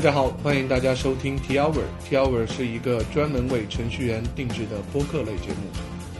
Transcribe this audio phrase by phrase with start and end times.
[0.00, 1.82] 大家好，欢迎大家收听 T Hour。
[2.02, 5.68] T Hour 是一个专门为程序员定制的播客类节目。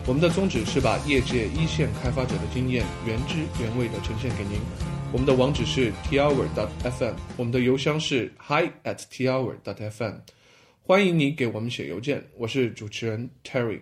[0.06, 4.60] 我们的宗旨是把业界一线开发者的经验原汁原味的呈现给您。
[5.10, 6.46] 我们的网址是 T Hour
[6.82, 10.16] .FM 我们的邮箱是 hi@thour .FM。
[10.82, 13.80] 欢迎你给我们写邮件，我是主持人 Terry。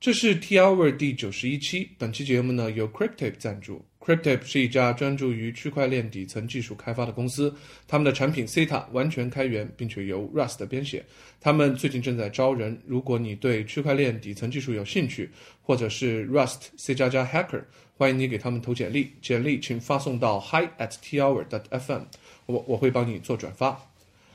[0.00, 3.84] 这是 T Hour 第九十一期，本期节目呢由 Cryptape 赞助。
[4.08, 7.54] Cryptape 是一家专注于区块链底层技术开发的公司，
[7.86, 11.04] 他们的产品 Ceta 完全开源，并且由 Rust 编写。
[11.42, 15.28] 他们最近正在招人，如果你对区块链底层技术有兴趣，
[15.60, 17.62] 或者是 Rust C 加加 Hacker，
[17.98, 22.04] 欢迎你给他们投简历，简历请发送到 Hi at T Hour dot FM，
[22.46, 23.78] 我我会帮你做转发。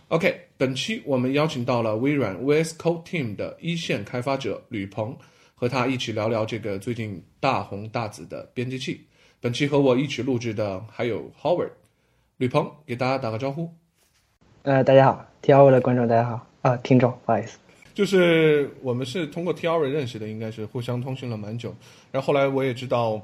[0.10, 5.18] OK，本期我们邀请到了微软 VS Code Team 的一线开发者吕鹏。
[5.55, 8.99] 和他一起聊聊这个最近大红大紫的编辑器。
[9.44, 11.72] 本期和我一起录制的还有 Howard、
[12.38, 13.70] 吕鹏，给大家打个招呼。
[14.62, 17.58] 呃，大家好，T R 的观众大家好啊，听众不好意思。
[17.94, 21.76] 就是我们是通过 T R 认识的，应该是互相通讯了蛮久。
[22.10, 23.22] 然后后来我也知道，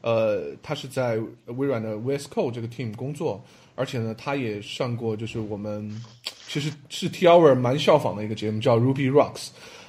[0.00, 3.38] 呃，他是在微软的 VS Code 这个 team 工作，
[3.74, 6.02] 而且呢，他也上过就是我们
[6.46, 9.48] 其实是 T R 蛮效仿的一个节目，叫 Ruby Rocks。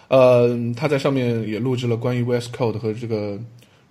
[0.09, 3.39] 呃，他在上面也录制了关于 VS Code 和这个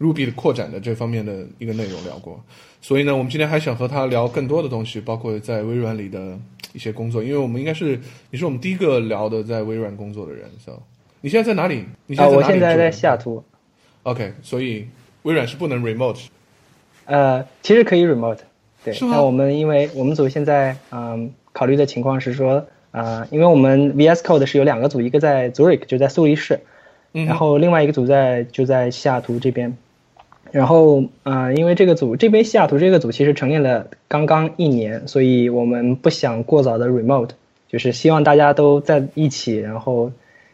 [0.01, 2.41] Ruby 的扩展的这方面的一个内容聊过，
[2.81, 6.39] 所以呢，我们今天还想和他聊更多的东西，包括在微软里的
[6.73, 7.99] 一些工作，因为我们应该是
[8.31, 10.73] 你是我们第一个聊的在微软工作的人，so
[11.21, 11.85] 你现在在哪里？
[12.07, 13.43] 你现在在我现在在西雅图。
[14.05, 14.87] OK，所以
[15.23, 16.27] 微软是不能 remote。
[17.07, 18.39] 呃，其实可以 remote，
[18.85, 18.95] 对。
[18.95, 22.67] 是那我们因为我们组现在嗯考虑的情况是说。
[22.91, 26.59] 啊，因为我们 VS Code 是有两个组，一个在 Zurich 就在苏黎世，
[27.13, 29.77] 然后另外一个组在就在西雅图这边。
[30.53, 37.31] 然后啊，因为这个组这边西雅图这个组其实成立了刚刚一年，所以我们不想过早的 remote，
[37.69, 40.13] 就是希望大家都在一起，然后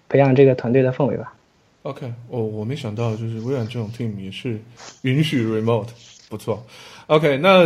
[0.08, 1.34] 培养这个团队的氛围吧。
[1.82, 4.58] OK，哦，我没想到就是微软这种 team 也是
[5.02, 5.88] 允许 remote，
[6.28, 6.64] 不错。
[7.06, 7.64] OK，那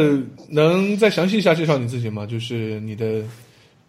[0.49, 2.27] 能再详细一下介绍你自己吗？
[2.27, 3.23] 就是你的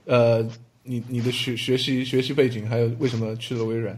[0.05, 0.47] 呃。
[0.81, 3.95] 你你的学学习学习背景，还有为什么去了微软？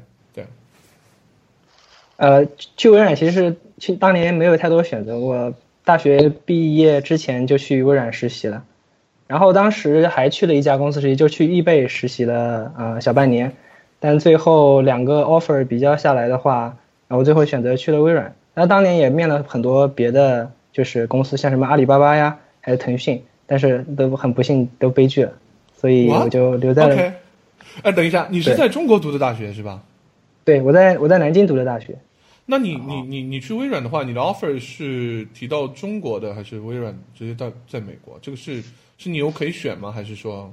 [2.21, 5.17] 对，呃，去微软其实是去当年没有太多选择。
[5.17, 8.63] 我大学毕业之前就去微软实习了，
[9.27, 13.53] 然后当时还去了一家公司实习，就去易贝实习了呃小半年，
[13.99, 16.77] 但最后两个 offer 比较下来的话，
[17.07, 18.35] 然后最后选择去了微软。
[18.53, 25.31] 那当年也面了很多别的就是公司，像什么阿里巴巴呀，还有腾讯，但是都很不幸都悲剧了。
[25.73, 27.13] 所以我就留在了。
[27.81, 29.81] 哎，等一下，你是在中国读的大学是吧？
[30.43, 31.95] 对，我在我在南京读的大学。
[32.45, 38.17] 那你你你你去微软的话，你的 offer 是提到中国的，还是微软直接到在美国？
[38.21, 38.61] 这个是
[38.97, 39.91] 是你有可以选吗？
[39.91, 40.51] 还是说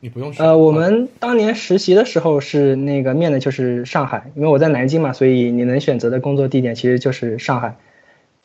[0.00, 0.44] 你不用选？
[0.44, 7.76] 呃，我们当年实习的时候是那个面的就是上海，因为我在南京嘛，所以你能选择的工作地点其实就是上海。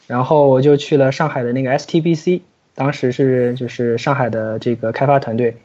[0.08, 2.42] 然后我就去了上海的那个 STBC，
[2.76, 5.58] 当时是就是上海的这个开发团队。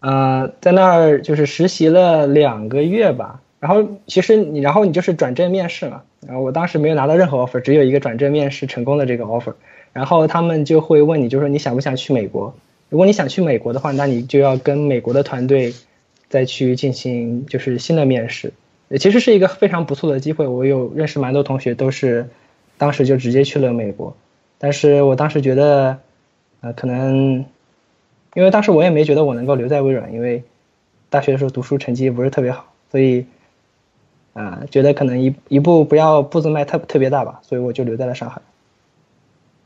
[0.00, 9.54] 呃，在那儿就是实习了两个月吧，然后其实你，然后你就是转正面试嘛，然后我当时没有拿到任何 offer，只有一个转正面试成功的这个 offer，
[9.92, 12.54] 然后他们就会问你，就说你想不想去美国？
[12.88, 15.74] 如果你想去美国的话，那你就要跟美国的团队
[16.28, 18.52] 再去进行就是新的面试，
[18.98, 22.28] 其实是一个非常不错的机会，我有认识蛮多同学都是
[22.76, 24.16] 当时就直接去了美国，
[24.58, 25.98] 但是我当时觉得，
[26.60, 27.44] 呃，可能。
[28.34, 30.44] 因为当时我也没觉得我能够留在微软，因为
[31.08, 33.24] 大学的时候读书成绩不是特别好，所以
[34.38, 38.40] 啊，觉得可能一一步不要步子迈特特别大吧，所以我就留在了上海。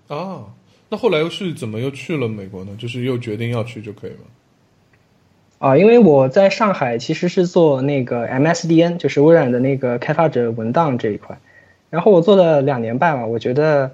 [0.08, 0.46] 啊，
[0.88, 2.74] 那后来又是怎么又去了美国呢？
[2.78, 4.16] 就是又决定要去就可以了。
[5.58, 11.38] 啊，因为我在上海其实是做那个 MSDN，就是微软的那个开发者文档这一块，
[11.90, 13.90] 然后我做了两年半吧，我觉得，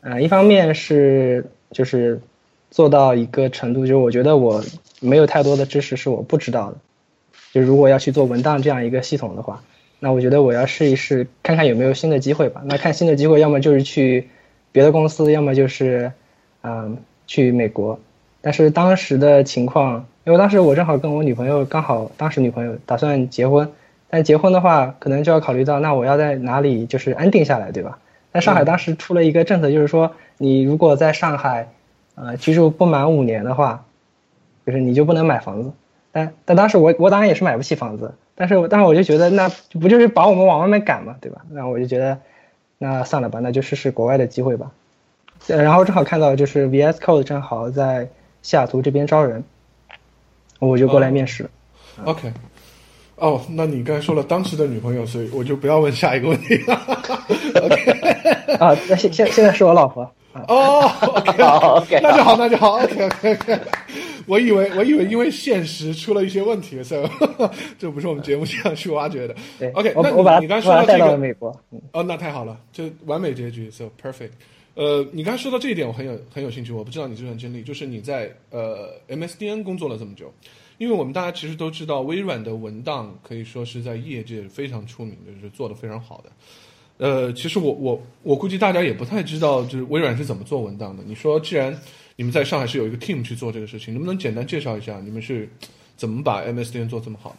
[0.00, 2.20] 呃，一方面是就是。
[2.70, 4.62] 做到一个程度，就是我觉得我
[5.00, 6.76] 没有太多的知识是我不知道的。
[7.50, 9.62] 就如果要去做文档这样一个系统的话，
[10.00, 12.62] 那我觉得我要试一试，看看有没有新的机会吧。
[12.64, 14.28] 那看新的机会，要么就是去
[14.72, 16.12] 别的公司，要么就是
[16.62, 17.98] 嗯去美国。
[18.40, 23.70] 但是当时的情况，因为当时我正好跟我女朋友刚好当时女朋友打算结婚，
[24.08, 27.98] 但结婚的话可能就要考虑到那我要在哪里就是安定下来，对吧？
[28.32, 31.68] 在上海当时出了一个政策，就是说你如果在上海。
[32.20, 33.84] 呃，居住不满五年的话，
[34.66, 35.70] 就是你就不能买房子。
[36.18, 39.48] 但但当时我我当然也是买不起房子，但是但是我就觉得那
[39.80, 41.42] 不就是把我们往外面赶嘛，对吧？
[41.50, 42.18] 那我就觉得
[42.78, 44.72] 那算了吧，那就试试国外的机会吧。
[45.46, 48.08] 然后正好看到就是 VS Code 正好在
[48.42, 49.44] 西雅图这边招人，
[50.58, 51.50] 我就过来面试了。
[52.04, 52.32] OK，
[53.16, 56.74] 哦，那你刚才说了当时的女朋友，所以我就不要问下一个问题了。
[57.62, 57.90] OK，
[58.58, 60.02] 啊，那现现现在是我老婆。
[60.32, 63.60] 啊哦，OK，好，OK，那就好，那就好，OK，OK，OK。
[64.30, 67.08] 我以为我以为因为现实出了一些问题，所以
[67.78, 69.34] 这不是我们节目想去挖掘的。
[69.58, 71.50] 对 OK，那我我把你你刚说到这个美国。
[71.70, 74.32] 嗯哦，那太好了，就完美结局，so perfect。
[74.74, 76.72] 呃，你刚才说到这一点，我很有很有兴趣。
[76.72, 80.32] 我不知道你这段经历，就是你在呃 MSDN 工作了这么久，
[80.76, 86.30] 因为我们大家其实都知道，微软的文档可以说是在业界非常出名的，就是做的非常好的。
[86.98, 91.02] 呃，其实我我我估计大家也不太知道，就是微软是怎么做文档的。
[91.04, 91.76] 你说，既然
[92.18, 95.48] 你们在上海是有一个 team 去做这个事情，能不能简单介绍一下你们是
[95.96, 97.30] 怎么把 MSDN 做这么好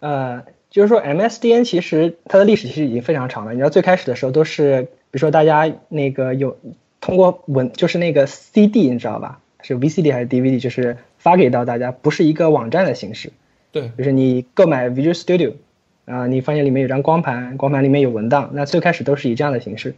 [0.00, 0.06] 的？
[0.06, 3.52] 呃，就是说 MSDN 其实它的历史其实已经非常长了。
[3.52, 6.58] 你知道最开始的时候都是，比如说大家那个有
[7.00, 9.40] 通过文，就是那个 CD，你知道吧？
[9.62, 10.60] 是 VCD 还是 DVD？
[10.60, 13.32] 就是发给到大家，不是一个网站的形式。
[13.72, 15.54] 对，就是你购买 Visual Studio，
[16.04, 19.94] 啊、你发现里面有张光盘，光盘里面有文档，那最开始都是以这样的形式。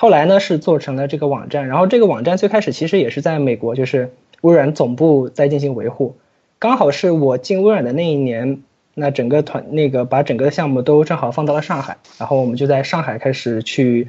[0.00, 6.16] 后来呢是做成了这个网站，然后这个网站最开始其实也是在美国，就是微软总部在进行维护。
[6.58, 8.62] 刚好是我进微软的那一年，
[8.94, 14.08] 那整个团那个把整个项目都正好放到了上海，然后我们就在上海开始去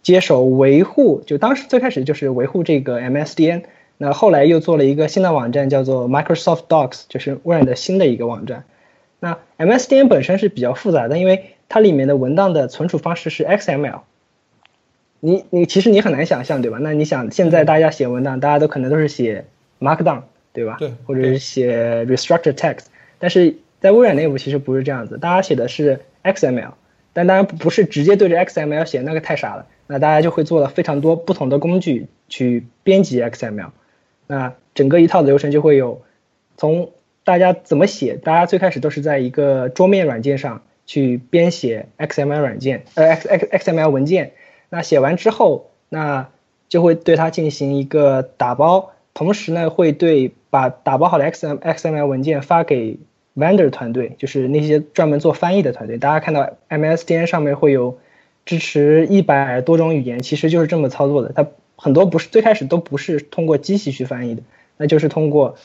[0.00, 3.64] 接手维护，就当时最开始就是维护这个 MSDN，
[3.98, 8.62] 那后来又做了一个新的网站，叫做 Microsoft Docs，就是微软的新的一个网站。
[9.18, 14.02] 那 MSDN 本身是比较复杂的，因为它里面的文档的存储方式是 XML。
[15.24, 16.78] 你你其实你很难想象，对吧？
[16.80, 19.44] 那你想现在大家写文档，大家都可能都是写
[19.78, 20.22] Markdown，
[20.52, 20.78] 对吧？
[20.80, 22.86] 对或者是写 Restructured Text，
[23.20, 26.72] 但是在微软内部其实不是这样子，大家写的是 XML，
[27.12, 29.66] 但当然不是直接对着 XML 写，那个太傻了。
[29.86, 33.70] 那大家就会做了非常多不同的工具去编辑 XML，
[34.26, 36.02] 那整个一套的流程就会有
[36.56, 36.90] 从
[37.22, 44.32] 大家怎么写，大家最开始都是在一个桌面软件上去编写 XML 软件，呃 X X XML 文件。
[44.74, 46.28] 那写完之后，那
[46.70, 52.98] 就会对它进行一个打包，同时呢会对把打包好的 XM XML 文件发给
[53.36, 55.98] vendor 团队，就是那些专门做翻译的团队。
[55.98, 57.98] 大家看到 MSDN 上面会有
[58.46, 61.32] 支持一百多种语言，其实就是这么操作的。
[61.36, 61.46] 它
[61.76, 64.42] 很多不是最开始都不是通过机器去翻译的，
[64.78, 65.56] 那就是通过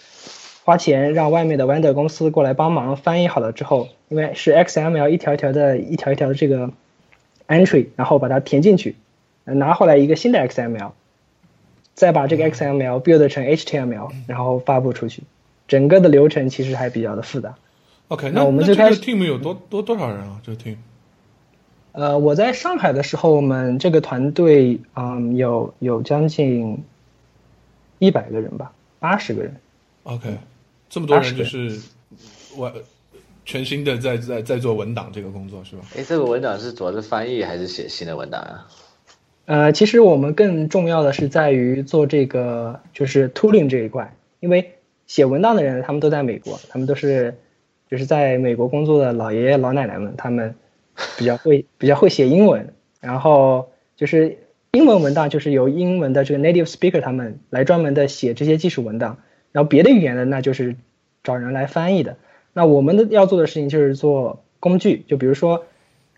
[0.65, 6.71] 花钱让外面的 vendor 公司过来帮忙翻译好了之后，因为是 XML 一条一条的、一条一条的这个
[7.47, 8.95] entry，然后把它填进去，
[9.43, 10.91] 拿回来一个新的 XML，
[11.93, 15.23] 再把这个 XML build 成 HTML，然后发布出去。
[15.67, 17.55] 整个的流程其实还比较的复杂。
[18.07, 20.39] OK，那我们最开始 team 有多多多少人啊？
[20.43, 20.77] 这个 team
[21.91, 26.83] 呃，我在上海的时候，我们这个团队，嗯，有有将近
[27.99, 29.55] 一百个人吧，八十个人。
[30.03, 30.37] OK，
[30.89, 31.81] 这么多人就是
[32.55, 32.71] 我
[33.47, 35.83] 全新的在在在做文档这个工作是吧？
[35.95, 38.67] 哎，这个文档是主要是翻译还是写新的文档啊？
[39.45, 44.73] 呃，其实我们更重要的是在于做这个就是 tooling 这一块，因为
[45.05, 47.35] 写文档的人他们都在美国，他们都是
[47.89, 50.53] 就是在美国工作的老爷爷老奶奶们，他们
[51.17, 54.37] 比较会 比较会写英文，然后就是
[54.71, 59.19] 英文文档就是由英文的这个 native speaker 他们来专门的写这些技术文档，
[59.53, 60.75] 然后别的语言的那就是
[61.23, 62.17] 找人来翻译的。
[62.57, 65.63] 那我们的要做的事情就是做工具，就比如说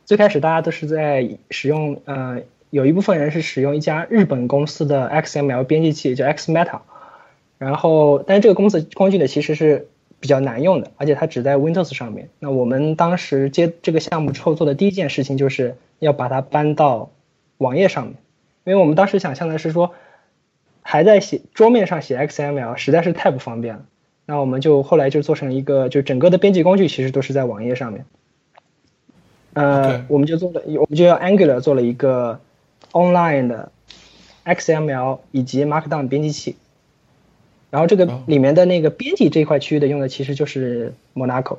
[0.05, 2.41] 最开始大家都是在使用呃。
[2.72, 6.81] 有一部分人是使用一家日本公司的 XML 编辑器，叫 XMeta，
[7.58, 9.88] 然后，但是这个公司工具呢其实是
[10.19, 12.29] 比较难用的，而且它只在 Windows 上面。
[12.38, 17.10] 那我们当时接这个项目之后做的第一件事情就是要把它搬到
[17.58, 18.17] 网页上面，
[18.65, 19.96] 因为我们当时想象的是说，
[20.84, 23.86] 还在写桌面上写 XML 实在是太不方便了。
[24.29, 28.05] 那我们就后来就做成一个，就整个的编辑工具其实都是在网页上面。
[29.53, 32.39] 呃我们就做了，我们就用 Angular 做了一个
[32.91, 33.71] online 的
[34.45, 36.57] XML 以及 Markdown 编辑器，
[37.71, 41.57] 然后这个哦里面的那个编辑这一块区域的用的其实就是 Monaco。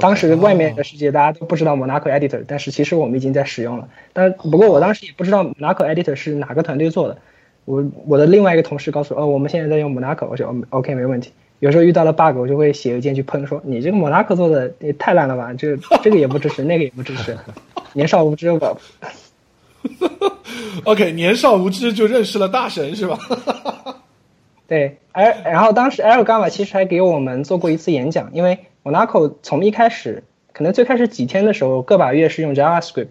[0.00, 3.88] 当时外面的世界大家都不知道 Monaco Editor，但是其实我们已经在使用了。
[4.12, 7.18] 但不过我当时也不知道 Monaco Editor 是哪个团队做的。
[7.64, 11.30] 我我的另外一个同事告诉我，哦，我们现在在用 Monaco，我说哦 OK 没问题。
[11.60, 17.36] 有时候遇到了 bug，我就会写邮件去喷说你这个 Monaco 做的也太烂了吧，这这个也不支持， 那个也不支持，
[17.92, 18.76] 年少无知吧。
[20.84, 23.18] OK，年少无知就认识了大神是吧？
[24.66, 33.10] 对，而然后当时 L Gamma 其实还给我们做过一次演讲，因为 Monaco 从一开始，可能最开始几天的时候，个把月是用 JavaScript，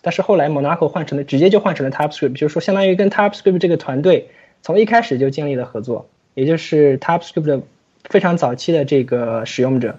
[0.00, 4.30] 但是后来 Monaco 换成了直接就换成了 TypeScript，就是说相当于跟 TypeScript 这个团队
[4.62, 6.08] 从一开始就建立了合作。
[6.34, 7.60] 也就是 TypeScript 的
[8.04, 9.98] 非常早期的这个使用者。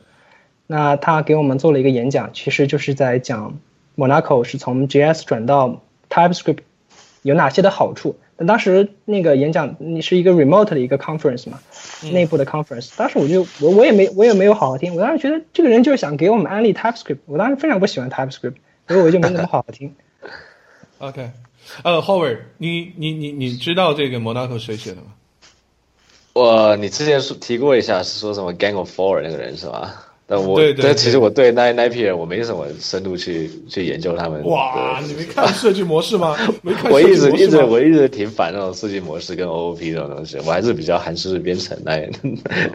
[0.67, 3.59] 那他给我们做了一个演讲，其实就是在讲
[3.95, 6.59] Monaco 是从 JS 转到 TypeScript
[7.21, 8.17] 有哪些的好处。
[8.37, 11.59] 那当时那个演讲你是一个 remote 的一个 conference 嘛，
[12.11, 12.91] 内部的 conference。
[12.97, 17.19] 当时我就我我也没我也没有好好听，我当时觉得这个人就是想给我们安利 TypeScript。
[17.25, 18.55] 我当时非常不喜欢 TypeScript，
[18.87, 19.95] 所以我就没怎么好好听。
[20.97, 21.29] OK，
[21.83, 25.13] 呃，Howard，你你你你知道这个 Monaco 谁写的吗？
[26.35, 30.01] 我你之前说提过一下，是说什么 Gang of Four 那个人是吧？
[30.27, 34.43] 但我对对但其实我对那那批人我没什么深度去去研究他们。
[34.45, 36.35] 哇，你没看设计模式吗？
[36.63, 37.63] 没看我一直一直？
[37.63, 42.01] 我一直挺反那种设计模式跟 OOP 这种东西，我还是比较韩式编程那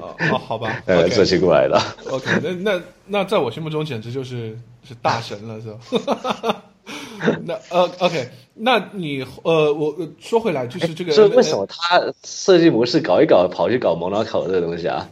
[0.01, 1.79] 哦，哦好吧 呃设计过来的。
[2.09, 4.57] OK，那那那在我心目中简直就是
[4.89, 5.69] 是大神了，是
[6.07, 6.63] 吧？
[7.45, 15.09] 那呃，OK，那你呃，我呃说回来，就是这个，所以为什么他设计模式搞一搞，跑去搞蒙老考这个东西啊？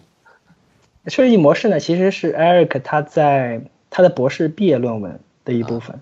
[1.07, 6.01] 设计模式呢，其实是 Eric 他在他的博士毕业论文的一部分。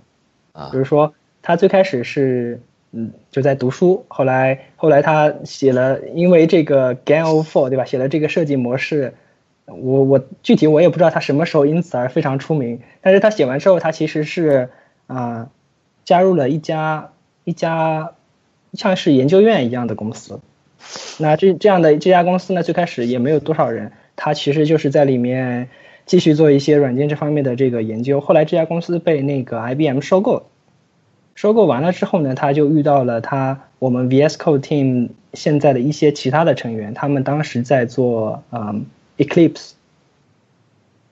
[0.52, 2.60] 啊比如说，他最开始是
[2.92, 9.14] 嗯就在读书，后来后来他写了，因为这个 Game of Four 对吧，写了这个设计模式。
[9.66, 14.70] 我我具体我也不知道他什么时候因此而非常出名，但是他写完之后，他其实是
[15.08, 15.50] 啊、
[16.06, 17.10] 加入了一家
[17.44, 18.12] 一家
[18.72, 20.40] 像是研究院一样的公司。
[21.18, 25.68] 那这这样的这家公司呢，最开始也没有多少人，他其实就是在里面
[26.06, 28.20] 继续做一些软件这方面的这个研究。
[28.20, 30.46] 后来这家公司被那个 IBM 收购，
[31.34, 38.86] 收购完了之后呢，他就遇到了他我们 VS Code Team 现在的一些其他的成员，他们当时在做嗯
[39.18, 39.72] Eclipse，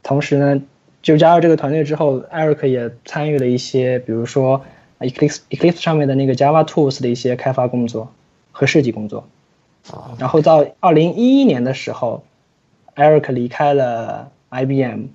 [0.03, 0.63] 同时呢，
[1.03, 4.63] 就加入这个团队之后，Eric 也参与了一些，比如说
[5.05, 8.13] Eclipse Eclipse 上面的那个 Java Tools 的一些开发工作
[8.53, 9.27] 和设计工作。
[9.91, 12.25] 啊然后到二零一一年的时候
[12.97, 15.09] ，Eric 离开了 IBM，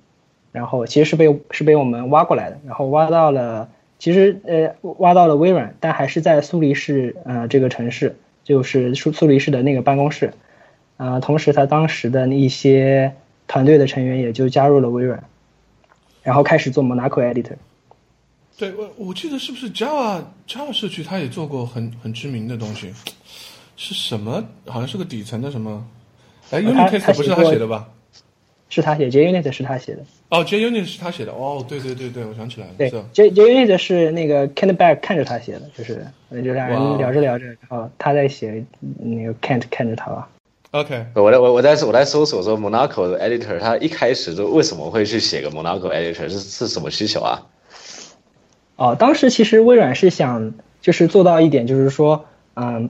[0.52, 3.68] 然后其实是被是被我们挖过来的，然后挖到了
[3.98, 10.34] 其实呃挖到了微软，但还是在苏黎世呃这个城市，就是苏苏黎世的那个办公室，
[10.98, 13.14] 啊、同时他当时的一些
[13.48, 15.24] 团队的成员也就加入了微软，
[16.22, 17.56] 然后开始做 Monaco Editor。
[18.60, 22.94] 对我我记得是不是 Java Java 社区他也做过很很知名的东西，
[23.78, 24.44] 是什么？
[24.66, 25.88] 好像是个底层的什么？
[26.52, 27.88] 哎，Unit Test 不是他写的吧？
[28.68, 30.04] 是他写，JUnit 是他写的。
[30.28, 31.32] 哦，JUnit 是他写的。
[31.32, 38.64] 哦，对对对对，我想起来了，对，J JUnit 是那个 Kent Beck 看着他写的，就是就两人聊着聊着，然后他在写，
[39.00, 40.30] 那个 Kent 看着他吧。
[40.72, 47.42] OK，我来我我在我在搜索说 Monaco 的 editor，他一开始就为什么会去写个 Monaco editor 是是什么需求啊？
[48.80, 52.90] 哦，当时其实微软是想就是做到一点，就是说，嗯，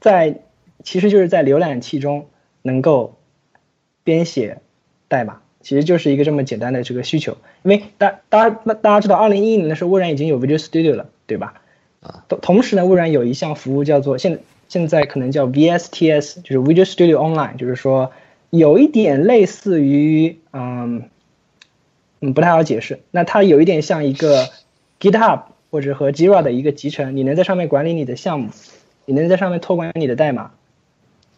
[0.00, 0.40] 在
[0.82, 2.26] 其实就是在浏览器中
[2.62, 3.14] 能够
[4.02, 4.58] 编写
[5.06, 7.36] 代码，其实就是一个这么简单的这个需求。
[7.62, 11.62] 因为大大家大家知道，二零一一年的时候，微软已经有 Visual Studio 了，对吧？
[12.00, 12.24] 啊。
[12.28, 18.10] 同同时呢，微软有一项服务叫做现现在可能叫 VSTS，就是 Visual Studio Online，就是说
[18.50, 21.04] 有一点类似于嗯。
[22.20, 23.00] 嗯，不太好解释。
[23.10, 24.48] 那它有一点像一个
[25.00, 28.50] GitHub 或者和 Jira 的一个集成，你能在上面管理你的项目，
[29.04, 30.52] 你能在上面托管你的代码。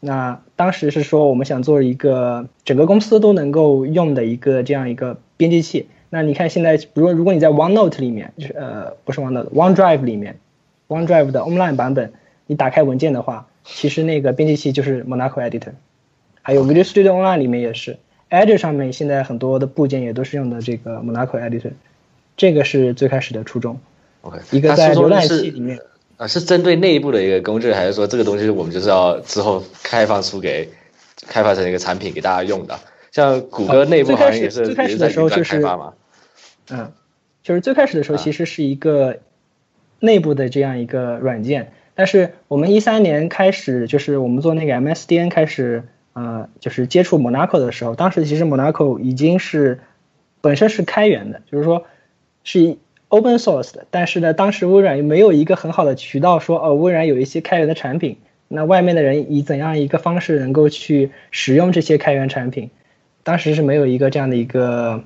[0.00, 5.88] 那当时是说我们想做一个整个公司都能够用的一个这样一个编辑器。
[6.10, 10.38] 那你看现在，比如如果你在 OneNote 里面，就是呃不是 OneNote，OneDrive 里面
[10.86, 12.12] ，OneDrive 的 online 版本，
[12.46, 15.72] 你打开文件的话，其实那个编辑器就是 Monaco Editor，
[16.42, 17.98] 还有 Visual Studio Online 里面也是。
[18.30, 21.72] Edge 上面现在很多的部件也都是用的这个 Monaco Editor，
[22.36, 23.80] 这个是最开始的初衷。
[24.22, 25.78] OK，一个在浏览器里面，
[26.16, 30.68] 啊，是针对内部的一个工具，还是说这个东西我们就是要之后开放出给
[31.26, 32.78] 开发成一个产品给大家用的？
[33.10, 35.64] 像谷歌内部好像也是最开始的时候就是。
[36.70, 36.92] 嗯，
[37.42, 39.20] 就是最开始的时候啊其实是一个
[40.00, 45.84] 内部的这样一个软件，但是我们一三年开始，就是我们做那个 MSDN 开始，
[46.18, 49.78] 呃，就是接触 Monaco 的时候，当时其实 Monaco 已经是
[50.40, 51.84] 本身是开源的，就是说
[52.42, 58.16] 是 open source 的，但是呢，当时微软没有一个很好的渠道说，哦，微软有一些开源的产品，
[58.48, 62.70] 那外面的人以怎样一个方式能够去使用这些开源产品，
[63.22, 65.04] 当时是没有一个这样的一个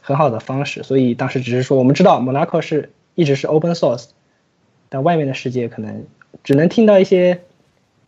[0.00, 4.10] 很好的方式，所以当时只是说我们知道 Monaco 是一直是 open source，
[4.88, 6.04] 但外面的世界可能
[6.44, 7.40] 只能听到一些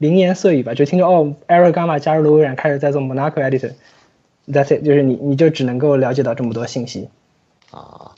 [0.02, 7.08] 零言碎语吧，就听着哦，Eric Gamma 加入了微软，开始在做 Monaco Editor，That's it，就是你你就只能够了解到这么多信息。
[7.70, 8.10] 啊，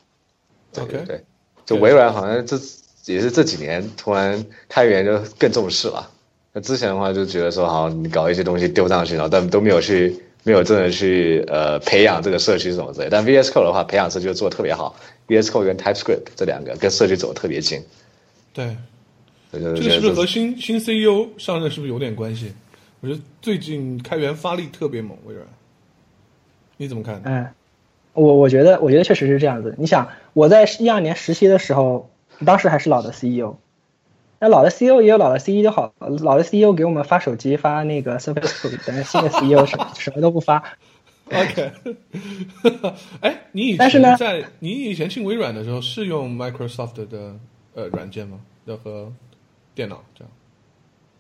[0.73, 1.25] 对 OK 对对，
[1.67, 2.57] 就微软好像这
[3.05, 6.11] 也是这几年突然开源就更重视了。
[6.55, 13.09] 那之前的话就觉得说，好，你搞一些东西丢上去，然后但都没有去，没有真的去呃培养这个社区什么之类。
[13.11, 14.97] 但 VS Code 的话，培养社区做的特别好
[15.29, 17.83] ，VS Code 跟 TypeScript 这两个跟社区走的特别近。
[18.55, 18.77] 对，
[19.55, 22.53] 这这个是不是和新新 CEO 上任是不是有点关系？
[23.01, 25.47] 我觉得最近开源发力特别猛，微软，
[26.79, 27.21] 你怎么看？
[27.25, 27.47] 嗯，
[28.15, 29.75] 我我觉得我觉得确实是这样子。
[29.79, 32.11] 你想，我在一二年实习的时候，
[32.47, 33.57] 当时还是老的 CEO。
[34.41, 40.63] 那老的 CEO 也有老的 CEO 好，老的 CEO 给我们发手机发那个 Surface Book，但是新的 CEO 什 什么都不发。
[41.31, 41.71] OK，
[43.21, 47.35] 哎，你以但是呢，在你以前进微软的时候是用 Microsoft 的
[47.75, 48.41] 呃软件吗？
[48.67, 49.13] 要和
[49.75, 50.31] 电脑这样？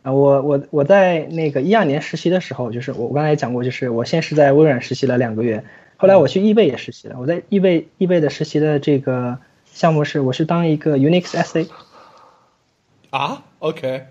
[0.02, 5.64] 啊，我我我在那个一二年实习的时候，就是我我刚才也讲过，就是我先是在微软实习了两个月，
[5.96, 7.16] 后来我去易贝也实习了。
[7.18, 11.68] 我在易贝易贝的实习的这个项目是，我是当一个 Unix SA。
[13.08, 14.06] 啊，OK，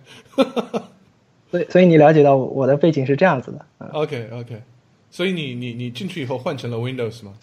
[1.51, 4.63] 所以所以你了解到我的背景是这样子的，OK OK，
[5.11, 7.33] 所以你你你进去以后换成了 Windows 吗？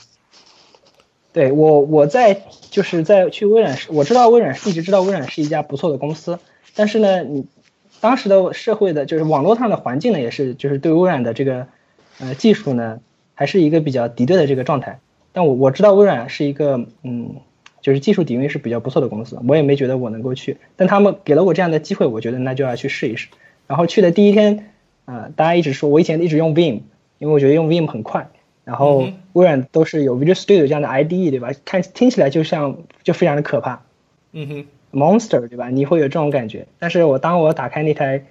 [1.33, 6.41] 对我我在就是在去微软，我知道微软一直知道微软是一家不错的公司，
[6.75, 7.47] 但是呢，你
[8.01, 11.67] 当时的社会的就是网络上的环境呢，也是就是对微软的这个
[12.19, 13.01] 呃技术呢，
[13.35, 15.01] 还是一个比较敌对的这个状态。
[15.33, 17.37] 但我我知道微软是一个嗯。
[17.83, 23.29] 就是技术底蕴是比较不错的公司，我也没觉得我能够去，但他们给了我这样的机会，我觉得那就要去试一试。
[23.67, 24.67] 然后去的第一天，
[25.07, 26.83] 啊，大家一直说，我以前一直用 Vim，
[27.17, 28.29] 因为我觉得用 Vim 很快。
[28.65, 31.53] 然后微软都是有 Visual Studio 这样的 IDE，对吧？
[31.65, 33.81] 看听起来就像就非常的可怕，
[34.33, 35.69] 嗯哼，Monster，对吧？
[35.69, 36.67] 你会有这种感觉。
[36.79, 38.25] 但是我当我打开那台，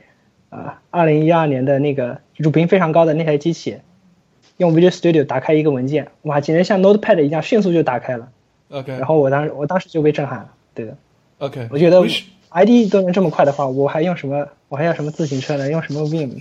[0.49, 3.77] 啊，二零一二年的那个乳屏非常高的那台机器，
[4.57, 8.29] 用 Visual Studio 打开一个文件，哇，简直像 Notepad 一样，迅速就打开了。
[8.69, 10.97] OK，然后我当时我当时就被震撼了，对的。
[11.37, 12.03] OK，我觉得
[12.49, 14.47] ID 都能这么快的话，我还用什么？
[14.67, 15.69] 我还要什么自行车呢？
[15.69, 16.31] 用什么 Vim？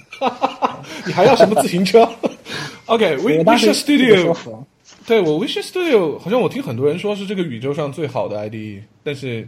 [1.07, 2.09] 你还要什么自行车
[2.87, 4.64] ？OK，Visual Studio，
[5.07, 9.46] 对我 Visual Studio 好像我听很多人说是这个宇宙上最好的 ID，但是。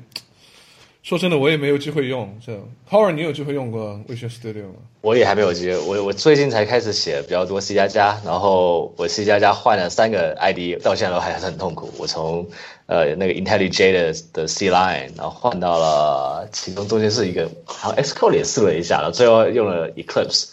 [1.03, 2.39] 说真的，我也没有机会用。
[2.45, 2.53] 这
[2.91, 4.75] Howard，你有机会用过 Visual Studio 吗？
[5.01, 5.79] 我也还没有机会。
[5.79, 11.91] 我我最近才开始写比较多 C 加加，然后我 C 加加换了三个 ID，到现在都还是很痛苦。
[11.97, 12.47] 我从
[12.85, 20.51] 呃那个 IntelliJ 的的 C Line，然后换到了其中中间是一个，好像 Xcode 也试了一下，然后最后用了 Eclipse，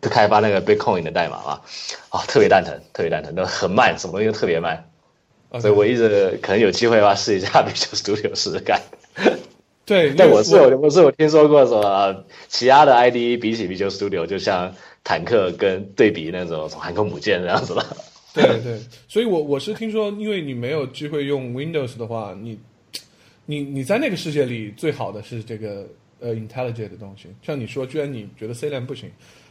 [0.00, 1.60] 就开发那个 Bitcoin 的代码嘛，
[2.10, 4.88] 啊，特别蛋疼，特别蛋疼，都很慢，什么东西都特别慢。
[5.60, 8.80] 所以我一直可能有机会的话试一下 Visual Studio 试试看。
[9.84, 17.84] 对，但我是有我是有听说过说，其他的 IDE 比起 Visual Studio，就像坦克跟对比那种航空母舰这样子了。
[18.32, 18.78] 对对，
[19.08, 22.56] 所以我我是听说，因为你没有机会用 Windows 的话，你
[23.46, 25.84] 你你在那个世界里最好的是这个
[26.20, 27.26] 呃 IntelliJ 的东西。
[27.42, 29.10] 像你说，居然你觉得 C 链不行，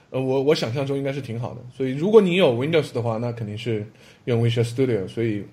[0.09, 1.57] 呃，我我想象中应该是挺好的。
[1.75, 3.85] 所以如果你有 Windows 的话，那肯定是
[4.23, 5.05] 用 Visual Studio。
[5.07, 5.43] 所以。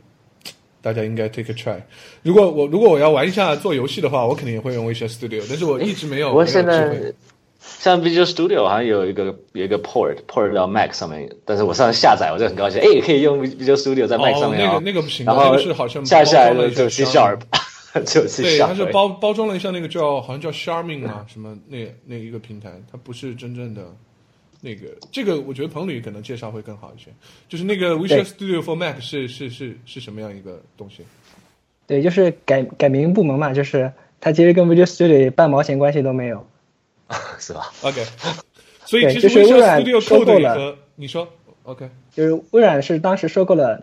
[0.87, 1.75] 大家应该 take a try。
[2.22, 6.33] 如果我如果我要玩一下做游戏的话，我肯定也会用 Visual Studio，但是我一直没有。
[6.33, 7.12] 我现在
[7.59, 14.75] 像 Visual Studio 好像有一个有一个 port port 到 Mac 上面，但是我上次下载我就很高兴，哎，可以用 Visual Studio 在 Mac 上面哦。
[14.75, 17.40] 那个那个不行，然后是好像下下来了就 C Sharp，
[18.07, 18.22] 就。
[18.40, 23.83] 对，它是包包装了一下那个叫好像叫 Charming 啊什么那那一个平台，它不是真正的。
[24.66, 27.11] 那个，这个我觉得彭旅可能介绍会更好一些。
[27.48, 31.05] 就是那个 Visual Studio for Mac 是是是是什么样一个东西？
[31.87, 36.44] 对，就是改改名部门嘛，就是它其实跟 Visual Studio 半毛钱关系都没有，
[37.38, 38.02] 是吧？OK，
[38.85, 40.76] 所以其实微软收购了。
[40.96, 41.29] 你说
[41.62, 43.81] OK，就是微软是当时收购了，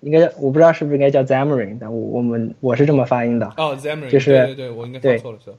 [0.00, 3.52] 应该我不知道是不是应该叫 Xamarin，但我我们我是这么发音的。
[3.58, 5.52] 哦，Xamarin，就是对对，我应该发错了是。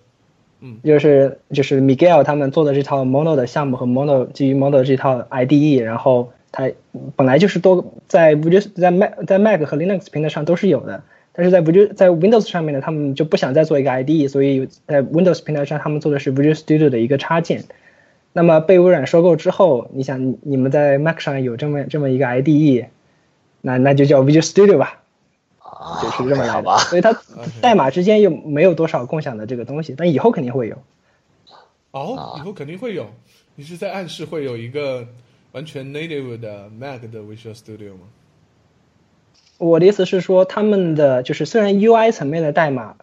[0.83, 6.69] 就是就是 Miguel 他们做的这套 Mono 的项目和 Mono 基于 Mono 这套 IDE，然后它
[7.15, 16.33] 本来就是多在 Visual 在 Mac 在 Mac 和 Linux 平台上都是有的，但是在 Visual 在 Windows 上面呢，他们就不想再做一个 IDE，所以在 Windows 平台上他们做的是
[16.33, 17.63] Visual Studio 的一个插件。
[18.33, 22.87] 那么被微软收购之后，你想你们在 Mac 上有这么这么一个 IDE，
[23.61, 25.03] 那那就叫 Visual Studio 吧。
[26.01, 27.15] 就是这么来的，所以它
[27.61, 30.77] 代码之间又没有多少共享的这个东西，但以后肯定会有。
[31.91, 33.07] 哦，以后肯定会有。
[33.55, 35.07] 你是在暗示会有一个
[35.53, 38.01] 完全 native 的 Mac 的 Visual Studio 吗？
[39.57, 42.95] 我的意思是说，他们的就是虽然 UI 层面的代码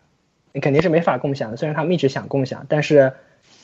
[0.53, 3.15] 你肯定是没法共享的，虽然他们一直想共享，但是，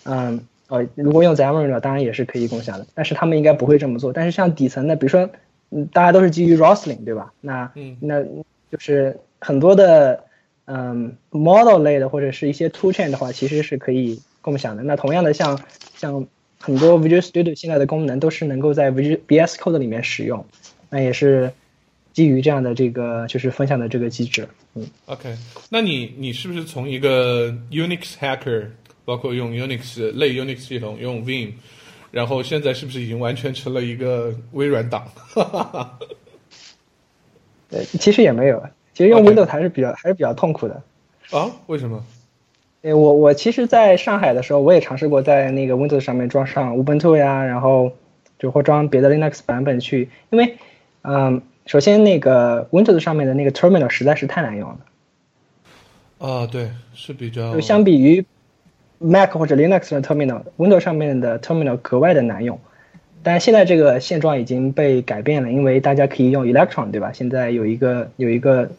[0.04, 4.14] 嗯，呃，如果用 Xamarin 的，当然也是可以共享的，但是他们应该不会这么做。
[4.14, 5.28] 但是像底层的，比如说，
[5.70, 7.32] 嗯，大家都是基于 Roslyn 对吧？
[7.40, 8.24] 那，那。
[8.70, 10.24] 就是很多的，
[10.66, 14.82] 嗯，model 类的或者是一些 toolchain 的话，其实是可以共享的。
[14.82, 15.60] 那同样的，像
[15.96, 16.26] 像
[16.60, 20.44] 很多 Visual Studio 现在的功能都是能够在 Visual VS Code 里面使用，
[20.90, 21.52] 那也是
[22.12, 24.48] 基于这样的这个就是分享的这个机制。
[24.74, 25.34] 嗯，OK，
[25.70, 28.66] 那你你是不是从一个 Unix hacker，
[29.04, 31.52] 包括用 Unix 类 Unix 系统用 Vim，
[32.10, 35.06] 然后现在是不是已经完全成了一个微软党？
[35.14, 35.98] 哈哈哈
[37.70, 38.62] 对，其实也没有，
[38.94, 40.82] 其实用 Windows 还是比较还是比较痛苦的。
[41.30, 41.50] 啊？
[41.66, 42.02] 为什么？
[42.80, 47.92] 对我我其实在上海的时候，我也尝试过在那个 Windows 上面装上 Ubuntu 呀，然后
[48.38, 50.56] 就或装别的 Linux 版本去，因为
[51.02, 54.78] 嗯，首先那个 Windows 上面的那个 Terminal 实在是太难用了。
[56.18, 57.52] 啊，对，是比较。
[57.52, 58.24] 就相比于
[58.98, 62.58] Mac 或者 Linux 的 Terminal，Windows 上面的 Terminal 格外的难用。
[63.22, 67.12] 但现在这个现状已经被改变了，因为大家可以用 Electron，对吧？
[67.12, 68.70] 现在有一个有一个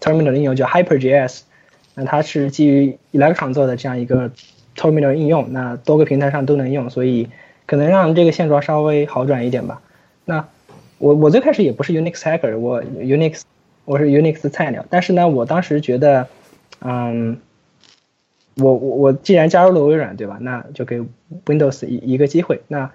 [0.00, 1.42] Terminal 应用叫 HyperJS。
[1.96, 4.32] 那它是基于 Electron 做的这样一个
[4.76, 7.28] Terminal 应用，那多个平台上都能用，所以
[7.66, 9.80] 可能让这个现状稍微好转一点吧。
[10.24, 10.48] 那
[10.98, 13.42] 我我最开始也不是 Unix hacker，我 Unix
[13.84, 16.26] 我是 Unix 菜鸟，但是呢，我当时觉得，
[16.80, 17.38] 嗯，
[18.56, 20.38] 我我我既然加入了微软，对吧？
[20.40, 21.00] 那就给
[21.46, 22.62] Windows 一一个机会。
[22.66, 22.90] 那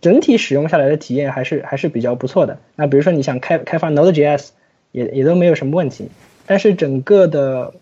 [0.00, 2.58] 整体使用下来的体验还是还是比较不错的。
[2.76, 4.48] 那比如说你想开开发 Node.js，
[4.92, 6.08] 也也都没有什么问题，
[6.46, 7.74] 但是整个的。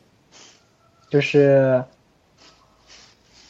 [1.11, 1.85] 就是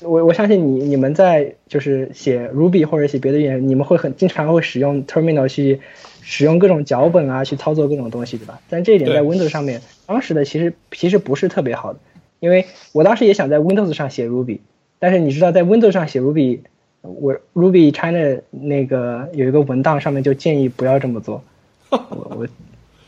[0.01, 5.81] 我我相信你你们在就是写 Ruby 或者写别的语言，你们会很经常会使用 Terminal 去
[6.21, 8.61] 使用各种脚本啊，去操作各种东西，对吧？
[8.69, 12.01] 但这一点在 Windows 上面，当时的其实其实不是特别好的，
[12.39, 14.59] 因为我当时也想在 Windows 上写 Ruby，
[14.99, 16.61] 但是你知道在 Windows 上写 Ruby，
[17.05, 21.43] 我 Ruby China 那个有一个文档上面就建议不要这么做，
[21.91, 22.49] 我我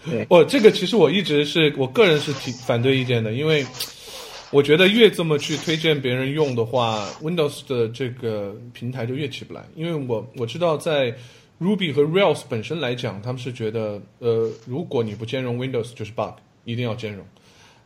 [0.04, 3.66] 对，我这个其实我一直是我个人是提反对意见的，因为。
[4.52, 9.60] 我觉得越这么去推荐别人用的话，Windows 的这个平台就越起不来。
[9.74, 11.12] 因为我我知道在
[11.60, 17.26] Ruby 和 Rails 本身来讲，他们是觉得，呃，如果你不兼容 Windows 就是 bug，一定要兼容。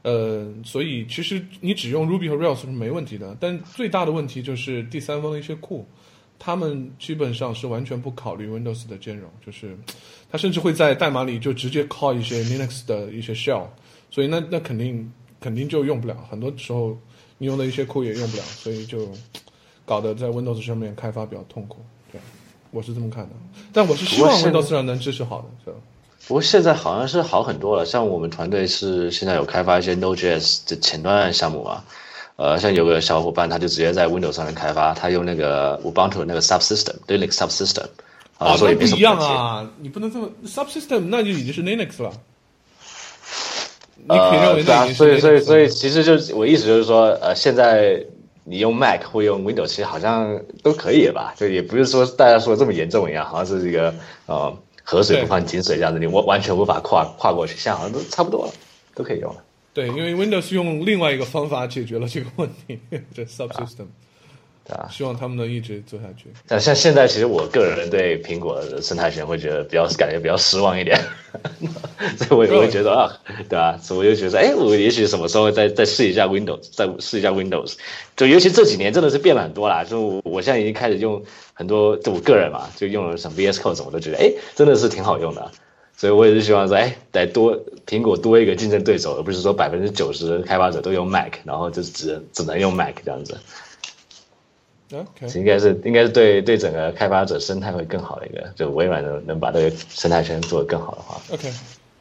[0.02, 3.34] 呃，所以其实你只用 Ruby 和 Rails 是没问题的。
[3.40, 5.86] 但最大的问题就是第三方的一些库，
[6.40, 9.78] 他们基本上是完全不考虑 Windows 的兼容，就是
[10.32, 13.66] 他甚至会在代码里就直接 call 一些 Linux 的一些 shell，
[14.10, 15.12] 所以那那肯定。
[15.42, 16.94] 肯定就用不了，很多时候
[17.38, 19.08] 你用的一些库也用不了，所以就
[19.86, 21.78] 搞得在 Windows 上面开发比较痛苦。
[22.12, 22.20] 对，
[22.72, 23.30] 我是这么看的。
[23.72, 25.78] 但我是希望 Windows 上能支持好的，是吧？
[26.28, 27.86] 不过现在好像是好很多了。
[27.86, 31.82] 像我们团队是现在有开发一些 Node.js 的前端项目嘛？
[32.40, 37.84] 呃，像有个小伙伴他就直接在 Windows 上面开发，他用那个 Ubuntu 那个 Subsystem，Linux Subsystem。
[38.38, 39.70] 啊，所以不一样啊！
[39.78, 42.10] 你不能这么 Subsystem，那就已经是 Linux 了。
[44.08, 48.02] 呃，对啊，所以所以所以，其实就是我意思就是说，呃，现在
[48.44, 51.34] 你用 Mac 或用 Windows，其实好像都可以吧？
[51.36, 58.52] 就也不是说大家说这么严重一样，好像是一个呃河水不犯井水这样子，你完完全无法跨跨过去，现在好像都差不多了，
[58.94, 59.42] 都可以用了。
[59.72, 62.78] 对，因为 Windows 用另外一个方法解决了这个问题，
[63.14, 63.86] 这 Subsystem。
[64.68, 66.26] 啊，希望他们能一直做下去。
[66.46, 70.96] 但像现在，其实我个人对苹果的生态圈会觉得比较感觉比较失望一点，
[72.16, 73.10] 所以我也会觉得啊，
[73.48, 73.76] 对吧？
[73.82, 77.74] 所以我就觉得，哎，我也许什么时候再再试一下 Windows，再试一下 Windows。
[78.16, 79.82] 就尤其这几年真的是变了很多啦。
[79.82, 81.20] 就我现在已经开始用
[81.52, 85.50] 很多，就我个人嘛，就用了什么 VS Code，什么都觉得，哎，真的是挺好用的。
[86.00, 87.54] 所以我也是希望说，哎，得多
[87.86, 93.38] 苹果多一个竞争对手，而不是说百分之九十开发者都用 Mac，然后就只只能用 Mac 这样子。
[94.94, 101.20] OK 应该是应该是对对整个开发者生态会更好的一个，就微软能能把这个生态圈做得更好的话。
[101.34, 101.52] OK，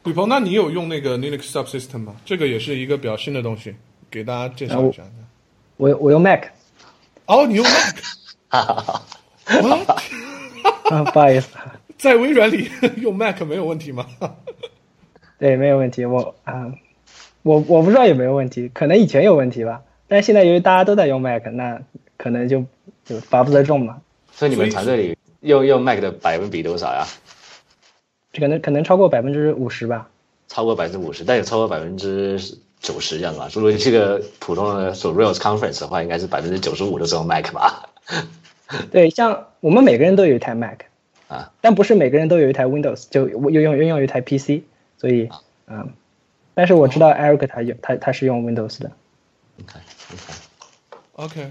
[0.04, 2.16] 吕鹏，那你有用那个 Linux Subsystem 吗？
[2.24, 3.76] 这个也是一个比较新的东西，
[4.10, 5.02] 给大家介绍一下。
[5.76, 6.44] 我我用 Mac。
[7.26, 7.96] 哦，你用 Mac？
[8.48, 9.02] 哈哈哈。
[10.88, 11.48] 啊，不好意思，
[12.00, 14.06] 在微软里 用 Mac 没有问题吗？
[15.38, 16.04] 对，没有问题。
[16.04, 16.72] 我啊，
[17.42, 19.82] 我我不知道有没有问题，可能以前有问题吧。
[20.08, 21.80] 但是现在由于大家都在用 Mac，那
[22.16, 22.64] 可能就。
[23.02, 27.04] 就罚不得众嘛，所以你们团队里用用 Mac 的百分比多少呀？
[28.38, 30.08] 可能可能超过百分之五十吧。
[30.46, 32.38] 超过百分之五十，但也超过百分之
[32.78, 33.48] 九十这样吧。
[33.52, 37.88] 如果这个普通的做 Rails Conference 的话，应该是百分之九十五都是用 Mac 吧？
[38.92, 40.78] 对，像我们每个人都有一台 Mac
[41.30, 44.62] 啊，但不是每个人都有一台 Windows，就又用又用一台 PC，
[44.98, 45.30] 所以
[45.68, 45.92] 嗯，
[46.54, 48.90] 但是我知道 Eric 他用他他是用 Windows 的。
[51.14, 51.50] OK，OK。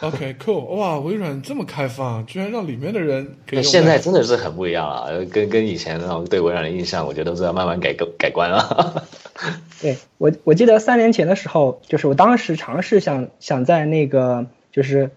[0.00, 3.62] OK，cool，哇，微软这么开放，居然让里面的人可以。
[3.62, 9.04] 现在真的是很不一样了，跟跟以前那种对微软的印象，我觉得都是要慢慢改改改观了。
[9.82, 15.10] 对我，我记得三年前的时候，就是我当时尝试想想在那个就是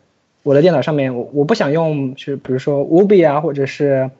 [0.45, 4.11] 我的电脑上面，我我不想用是比如说 Ubi 啊，或者是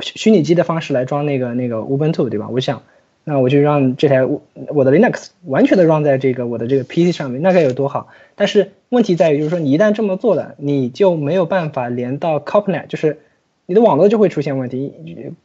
[0.00, 2.48] 虚拟机的方式来装那个那个 Ubuntu，对吧？
[2.50, 2.82] 我想，
[3.22, 8.08] 那我就让这台我的 Linux 完全的装在这个我的这个 PC 上面，那该有多好？
[8.34, 13.18] 但是问题在于，就是说你一旦这么做了，你就没有办法连到 CopNet，就是
[13.66, 14.92] 你的网络就会出现问题。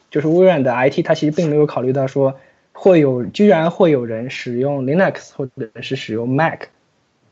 [0.10, 2.40] 就是微软的 IT 它其实并没有考虑到说
[2.74, 6.62] 会有居然会有人使用 Linux 或者是使用 Mac。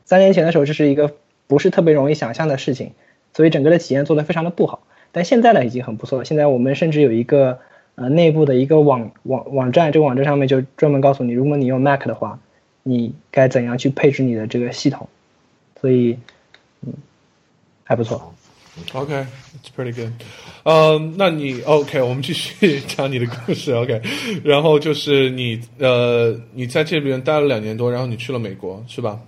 [0.04, 1.14] 三年前的时候，这是一个
[1.46, 2.92] 不是特别容易想象的事情，
[3.34, 4.82] 所以整个的体验做得非常的不好。
[5.12, 6.24] 但现在呢，已经很不错了。
[6.24, 7.58] 现在我们甚至有一个
[7.94, 12.38] 呃内部的一个网网网站，这个网站上面就专门告诉你，如果你用 Mac 的话，
[12.82, 15.08] 你该怎样去配置你的这个系统。
[15.80, 16.18] 所以，
[16.82, 16.92] 嗯，
[17.84, 18.34] 还不错。
[18.92, 20.12] OK，it's pretty good。
[20.64, 23.72] 呃，那你 OK，我们继续讲你的故事。
[23.72, 24.02] OK，
[24.44, 29.18] 然后就是你呃，你在这边待了两年多，然后你去了美国，是吧？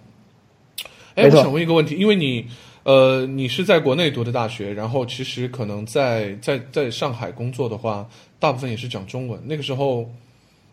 [1.18, 2.46] 哎，我想问一个问题，因为你，
[2.84, 9.40] 呃，你是在国内读的大学，然后其实可能在在在上海工作的话，大部分也是讲中文。
[9.44, 10.08] 那个时候，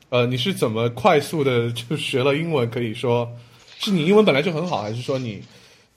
[0.10, 2.70] 呃，你是怎么快速的就学了英文？
[2.70, 3.28] 可以说
[3.80, 5.42] 是你英文本来就很好，还是说你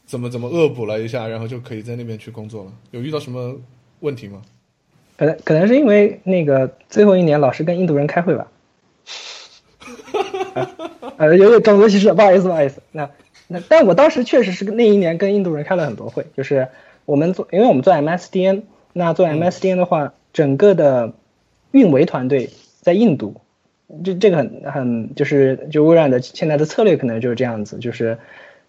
[0.06, 2.72] 怎么怎么恶补了一下，然后就可以在那边去工作了？
[2.92, 3.54] 有遇到什么
[4.00, 4.40] 问题吗？
[5.18, 8.48] 可能可能是因为那个最后一年老师跟印度人开会吧。
[11.18, 12.82] 呃，有点种族歧视，不好意思，不好意思。
[12.92, 13.06] 那。
[13.50, 16.68] 那但我当时确实是那一年跟印度人开了很多会，就是
[17.06, 21.14] 我们做，因为我们做 MSDN，那做 MSDN 的话，整个的
[21.70, 22.50] 运维团队
[22.82, 23.40] 在印度，
[24.04, 28.18] 这这个很很就是就微软的现在的策略可能就是这样子，就是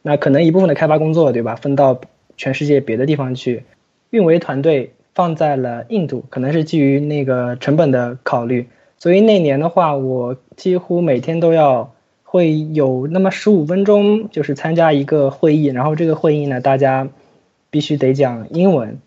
[0.01, 1.99] 那可能一部分的开发工作对吧，分到
[2.37, 3.65] 全世界别的地方去，
[4.11, 11.93] 运维团队放在了印度，可能是基于那个成本的考虑，所以那年的话，我几乎每天都要。
[12.31, 17.07] 会有那么十五分钟，就是参加一个会议，然后这个会议呢，大家
[17.71, 18.99] 必须得讲英文。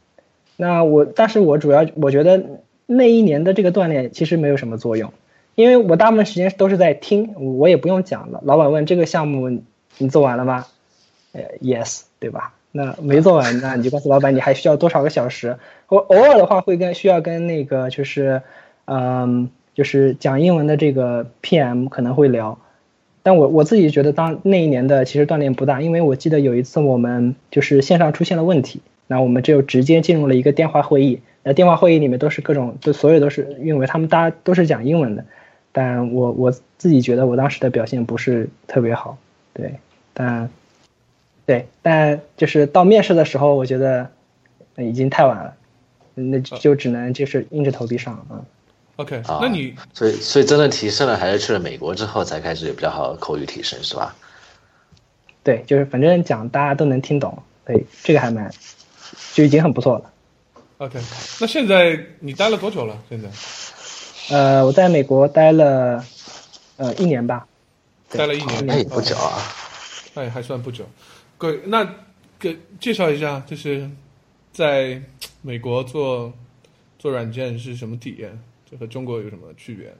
[0.56, 2.44] 那我，但是我主要我觉得
[2.84, 5.12] 那一年的这个锻炼其实没有什么作用，
[5.54, 8.40] 因为我大部分时间都是在听，我也不用讲了。
[8.44, 9.60] 老板问这个项目
[9.98, 10.66] 你做完了吗？
[11.30, 12.54] 呃，yes，对吧？
[12.72, 15.58] 那没做完，那你就告诉老板你还需要多少个小时。
[15.86, 18.42] 我偶尔的话会跟需要跟那个就是，
[18.86, 22.58] 嗯，就是讲英文的这个 PM 可能会聊。
[23.22, 31.20] 但我我自己觉得，当那一年的其实锻炼不大，因为我记得有一次我们就是线上出现了问题，那我们就直接进入了一个电话会议。
[31.44, 35.24] 那电话会议里面都是各种，就所有都是因为他们大家都是讲英文的，
[35.72, 39.18] 但我我自己觉得我当时的表现不是特别好，
[39.52, 39.74] 对，
[40.14, 40.48] 但
[41.44, 44.08] 对，但就是到面试的时候，我觉得
[44.76, 45.54] 已经太晚了，
[46.14, 48.44] 那就只能就是硬着头皮上啊。
[49.02, 54.14] OK，那你所以所以真的提升了，还是去了美国之后才开始有比较好的口语提升，是吧？
[55.42, 58.48] 对，就是反正讲大家都能听懂，对，这个还蛮
[59.34, 60.12] 就已经很不错了。
[60.78, 61.00] OK，
[61.40, 62.96] 那现在你待了多久了？
[63.08, 63.28] 现在？
[64.30, 66.04] 呃，我在美国待了
[66.76, 67.46] 呃一年吧。
[68.08, 69.42] 待了一年，那也不久啊。
[70.14, 70.84] 那也还算不久。
[71.38, 71.88] 各位，那
[72.38, 73.90] 给介绍一下，就是
[74.52, 75.02] 在
[75.40, 76.32] 美国做
[76.98, 78.38] 做软件是什么体验？
[78.78, 79.94] 和中国有什么区别呢？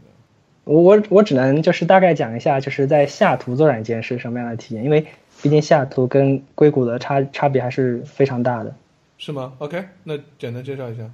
[0.65, 5.07] 我我我只能就是大概讲一下，就是在下图做软件是什么样的体验，因为
[5.43, 8.73] 毕竟下图跟硅谷的差差别还是非常大的。
[9.19, 11.11] 是吗？OK，那简单介绍一下。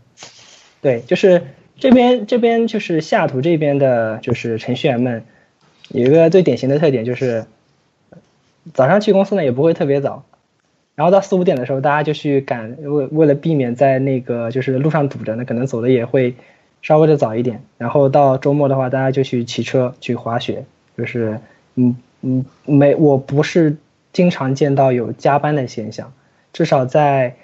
[0.82, 1.46] 对，就是
[1.78, 5.24] 这边这边就是下图这边的，就是程序员们
[5.88, 7.46] 有一个最典型的特点，就是
[8.74, 10.26] 早上去公司呢也不会特别早，
[10.94, 16.34] 然后到四五点的时候大家就去赶，为为了避免在那个就是路上堵着，呢可能走的也会。
[16.80, 20.64] 稍微的早一点，然后到周末的话，大家就去骑车去滑雪，
[20.96, 21.40] 就是，
[21.74, 23.76] 嗯嗯，没，我不是
[24.12, 26.12] 经常见到有加班的现象，
[26.52, 27.36] 至少在，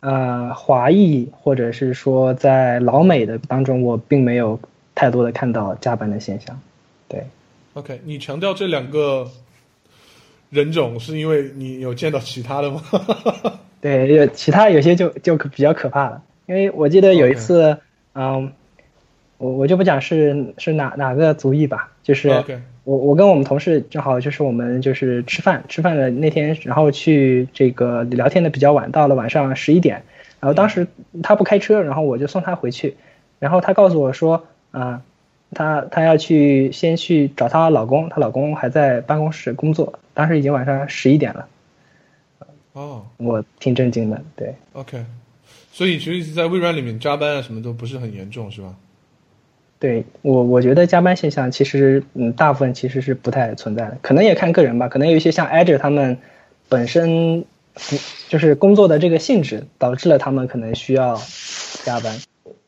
[0.00, 4.58] 呃，华裔或者是说在老美的当中，我并没有
[4.94, 6.58] 太多的看到加班的现象。
[7.08, 7.26] 对
[7.74, 9.28] ，OK，你强调这两个
[10.48, 12.82] 人种是因为你有见到其他的吗？
[13.80, 17.76] 对，有其他有些就就比较可怕了，因为我记得有一次。
[18.14, 18.52] 嗯，
[19.38, 22.28] 我我就不讲是是哪哪个族裔吧，就是
[22.84, 30.02] 我我跟我们同事正好就是我们就是吃饭吃饭的那天，然后去这个聊天的比较晚，到了晚上十一点，
[30.40, 30.86] 然后当时
[31.22, 32.96] 他不开车，然后我就送他回去，
[33.38, 35.02] 然后他告诉我说，啊，
[35.54, 41.48] 他他要去先去找她老公，她老公还在办公室工作，当时已经晚上十一点了，
[42.72, 45.04] 哦，我挺震惊的，对，OK。
[45.72, 48.74] 所以其实，在微软里面加班啊，什么都不是很严重，是吧？
[49.80, 54.86] 对我，我觉得加班现象其实，嗯，大部分其实是不太存在的，可能也看个人吧。
[54.86, 56.18] 可能有一些像 Azure 他们
[56.68, 57.44] 本身
[58.28, 61.20] 就是工作的这个性质，导致了他们可能需要
[61.84, 62.16] 加班。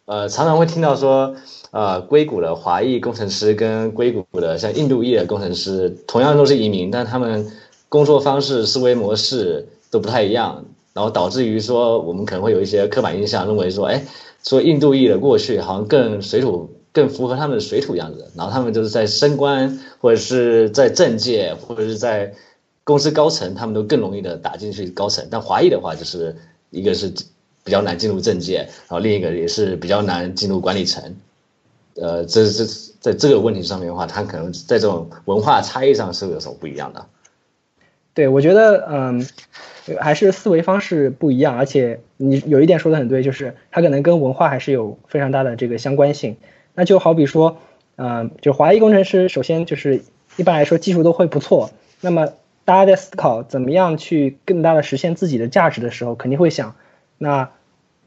[0.07, 1.37] 呃，常常会听到说，
[1.71, 7.47] 呃，硅谷的华裔工程师跟硅谷的像印度裔的工程师，同样都是移民，但他们
[7.89, 10.65] 工作方式、思维模式都不太一样，
[10.95, 14.03] 然后导致于说，我们可能会有一些刻板印象，认为说，哎，
[14.43, 22.33] 说印度裔的过去好像更水土，更符合他们的水土样子，然后他们就是在升官或者是在政界或者是在
[22.85, 26.35] 公司高层，他们都更容易的打进去高层，但华裔的话，就是
[26.71, 27.13] 一个是。
[27.67, 31.03] 比较难进入政界，然后另一个也是比较难进入管理层，
[31.95, 32.63] 呃，这这
[33.01, 37.07] 在这个问题上面的话，他可能在这种文化差异上是有所不一样的。
[38.13, 39.27] 对，我觉得嗯，
[40.01, 46.37] 还是思维方式不一样，而且你有一点说的很对，就是它可能跟文化还是有非常大的这个相关性。
[46.75, 47.59] 那就好比说，
[47.97, 50.03] 嗯，就华裔工程师，首先就是
[50.37, 51.71] 一般来说技术都会不错，
[52.01, 52.29] 那么
[52.65, 56.75] 大家在思考怎么样去更大的实现自己的价值的时候，肯定会想。
[57.19, 57.51] 那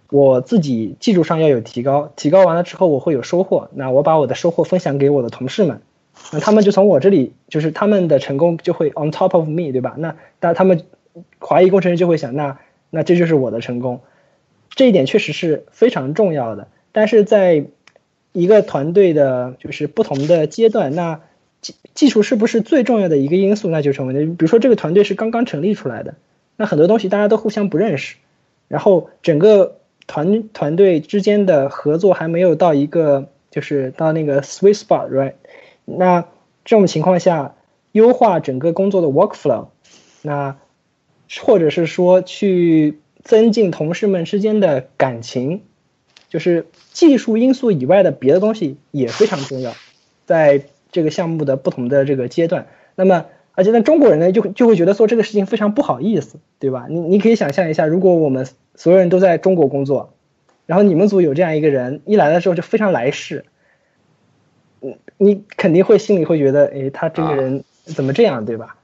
[0.10, 3.70] 我自己技术上要有提高，提高完了之后我会有收获。
[3.74, 5.82] 那我把我的收获分享给我的同事们，
[6.32, 9.96] 那他们就从我这里，就是他们的成功就会 on top of me，对吧？
[9.98, 10.82] 那但他们
[11.40, 14.02] 华裔工程师就会想，那那这就是我的成功，
[14.70, 16.68] 这一点确实是非常重要的。
[16.92, 17.66] 但是在
[18.34, 21.22] 一个团队的就是不同的阶段，那
[21.62, 23.70] 技技术是不是最重要的一个因素？
[23.70, 24.20] 那就成为了。
[24.22, 26.16] 比如说这个团队是刚刚成立出来的，
[26.56, 28.16] 那很多东西大家都互相不认识。
[28.68, 29.78] 然后整个
[30.08, 35.34] 团团队之间的合作还没有到一个，就是到那个 sweet spot，right？
[35.86, 36.22] 那
[36.66, 37.56] 这种情况下，
[37.94, 39.68] 优化整个工作的 workflow，
[40.22, 40.58] 那
[41.42, 45.62] 或者是说去增进同事们之间的感情，
[46.30, 49.74] 就是技术因素以外的别的东西也非常重要，
[50.26, 53.26] 在这个项目的不同的这个阶段，那么。
[53.60, 56.86] 而且，呢中国人呢，就就会觉得做这个事情非常不好意思，对吧？
[56.92, 60.14] 你你可以想象一下，如果我们所有人都在中国工作，
[60.68, 63.46] 然后你们组有这样一个人，一来的时候就非常来事，
[64.82, 68.77] 嗯，你肯定会心里会觉得，哎，他这个人怎么这样，对吧？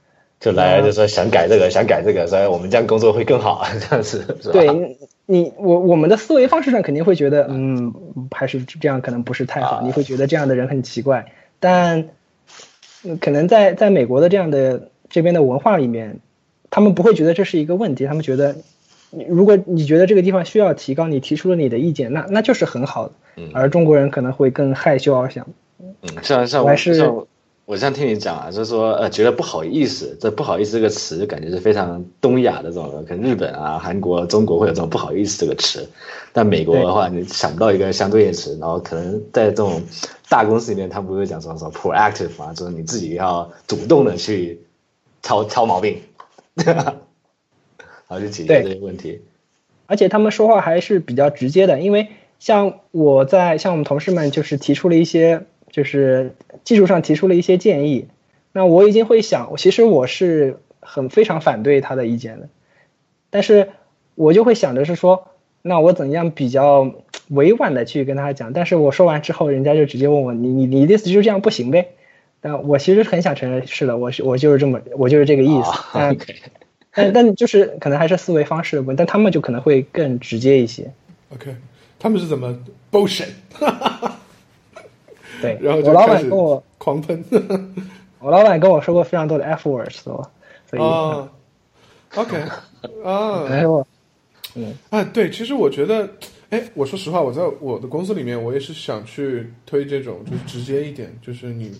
[0.44, 4.52] 就来就说想改这个，想改这个，所以我们这样工作会更好， 这样子是吧？
[4.52, 7.92] 对你，我我们的思维方式上肯定会觉得，嗯，
[8.30, 12.08] 还是这样可能不是太好，你会觉得这样的人很奇怪，但。
[13.20, 16.20] 可能在在美国的这样的这边的文化里面，
[16.70, 18.56] 他们不会觉得这是一个问题，他们觉得，
[19.28, 23.12] 如果你觉得这个地方需要提高，你提出了你的意见，那那就是很好的。
[23.52, 25.46] 而中国人可能会更害羞而想。
[25.78, 26.94] 嗯，像像我还是
[27.66, 35.88] 我这样听你讲啊，就是说呃，觉得不好意思，这不好意思这个词，感觉是非常东亚的这种，可能日本啊、韩国、中国会有这种不好意思这个词，
[36.32, 39.82] 但美国的话，你想不到一个相对应词，然后可能在这种。
[40.26, 44.58] 大公司里面，他不会讲什么什么 proactive 啊，就是你自己要主动的去
[45.22, 46.00] 挑挑毛病，
[46.56, 46.96] 然
[48.08, 49.20] 后去解决这些问题。
[49.86, 52.08] 而且他们说话还是比较直接的，因为
[52.40, 55.44] 像我在像我们同事们就是提出了一些
[55.74, 58.06] 就是技术上提出了一些建议，
[58.52, 62.48] 那我已经会想，其实我是很非常反对他的意见的，
[63.30, 63.70] 但是
[64.14, 65.32] 我就会想着是说，
[65.62, 66.94] 那我怎样比较。
[67.28, 71.92] 委婉的去跟他讲，但是我说完之后，人家就直接问我，你你你的意思就是这样不行呗？
[72.42, 75.70] 但我其实很想承认，是的，我是我就是这么，我就是这个意思。
[75.94, 76.16] 但
[76.92, 80.92] 但但就是可能还是思维方式的问题，但他们就可能会更直接一些。
[81.32, 81.56] OK，
[81.98, 82.54] 他们是怎么
[82.92, 83.30] bullshit？
[85.40, 87.24] 对，然后我老板跟我狂喷。
[88.20, 90.30] 我老板跟我说过非常多的 F words，所
[90.72, 91.28] 以啊
[92.14, 92.36] ，OK，
[93.04, 93.86] 啊， 哎我，
[94.54, 96.08] 嗯，啊，对，其实我觉得。
[96.50, 101.72] 哎，我说实话，我在我的公司里面，我也是想去推这种，就是直接一点，就是你，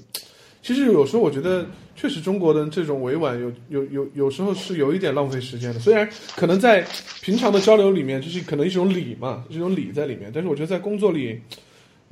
[0.63, 1.65] 其实有时候我觉得，
[1.95, 5.79] 确实中国的这种委婉，有有有有时候是有一点浪费时间的。
[5.79, 6.85] 虽然可能在
[7.23, 11.41] 平常的交流里面，就是可能一种礼嘛，一种礼在里面，但是我觉得在工作里，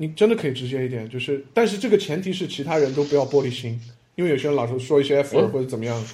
[0.03, 3.81] 你真的可以直接一点，就是，但是这个前提是其他人都不要玻璃心，
[4.17, 6.05] 因为有些人老是说一些 F 或者怎么样，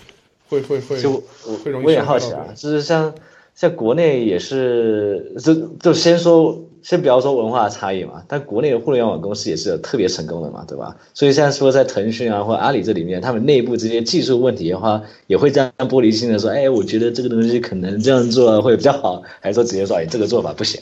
[0.49, 1.23] 会会会就
[1.65, 1.87] 会容易。
[1.87, 3.15] 我也好奇啊，就是像。
[3.55, 10.97] 像国内也是，就就先说，先不要说文化差异嘛，但国内的互联网公司也是有特别成功的嘛，对吧？
[11.13, 20.81] 所以现在说在腾讯啊或阿里这里面，他们内部这些技术问题的话，也会这样玻璃心的说，哎，我觉得这个东西可能这样做会比较好，还是说直接说，哎，这个做法不行。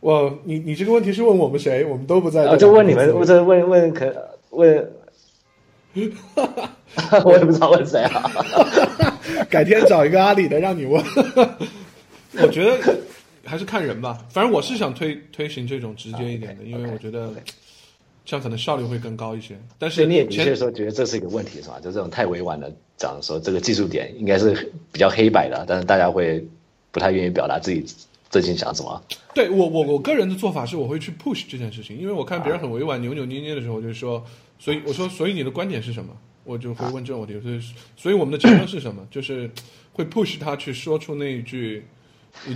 [0.00, 1.84] 我，你你这个问题是问我们谁？
[1.84, 2.46] 我们都不在。
[2.46, 4.14] 啊，就问你们， 我这问问可
[4.50, 4.92] 问。
[7.24, 8.30] 我也不知道问谁啊，
[9.50, 11.02] 改天找一个阿里的让你问。
[12.40, 12.78] 我觉得
[13.44, 17.32] 还是看人吧，反正我是想推推行这种直接一点的，因为我觉得
[18.24, 19.58] 这样可能效率会更高一些。
[19.76, 21.80] 但所以是你也的确前说觉得这是一个问题是吧？
[21.82, 26.46] 就这种太委婉的讲说这个技术点应该是比较黑白的，但是大家会
[26.92, 27.84] 不太愿意表达自己
[28.30, 29.02] 最近想怎么。
[29.34, 34.24] 对我我我个人的做法是，我会去 push 这件事情，因为我看别人很委婉、扭扭捏捏的时候，我就说，
[34.58, 36.14] 所以我说，所以你的观点是什么？
[36.44, 37.60] 我就会问这种问题，所以
[37.96, 39.06] 所以我们的结论是什么？
[39.10, 39.50] 就是
[39.92, 41.84] 会 push 他去说出那一句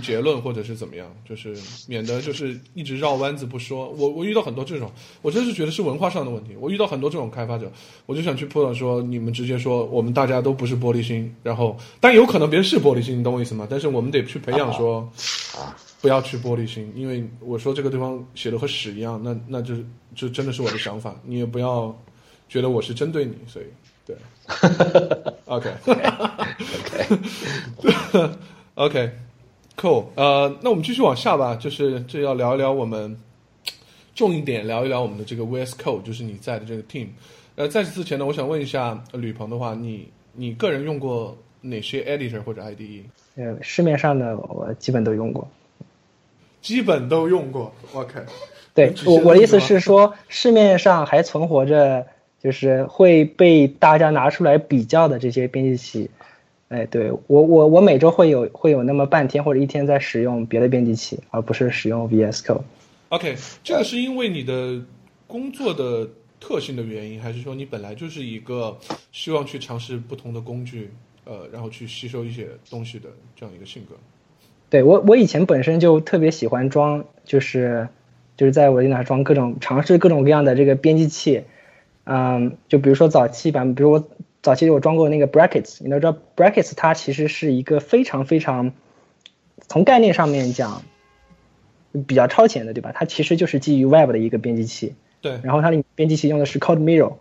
[0.01, 1.55] 结论，或者是怎么样，就是
[1.87, 3.89] 免得就是一直绕弯子不说。
[3.89, 6.55] 我我遇到很多这种，我真是觉得是文化上的问题。
[6.59, 7.71] 我遇到很多这种开发者，
[8.05, 13.67] 我就想去 push 说，你们直接说我们大家都不是玻璃心，然后但有可能别人是玻璃心，你懂我意思吗？
[13.69, 15.09] 但是我们得去培养说。
[15.57, 19.75] 啊， 不要去玻璃心，因为我说这个地方写的和屎一样，那那就
[20.13, 21.97] 就真的是我的想法，你也不要
[22.49, 23.65] 觉得我是针对你，所以
[24.05, 24.17] 对
[25.45, 25.71] ，OK
[28.75, 29.11] OK
[29.83, 33.17] cool，呃，那我们继续往下吧，就是这要聊一聊我们
[34.15, 37.07] 重一点，聊一聊我们的这个 VS Code，就是你在的这个 team。
[37.55, 43.03] 呃，在此之前呢，我想问一下呃吕鹏的话，你你个人用过哪些 editor 或者 IDE？
[43.35, 45.45] 呃，市面上的我基本都用过。
[46.61, 48.21] 基本都用过，OK。
[48.73, 52.07] 对你只是我我的意思是说，市面上还存活着，
[52.41, 56.09] 就是会被大家拿出来比较的这些编辑器。
[56.73, 62.63] 哎，对我我我每周会有会有那么半天或者一天在使用别的编辑器，而不是使用 VS Code。
[63.09, 64.81] OK，这个是因为你的
[65.27, 66.09] 工作的
[66.39, 68.75] 特性的原因，还是说你本来就是一个
[69.11, 70.89] 希望去尝试不同的工具，
[71.25, 73.95] 呃，然后去吸收一些东西的这样一个性格？
[74.71, 77.87] 对我我以前本身就特别喜欢装，就是
[78.35, 81.43] 就是在我电脑上装各种尝试各种各样的这个编辑器，
[82.05, 84.07] 嗯，就比如说早期版，比如我
[84.43, 88.73] 早期我装过那个 Brackets，你都知道 Brackets 它其实是一个非常非常
[89.69, 90.83] 从概念上面讲
[92.05, 92.91] 比较超前的，对吧？
[92.93, 97.13] 它其实就是基于 Web 的一个编辑器，对，然后它的编辑器用的是 Code Mirror，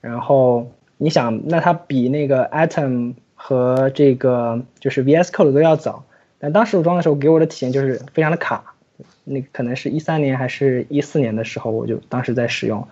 [0.00, 6.04] 然后你想，那它比那个 Atom 和这个就是 VS Code 都要早，
[6.40, 8.74] 但当时我装的时候给我的体验就是非常的卡，
[9.22, 12.88] 那可能是一三年还是一四年的时候，我就当时在使用。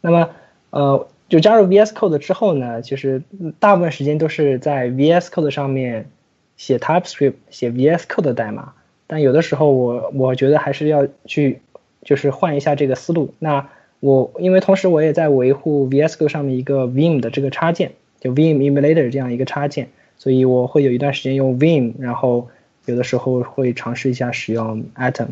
[0.00, 0.30] 那么
[0.70, 3.22] 呃，就加入 VS Code 之后呢，其实
[3.58, 6.10] 大部分时间都是在 VS Code 上面
[6.56, 8.74] 写 TypeScript、写 VS Code 的代码，
[9.06, 11.60] 但有的时候我我觉得还是要去
[12.02, 13.32] 就是换一下这个思路。
[13.38, 13.68] 那
[14.00, 22.48] 我因为同时我也在维护 VS Code 上面一个 Vim 的这个插件，就 Vim Emulator 这样一个插件，所以我会有一段时间用 Vim，然后
[22.84, 25.28] 有的时候会尝试一下使用 Atom。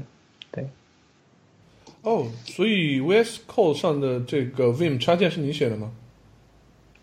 [2.03, 5.91] 对，哦，所以 VS Code 上的这个 Vim 插件是你写的吗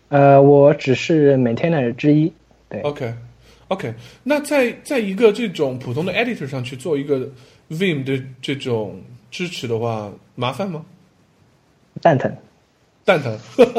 [0.08, 2.32] 呃，我只是 maintainer 之一。
[2.68, 3.14] 对，？OK
[3.68, 3.94] OK，
[4.24, 7.28] 那在在一个这种普通的 editor 上去做一个
[7.70, 10.84] Vim 的这种支持的话，麻烦吗？
[12.02, 12.34] 蛋疼。
[13.04, 13.36] 蛋疼，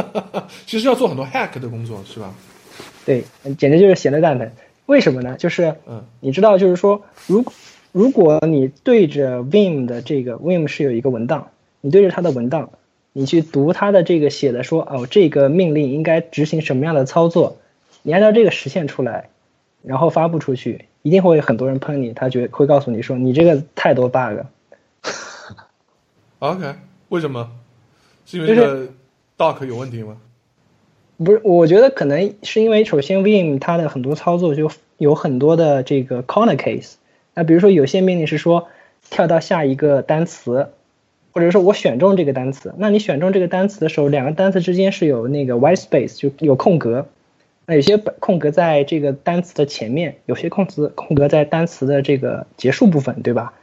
[0.65, 2.34] 其实要做很多 hack 的工作，是吧？
[3.05, 3.24] 对，
[3.57, 4.49] 简直就是闲的蛋疼。
[4.88, 5.36] 为什么呢？
[5.38, 7.43] 就是嗯你知道，就是说，如
[7.91, 11.49] 如果你对着 Vim 的这个 Vim 是有一个文档，
[11.81, 12.69] 你对着它的文档，
[13.11, 17.57] 你去读它的这个写的说，哦，这个命令应该执行什么样的操作，
[18.03, 19.29] 你按照这个实现出来，
[19.83, 24.45] 然后发布出去，一定会有很多人喷你，他觉会告诉你说你这个太多 bug。
[26.39, 26.75] OK，
[27.09, 27.51] 为什么？
[28.25, 28.87] 是因为这个
[29.37, 30.15] doc 有问题吗？
[31.17, 36.93] 不是，我觉得可能是因为首先 Vim 它的很多操作就有很多的这个 corner case。
[37.34, 38.67] 那比如说有些命令是说
[39.09, 40.69] 跳到下一个单词，
[41.32, 47.07] 或者说我选中这个单词，那你选中这个单词的时候，两个单词之间是有那个 white space，就有空格。
[47.67, 53.53] 那有些空格在这个单词的前面，有些空词空格在单词的这个结束部分，对吧？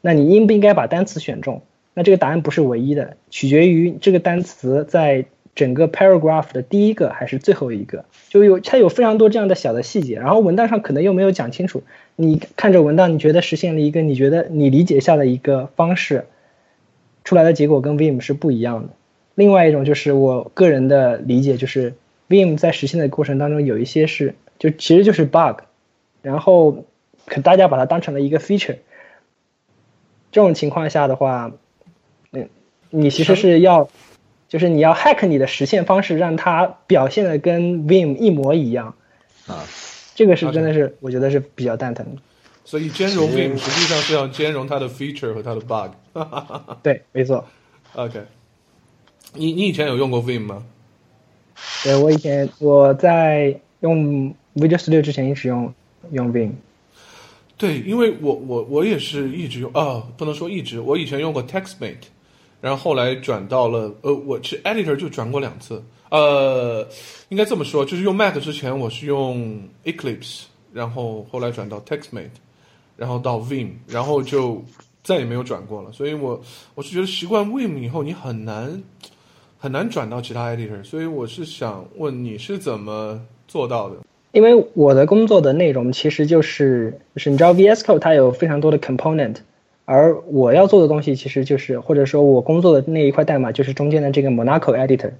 [0.00, 1.60] 那你应不应该把单词选中？
[1.92, 11.82] 那这个答案不是唯一的，取决于这个单词在整个 paragraph 的第一个还是最后一个，就有它有非常多这样的小的细节，然后文档上可能又没有讲清楚。
[12.20, 16.26] 你看着文档，你觉得实现了一个你觉得你理解下的一个方式，
[17.24, 18.90] 出来的结果跟 Vim 是不一样的。
[19.34, 21.94] 另外一种就是我个人的理解，就是
[22.28, 25.62] Vim 在实现的过程当中有一些是就其实就是 bug，
[26.20, 26.84] 然后
[27.24, 28.76] 可大家把它当成了一个 feature。
[30.30, 31.52] 这种情况下的话，
[32.32, 32.50] 嗯，
[32.90, 33.88] 你其实是要，
[34.46, 38.94] 就是你要 hack 你的实现方式，让它表现的跟 Vim 一模一样。
[39.46, 39.64] 啊，
[40.20, 42.20] 这个是真的是，我觉得是比较蛋疼的。
[42.62, 45.92] 所以兼容 Vim 实际上是要兼容它的 feature 和它的 bug。
[46.82, 47.42] 对，没错。
[47.94, 48.20] OK，
[49.32, 50.62] 你你以前有用过 Vim 吗？
[51.82, 55.72] 对我以前我在用 Visual Studio 之前一直用
[56.10, 56.50] 用 Vim。
[57.56, 62.08] 对，因为我我我也是一直用哦，不能说一直，我以前用过 TextMate，
[62.60, 66.86] 然后后来转到了呃，我其实 editor 就转过两次，呃，
[67.28, 70.42] 应该这么说，就是用 Mac 之前我是用 Eclipse，
[70.72, 72.30] 然后后来转到 TextMate，
[72.96, 74.62] 然后到 Vim，然后就
[75.02, 75.90] 再也没有转过了。
[75.92, 76.40] 所以我
[76.74, 78.82] 我是觉得习惯 Vim 以后，你很难
[79.58, 80.84] 很难转到其他 editor。
[80.84, 83.96] 所以我是想问你是怎么做到的？
[84.32, 89.36] 因为我的工作的内容其实就是就是你知道 VS Code 它有非常多的 component。
[89.86, 95.10] 而我要做的东西其实就是，或者说我工作的那一块代码就是中间的这个 Monaco Editor，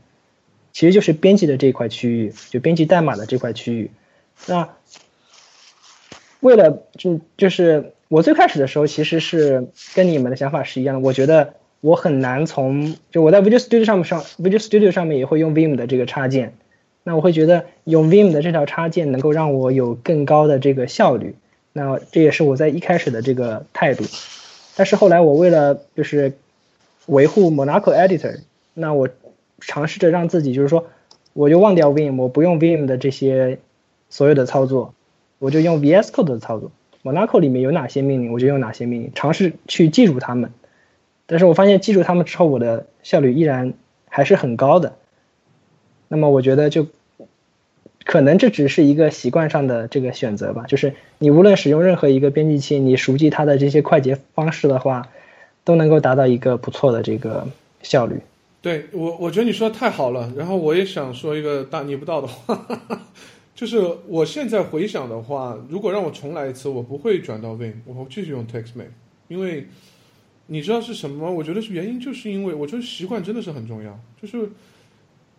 [0.72, 3.90] 其实就是编辑的这一块区域，就编辑代码的这块区域。
[4.46, 4.68] 那
[6.40, 16.54] 为了就就是我最开始的时候其实是跟你们的想法是一样的，我觉得我很难从就我在 Visual Studio 上面上 Visual Studio 上面也会用 Vim 的这个插件，
[17.02, 21.34] 那我会觉得用 Vim 的这条插件能够让我有更高的这个效率，
[21.72, 24.04] 那这也是我在一开始的这个态度。
[24.76, 26.32] 但是后来我为了就是
[27.06, 28.40] 维护 Monaco Editor，
[28.72, 29.08] 那我
[29.60, 30.86] 尝试着让自己就是说，
[31.32, 33.58] 我就忘掉 Vim，我不用 Vim 的这些
[34.08, 34.94] 所有的操作，
[35.38, 36.72] 我就用 VS Code 的操作。
[37.02, 40.50] Monaco 里面有哪些命令，我就用哪些命令，尝试去记住它们。
[41.26, 43.74] 但是我发现记住它们之后，我的效率依然
[44.08, 44.94] 还是很高的。
[46.08, 46.86] 那么我觉得就。
[48.02, 55.08] 可能这只是一个习惯上的这个选择吧，就是你无论使用任何一个编辑器，你熟记它的这些快捷方式的话，
[55.64, 57.46] 都能够达到一个不错的这个
[57.82, 58.20] 效率。
[58.62, 60.32] 对我，我觉得你说的太好了。
[60.36, 62.66] 然后我也想说一个大逆不道的话，
[63.54, 68.92] 就是我现在回想的话，如果让我重来一次，我不会转到 Vim，我会继续用 TextMate，
[69.28, 69.66] 因为
[70.46, 71.32] 你知道是什么？
[71.32, 74.50] 我觉得是原因，就是因为我觉得习惯真的是很重要，就是。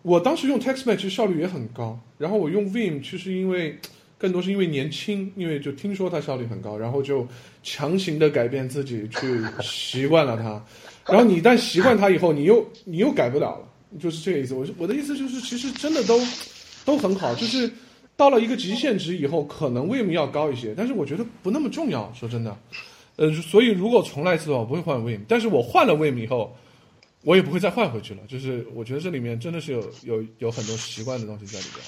[0.04, 3.78] 我当时用 TextMate 其实效率也很高，然后我用 Vim 其实因为
[4.18, 7.28] 更多是因为年轻，因为就听说它效率很高，然后就
[7.62, 10.66] 强行的改变自己去习惯了它，
[11.08, 13.68] 然后你一旦习惯它以后，你又你又改不了了，
[14.00, 14.54] 就是这个意思。
[14.54, 16.20] 我我的意思就是，其实真的都
[16.86, 17.72] 都很好，就是
[18.16, 22.12] 到了一个极限值以后，可能 Vim 要高一些，但是我觉得不那么重要。
[22.14, 22.58] 说真的，
[23.16, 26.56] 呃，所以如果重来一次的话，我不会换 Vim，但是我换了 Vim 以后。
[27.24, 31.86] 我也不会再换回去了，就是我觉得这里面真的是有有有很多习惯的东西在里边，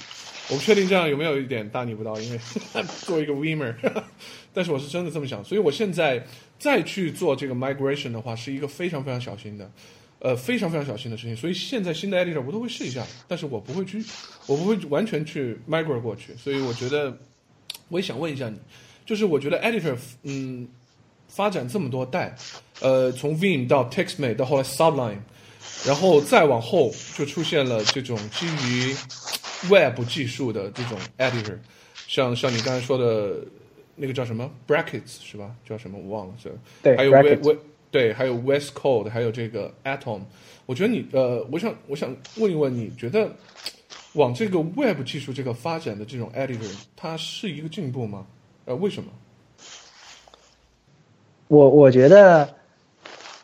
[0.49, 2.39] 我不确定这样有没有一点大逆不道，因为
[3.01, 3.73] 做一个 Vimmer，
[4.53, 6.23] 但是我是真的这么想，所以我现在
[6.63, 9.69] 再去做这个 migration 的话，是一个非常非常小心的，
[10.19, 14.01] 呃，非常非常小心的事情，所以现在新的 editor 我都会试一下，但是我不会去，
[14.47, 17.17] 我不会完全去 migrate 过去，所以我觉得
[17.89, 18.57] 我也想问一下你，
[19.05, 20.69] 就是我觉得 editor，嗯。
[21.35, 22.35] 发展这么多代，
[22.79, 25.17] 呃，从 Vim 到 TextMate 到后来 Sublime，
[25.83, 28.95] 然后再往后就出现了这种基于
[29.67, 31.57] Web 技术的这种 Editor，
[32.07, 33.43] 像像你刚才说的
[33.95, 35.55] 那个叫什么 Brackets 是吧？
[35.67, 36.49] 叫什么我忘了，这
[36.81, 37.57] 对，还有 We
[37.91, 40.21] 对，还有 West Code，还有这个 Atom。
[40.65, 43.29] 我觉得你呃，我想我想问一问，你觉得
[44.13, 48.25] 往这个 Web 技术这个发展的这种 Editor，它是一个进步吗？
[48.65, 49.11] 呃，为什么？
[51.49, 52.55] 我我觉得，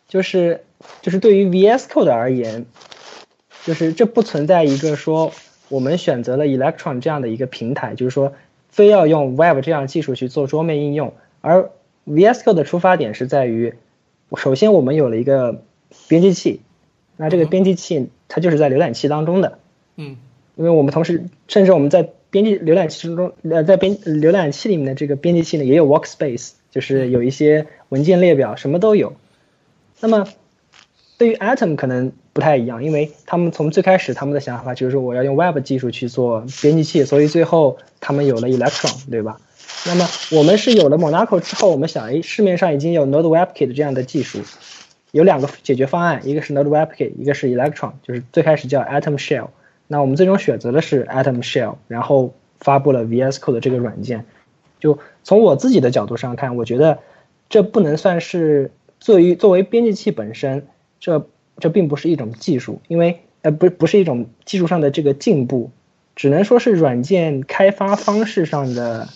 [0.07, 0.63] 就是
[1.01, 2.65] 就是对于 VS Code 而言，
[3.65, 5.31] 就是这不存在一个说
[5.67, 8.33] 我们选择了 Electron 这样的一个平台，就是说
[8.79, 11.13] 非要用 Web 这样技术去做桌面应用。
[11.41, 11.69] 而
[12.07, 13.73] VS Code 的出发点是在于，
[14.37, 15.61] 首先我们有了一个
[16.07, 16.61] 编辑器，
[17.17, 19.59] 那这个编辑器它就是在浏览器当中的，
[19.97, 20.15] 嗯，
[20.55, 26.53] 因为我们同时甚至我们在编辑浏览器之中，呃，在编浏览器里面的这个编辑器呢也有 Workspace。
[26.71, 29.15] 就是有一些文件列表，什么都有。
[30.01, 30.27] 那么
[31.17, 39.41] 对于 Atom 可能不太一样，因为他们从最开始他们的想法就是说我要用 Web 技术去做编辑器，所以最后他们有了 Electron，对吧？
[39.85, 44.39] 那么我们是有了 Monaco 之后，我们想，哎，市面上已经有 Node WebKit 这样的技术，
[45.11, 49.47] 有两个解决方案，一个是 Node WebKit，一个是 Electron，就是最开始叫 Atom Shell。
[49.87, 54.23] 那我们最终选择的是 Atom Shell，然后发布了 VS Code 这个软件。
[54.79, 56.99] 就从我自己的角度上看，我觉得
[57.49, 58.71] 这不能算是
[59.01, 60.67] 作为作为编辑器本身，
[61.01, 61.27] 这
[61.59, 65.71] 这并不是一种技术，因为呃不不是一种技术上的这个进步，
[66.15, 69.09] 只能说是软件开发方式上的，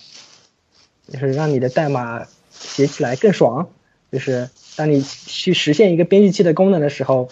[1.08, 3.70] 就是让你的代码写起来更爽，
[4.12, 7.30] 就是当你去实现一个编辑器的功能的时候，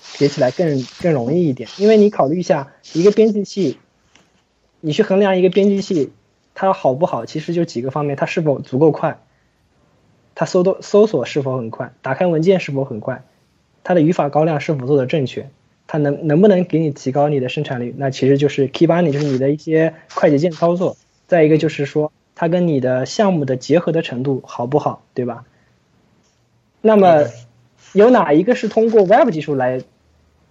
[0.00, 3.78] 写起来更更容易一点，因为你考虑一下一个编辑器，
[4.80, 6.12] 你去衡量一个编辑器。
[6.54, 9.22] 它好不好，其实就几个方面：它是否足够快，
[10.34, 13.24] 它搜到搜索是否很快，打开文件是否很快，
[13.84, 15.48] 它的语法高亮是否做的正确，
[15.86, 17.94] 它能能不能给你提高你的生产率？
[17.96, 20.96] 那其实就是 key binding，就是你的一些快捷键操作。
[21.26, 25.44] 再一个就是说，它跟你的项目的结合的程度好不好，对吧？
[26.80, 27.24] 那么，
[27.92, 29.82] 有哪一个是通过 Web 技术来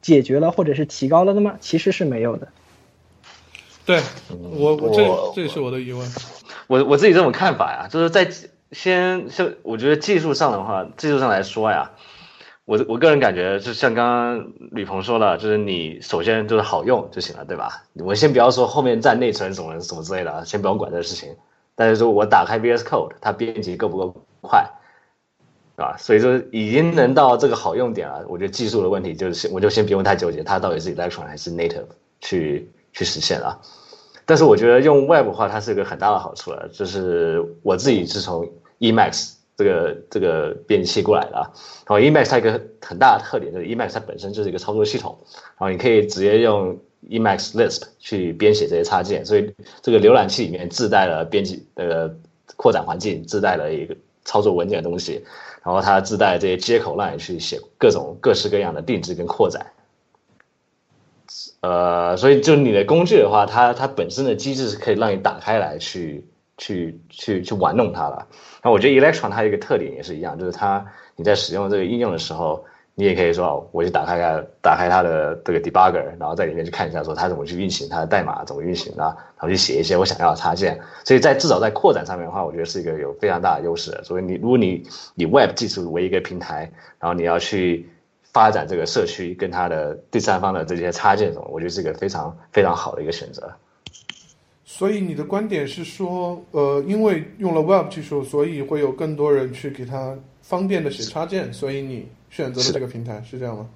[0.02, 1.58] 解决了或者是提高了的吗？
[1.60, 2.48] 其实是没有的。
[3.86, 4.02] 对
[4.54, 6.10] 我，我这这是我的疑问。
[6.68, 8.30] 我我自己这种看法呀，就是在
[8.72, 11.92] 先就我觉得技术上的话，技术上来说呀，
[12.72, 17.84] 我我个人感觉就像刚刚吕鹏说了，就是你首先就是好用就行了，对吧？
[17.95, 21.36] 我先不要说后面占内存什么什么之类的，先不用管这个事情。
[21.76, 24.69] 但是说我打开 VS Code，它编辑够不够快，
[25.76, 25.97] 啊？
[25.97, 28.24] 所以说已经能到这个好用点了。
[28.30, 31.88] 我觉得技术的问题就是，我就先不用太纠结它到底是 Electron 还是 Native
[32.22, 33.59] 去去实现了。
[34.26, 36.69] 但是我觉得用 Web 的话，它是一个很大的好处了。
[36.72, 38.49] 就是我自己是从
[38.80, 45.18] Emacs 这个这个编辑器过来的，然后 Emacs 它一个很大的特点就是 Emacs 它本身就是一个操作系统，
[45.58, 46.78] 然后你可以直接用。
[47.10, 52.08] Emacs Lisp 去编写这些插件，所以这个浏览器里面自带了编辑呃
[52.56, 55.26] 扩展环境，自带了一个操作文件的东西，
[55.64, 59.66] 然后它自带这些接口让你去写各种各式各样的定制跟扩展。
[61.62, 66.24] 呃，所以就你的工具的话，它它本身的机制是可以让你打开来去
[66.62, 68.26] 去去去玩弄它了。
[68.64, 70.86] 那我觉得 Electron 它一个特点也是一样，就是它
[71.16, 72.64] 你在使用这个应用的时候。
[72.93, 80.78] 你也可以说，我去打开它，打开它的这个 debugger，然后在里面去看一下，说它怎么去运行它的代码，怎么运行的，然后去写一些我想要的插件。
[81.05, 83.97] 所以在至少在扩展上面的话，我觉得是一个有非常大的优势。
[84.03, 84.84] 所以你如果你
[85.16, 87.89] 以 Web 技术为一个平台，然后你要去
[88.34, 93.49] 发展这个社区跟它的第三方的这些插件什么，我觉得是一个非常非常好的一个选择。
[94.74, 102.07] 所以你的观点是说，呃，因为用了 Web 技术，所以会有更多人去给它方便的写插件，所以你。
[102.32, 103.67] 选择了这个平台是这样吗？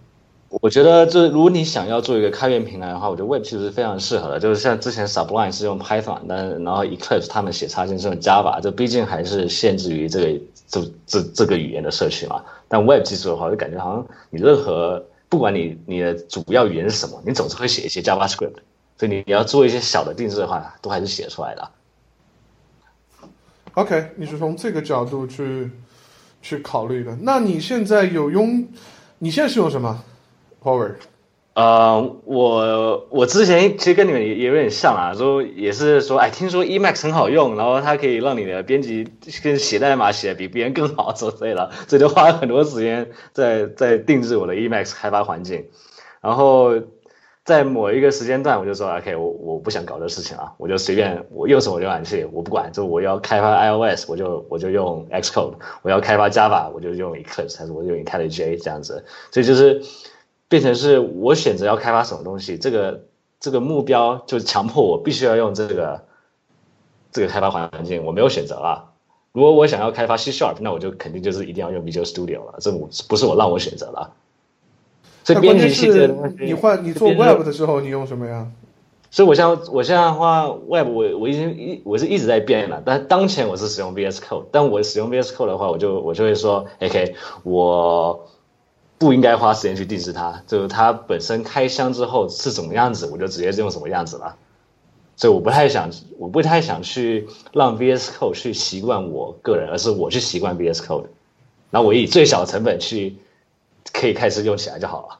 [0.61, 4.39] 我觉得，就是如果你想要做一个开源平台的话，我觉得 Web 其实是非常适合的。
[4.39, 12.41] 就是像之前 Sublime 是用 Python，但然后 Eclipse 他们写插件是用 Java，这毕竟还是限制于这个这这这个语言的社区嘛。
[12.69, 18.53] 但 Web 技术的话，就感觉好像你任何不管你你的主要语言是什么，你总是会写一些 JavaScript，
[18.97, 21.69] 所以你你要做一些小的定制的话，都还是写出来的。
[23.73, 25.69] OK，你是从这个角度去。
[26.41, 27.17] 去考虑的。
[27.21, 28.67] 那你现在有用？
[29.17, 30.03] 你现在是用什么
[30.61, 30.91] ？Power？
[31.55, 45.65] 呃，我我之前其实跟你们也也有点像啊，说也是说，哎，听说 Emacs 很好用，然后它可以让你的编辑跟写代码写的比别人更好，之类的，所以就花了很多时间在在定制我的 Emacs 开发环境，
[46.21, 46.75] 然后。
[47.45, 59.83] 在某一个时间段，我就说 OK，我我不想搞这事情了，我就随便我用什么浏览器我不管，就我要开发 iOS，我就我就用 Xcode，我要开发 Java，我就用 Eclipse，还是我用 IntelliJ 这样子，所以就是
[60.47, 63.03] 变成是我选择要开发什么东西，这个
[63.39, 66.03] 这个目标就强迫我必须要用这个
[67.11, 68.91] 这个开发环境，我没有选择了。
[69.33, 72.71] 如果我想要开发 C Sharp，那我就肯定就是一定要用 Visual Studio 了，这
[73.07, 74.11] 不是我让我选择了。
[75.26, 78.47] 所以编辑器的东西，你换你做 Web 的时候，你用什么呀？
[79.09, 88.28] 所以我现在我现在的话，Web 我我已经一我是一直在变了，但当前我是使用 VS Code，但我使用 VS Code 的话，我就我就会说，OK，我
[88.99, 94.36] 不应该花时间去定制它，就是它本身开箱之后是什么样子，我就直接用什么样子了。
[95.15, 101.05] 所以我不太想，我不太想去让 VS Code 去习惯我个人，而是我去习惯 VS Code，
[101.71, 103.15] 然后我以最小的成本去。
[103.93, 105.19] 可以开始用起来就好了，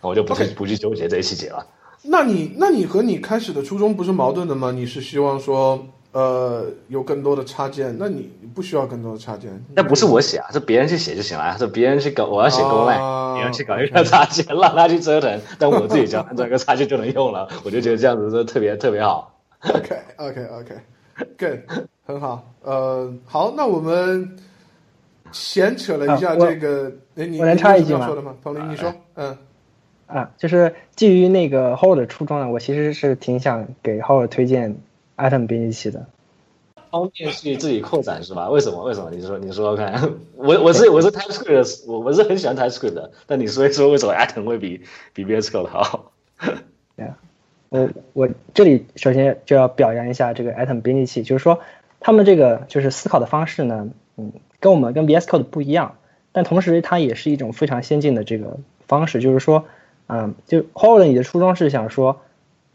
[0.00, 1.66] 我就不去不去纠结这些细节了。
[2.04, 4.72] 那你那你和你开始的初衷不是矛盾的吗？
[4.72, 9.64] 你是希望说，呃，有更多的插件，那你不需要更多的插件。
[9.74, 19.38] 那不是我写啊，是别人去写就行了，是别人去搞，我要写公案，别人去搞一个插件，让他去折腾，但我自己只要按照一个插件就能用了， 我就觉得这样子是特别特别好。
[19.60, 21.60] OK OK OK，Good，
[22.04, 22.52] 很好。
[22.62, 24.36] 呃，好，那我们。
[25.32, 28.06] 闲扯了一下这个，哎，你我能插一句吗？
[28.06, 28.34] 说的吗？
[28.42, 29.36] 彭林，你说，嗯，
[30.06, 34.76] 啊，就是基于那个 Hold 的初衷呢，我其实是挺想给 Hold 推荐
[35.16, 36.06] Atom 编辑器的，
[36.90, 38.48] 方便去自己扩展是吧？
[38.50, 38.82] 为什么？
[38.84, 39.10] 为什么？
[39.10, 40.10] 你说，你说说看。
[40.36, 46.12] 我我是我是 TypeScript，我我是很喜欢 TypeScript 的，但你说一说为什么 Atom 会比比 VS Code 好？
[46.96, 47.16] 对啊，
[47.70, 51.60] 我我这里首先就要表扬一下这个 Atom 编辑器，就是说
[52.00, 54.32] 他们这个就是思考的方式呢，嗯。
[54.62, 55.96] 跟我们跟 VS Code 不一样，
[56.30, 59.64] 但同时它也是一种非常先进的这个方式，就是说，
[60.06, 62.20] 嗯，就 Hold 你的初衷是想说，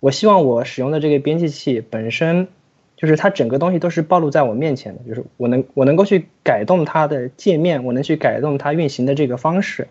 [0.01, 2.49] 我希望我使用的这个编辑器本身，
[2.97, 9.88] 就是它整个东西都是暴露在我面前的，就是我能我能够去改动它的界面，我能去改动它运行的这个方式。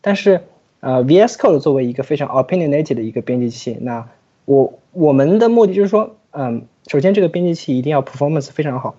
[0.00, 0.40] 但是，
[0.80, 4.08] 呃，VS Code 作为一个非常 opinionated 的一个编辑器，那
[4.46, 8.96] 我我们的目的就是说，嗯，首先这个编辑器一定要 performance 非常好。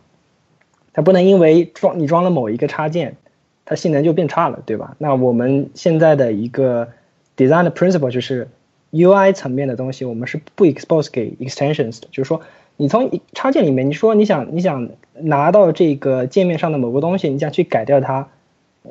[0.95, 3.17] 它不能因为装你装了某一个插件，
[3.65, 4.95] 它性能就变差了，对吧？
[4.97, 6.87] 那我们现在的一个
[7.35, 8.47] design principle 就是
[8.91, 12.39] UI 层面的东西，我们是不 expose 给 extensions 的，就是说
[12.77, 14.89] 你从插件里面，你说你想你想
[15.19, 18.29] 拿到这个界面上的某个东西，你想去改掉它，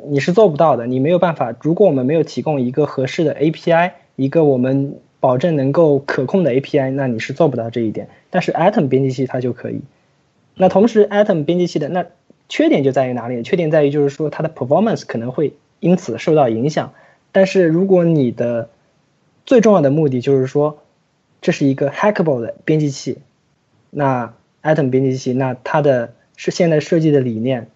[0.08, 1.54] 你是做不到的，你没有办法。
[1.62, 8.08] 如果我们没有提供一个合适的 API，一个我们保证能够可控的 API，那你是做不到这一点。
[8.28, 9.80] 但是 Atom 编辑器它就可以。
[10.56, 12.06] 那同时，Atom 编辑器的那
[12.48, 13.42] 缺点就在于哪里？
[13.42, 16.92] 缺点在于就是说它的 performance 可能会因此受到影响。
[17.32, 18.70] 但是如果你的
[19.44, 20.78] 最重要的目的就是说
[21.40, 23.18] 这是一个 hackable 的编辑器，
[23.90, 24.32] 那
[24.62, 27.66] Atom 编辑器那它的是现在设计的理念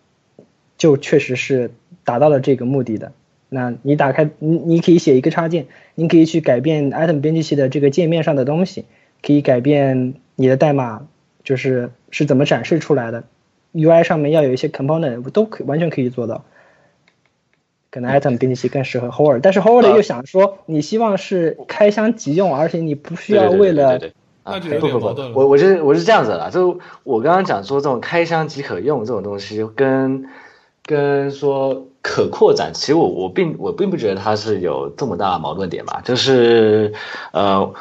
[0.76, 1.72] 就确实是
[2.05, 3.12] 达到了这个目的的。
[3.49, 5.66] 那你打开你你可以写一个插件，
[5.97, 8.85] 你可以去改变 Atom 编辑器的这个界面上的东西，
[9.20, 11.09] 可以改变你的代码。
[11.49, 13.24] 就是是怎么展示出来的
[13.72, 16.44] ，UI 上面要有一些 component 都可完全可以做到。
[17.90, 23.99] 可能 item 编辑器更适合 Howard，但是 Howard 又想说，你希望是开箱即用，而且你不需要为了。
[24.44, 25.32] 那就有点矛盾。
[25.32, 30.28] 我我是我是这样子的，就我刚刚讲说这种开箱即可用这种东西，跟
[30.82, 36.03] 跟说可扩展，其实我我并我并不觉得它是有这么大矛盾点吧。
[36.05, 36.92] 就是
[37.32, 37.72] 呃，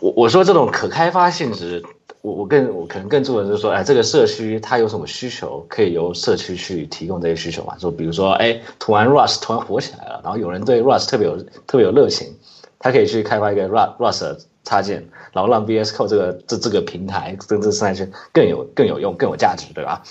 [0.00, 1.84] 我我说这种可开发性质。
[2.22, 7.74] 我我更我可能更注重就是说，哎，这个社区它有什么需求，可以由社区去提供这些需求嘛？
[7.76, 12.32] 就比如说，哎，突然 Rust 突然火起来了，然后有人对 Rust 特别有特别有热情，
[12.78, 20.02] 他可以去开发一个 Rust Rust 插件，然后让 VS Code 这个这这个平台甚至生态圈更有更有用更有价值，对吧？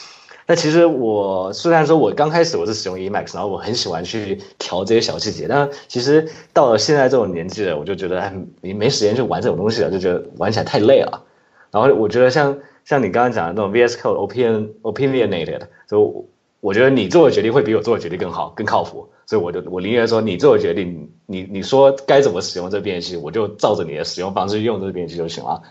[0.48, 11.24] 那其实我虽然说我刚开始我是使用 Emacs，然后我很喜欢去调这些小细节，但其实到了现在这种年纪了，我就觉得哎，你没时间去玩这种东西了，就觉得玩起来太累了。
[11.72, 16.28] 然后我觉得像像你刚刚讲的那种 VS Code opinion opinionated，就
[16.60, 25.62] 我觉得你做的决定会比我做的决定更好更靠谱，所以我就我宁愿说你做的决定，你你说该怎么使用这编辑器，我就照着你的使用方式用这个编辑器就行了。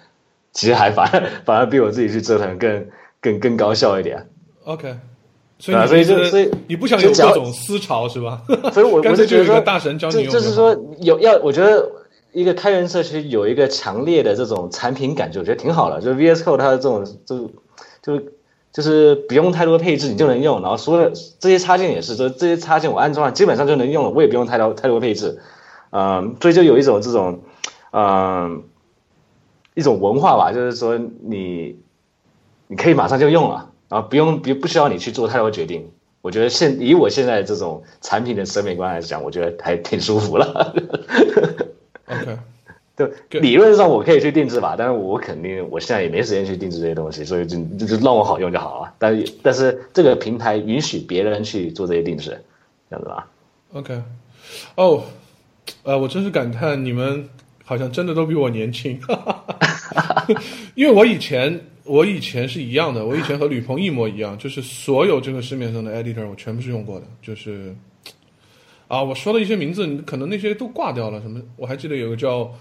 [0.52, 2.86] 其实还反而反而比我自己去折腾更
[3.20, 4.26] 更更高效一点。
[4.64, 4.96] OK，
[5.58, 8.42] 所以所以就所以你不想有这种思潮是吧？
[8.72, 11.86] 所以我我是觉得说大神教你用，就是说有要我觉得。
[12.32, 16.00] 一个开源社区有一个强烈的这种产品感觉，我觉得挺好的。
[16.00, 17.50] 就是 VS Code 它的这种，就
[18.02, 18.24] 就
[18.72, 20.62] 就是不用太多配置，你就能用。
[20.62, 25.40] 然后所有这些插件也是，说这些插件我安装了，基本上就能用了，我也不用太多太多配置。
[25.90, 27.40] 嗯，所以就有一种这种，
[27.92, 28.62] 嗯，
[29.74, 31.80] 一种文化吧，就是说你
[32.68, 35.90] 你可以马上就用了，然后不用不不需要你去做太多决定。
[36.22, 40.74] 我觉得现以我现在这种产品的审美观来讲，我觉得还挺舒服了。
[42.10, 42.38] OK，
[43.30, 48.94] 对，理论上我可以去定制吧，但是我肯定我现在也没时间去定制这些东西，所以就就就让我好用就好了。
[48.98, 52.38] 但但是这个平台允许别人去做这些定制，
[52.90, 53.26] 这样子吧。
[53.72, 54.02] OK，
[54.74, 55.02] 哦，
[55.84, 57.26] 呃，我真是感叹你们
[57.64, 59.00] 好像真的都比我年轻，
[60.74, 67.74] 因为我以前我以前是一样的，我以前和吕鹏一模一样，就是所有这个市面上的 editor 我全部是用过的，就是。
[68.90, 71.20] 啊，我说的一些名字，可能那些都挂掉了。
[71.22, 71.40] 什么？
[71.54, 72.52] 我还记得有个叫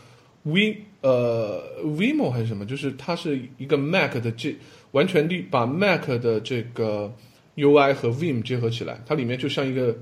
[0.44, 4.56] V 呃 Vimo 还是什么，就是它是一个 Mac 的这
[4.92, 7.12] 完全的把 Mac 的这个
[7.56, 9.98] UI 和 Vim 结合起来，它里面就像一个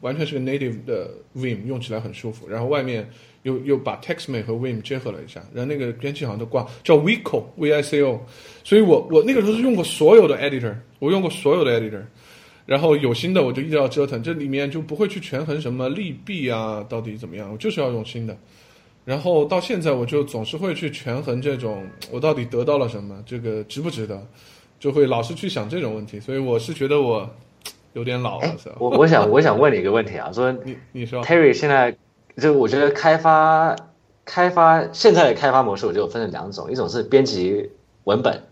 [0.00, 2.48] 完全是个 native 的 Vim，用起来很舒服。
[2.48, 3.06] 然后外面
[3.42, 8.18] 又又把 TextMate 和 Vim 结合了一下，然后那个编辑好像都挂叫 Vico V I C O。
[8.64, 12.02] 所以我我那个时候是用过所有的 editor，我用过所有的 editor。
[12.70, 18.36] 然后有新的我就一直要折腾，这里面就不会去权衡什么利弊啊，到底怎么样，我就是要用新的。
[19.04, 24.24] 然后到现在我就总是会去权衡这种我到底得到了什么，这个值不值得，
[24.78, 26.20] 就会老是去想这种问题。
[26.20, 27.28] 所以我是觉得我
[27.94, 28.56] 有点老了。
[28.78, 31.96] 我我想我想问你一个问题啊，说你你说 Terry 现在
[32.36, 33.74] 就我觉得开发
[34.24, 37.68] 开发现在的开发模式我就分成两种，一种是编辑
[38.04, 38.44] 文本，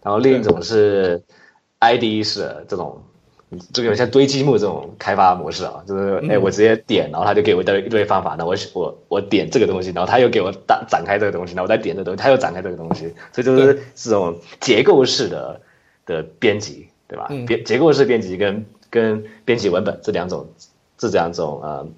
[0.00, 1.24] 然后另一种是
[1.80, 3.02] IDE 式这种。
[3.72, 15.60] 就有点像堆积木这种开发模式啊，就是哎，我直接点，然后他就给我一堆一堆方法，那我我我点这个东西，然后他又给我打展开这个东西，然后我再点这东西，他又展开这个东西，所以就是这种结构式的
[16.06, 17.28] 的编辑，对吧？
[17.46, 20.48] 编结构式编辑跟跟编辑文本这两种
[20.96, 21.88] 这两种呃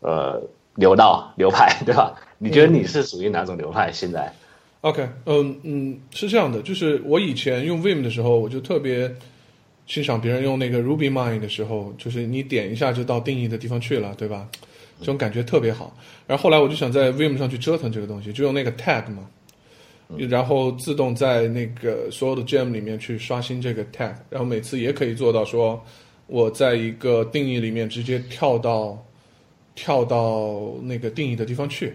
[0.00, 0.42] 呃
[0.74, 2.14] 流道流派，对吧？
[2.38, 3.90] 你觉得你是属于哪种流派？
[3.92, 4.32] 现在
[4.82, 9.14] ？OK，嗯嗯，是这样的，就是我以前用 Vim 的时候，我就特别。
[9.88, 14.48] 欣赏别人用那个 RubyMine 的时候，就是你点一下就到定义的地方去了，对吧？
[15.00, 15.96] 这种感觉特别好。
[16.26, 19.26] 然后后来我就想在 Vim 上去折腾这个东西，就用那个 tag 嘛，
[20.28, 25.82] 然后自动在那个所有的 gem 里面去刷新这个 tag，然后每次也可以做到说，
[26.26, 29.02] 我在一个定义里面直接跳到
[29.74, 31.94] 跳到那个定义的地方去。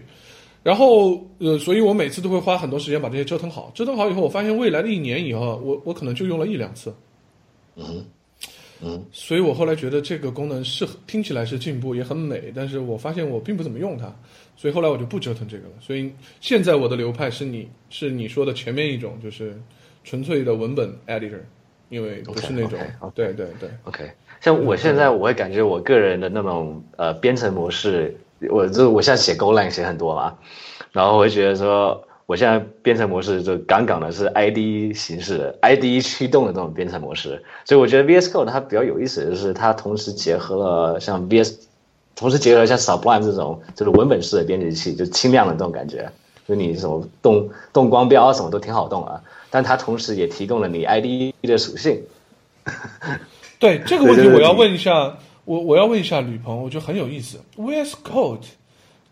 [0.64, 3.70] 然后，呃，所以我每次都会花很多时间把这些折腾好。
[3.74, 6.92] 折腾好以后，我发现未来的一年以后，我我可能就用了一两次。
[7.76, 8.04] 嗯
[8.82, 14.14] 嗯，所以我后来觉得这个功能是听起来是进步，也很美，但是我发现我并不怎么用它，
[14.56, 15.74] 所以后来我就不折腾这个了。
[15.80, 19.58] 所以现在我的流派是你是你说的前面一种，就是
[20.02, 21.38] 纯粹的文本 editor，
[21.88, 22.78] 因为不是那种。
[23.14, 24.10] 对对对，OK，
[24.40, 28.14] 像我现在我会感觉我个人的那种呃编程模式，
[28.50, 30.36] 我就我现在写 Golang 写很多嘛，
[30.92, 41.54] 然后我会觉得说我现在编程模式就杠杠的是 IDE 形式的 IDE 驱动的这种编程模式，所以我觉得 VS Code 它比较有意思的就是它同时结合了像 VS，
[42.16, 46.10] 同时结合了像 Sublime 这种就是文本式的编辑器，就轻量的这种感觉，
[46.48, 52.02] 就你什么动动光标啊什么都挺好动啊，但它同时也提供了你 IDE 的属性。
[53.58, 57.38] 对这个问题，我要问一下，我我要问一下吕鹏，我觉得很有意思。
[57.58, 58.46] VS Code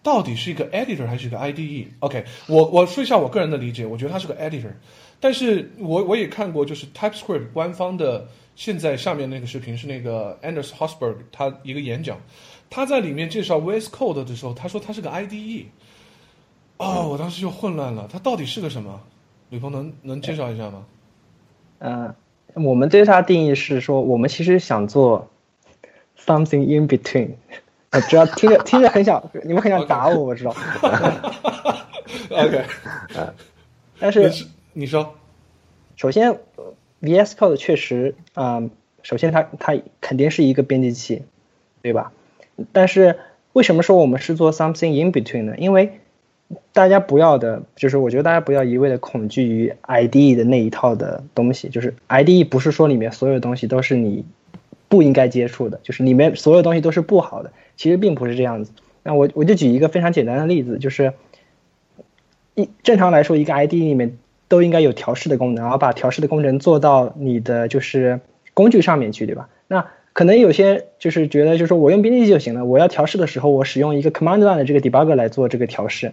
[0.03, 4.73] 到底是一个 editor 还是一个 IDE？OK，、我我说一下我个人的理解，我觉得它是个 editor，
[5.21, 8.27] 但是我我也看过，就是 TypeScript 官方的
[8.57, 12.19] 现在下面那个视频是那个 Anders Hosberg 他一个演讲，
[12.69, 15.67] 他在里面介绍 VS Code 的时候，他说它是个 IDE。
[16.79, 19.01] 哦，我当时就混乱了，它到底是个什么？
[19.51, 20.85] 吕鹏能能介绍一下吗？
[21.79, 22.13] 嗯、
[22.55, 25.31] 我们对它定义是说，我们其实想做
[26.19, 27.35] something in between。
[27.93, 30.55] 我只要听着听着很想，你们很想打我，我知道。
[32.31, 32.65] OK，
[34.01, 35.15] 但是是你说，
[35.97, 38.71] 首先呃，VS Code 确实，嗯，
[39.03, 41.23] 首先它它肯定是一个编辑器，
[41.83, 42.13] 对吧？
[42.73, 43.19] 但是
[43.53, 45.55] 为什么说我们是做 something in between 呢？
[45.59, 46.01] 因为
[46.73, 54.25] 大家不要的，就是我觉得大家不要一味的恐惧于 IDE 的那一套的东西，就是 IDE 不是说里面所有东西都是你
[54.93, 58.73] 不应该接触的，就是里面所有东西都是不好的，其实并不是这样子。
[59.03, 61.15] 那我我就举一个非常简单的例子，就是
[62.55, 64.19] 一正常来说，一个 ID 里面
[64.49, 68.21] 都应该有调试的功能，然后把调试的功能做到你的就是
[68.53, 69.49] 工具上面去，对吧？
[69.67, 76.13] 那可能有些就是觉得，就是说我用编辑器就行了，我要调试的时候，我使用一个 command line 的这个 debugger 来做这个调试。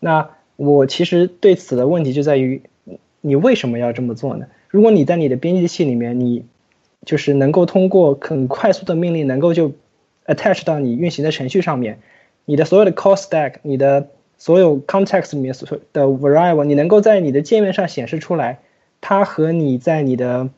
[0.00, 2.60] 那我其实对此的问题就在于，
[3.22, 4.48] 你为什么要这么做呢？
[4.68, 6.44] 如果你在你的编辑器里面，你
[7.04, 9.72] 就是能够通过很快速的命令，能够就
[10.26, 11.98] attach 到你运行的程序上面，
[12.44, 18.60] 你的所有的 call stack，你的所有 context 里面所的 variable，你能够在你的界面上显示出来，
[19.00, 20.48] 它和你在你的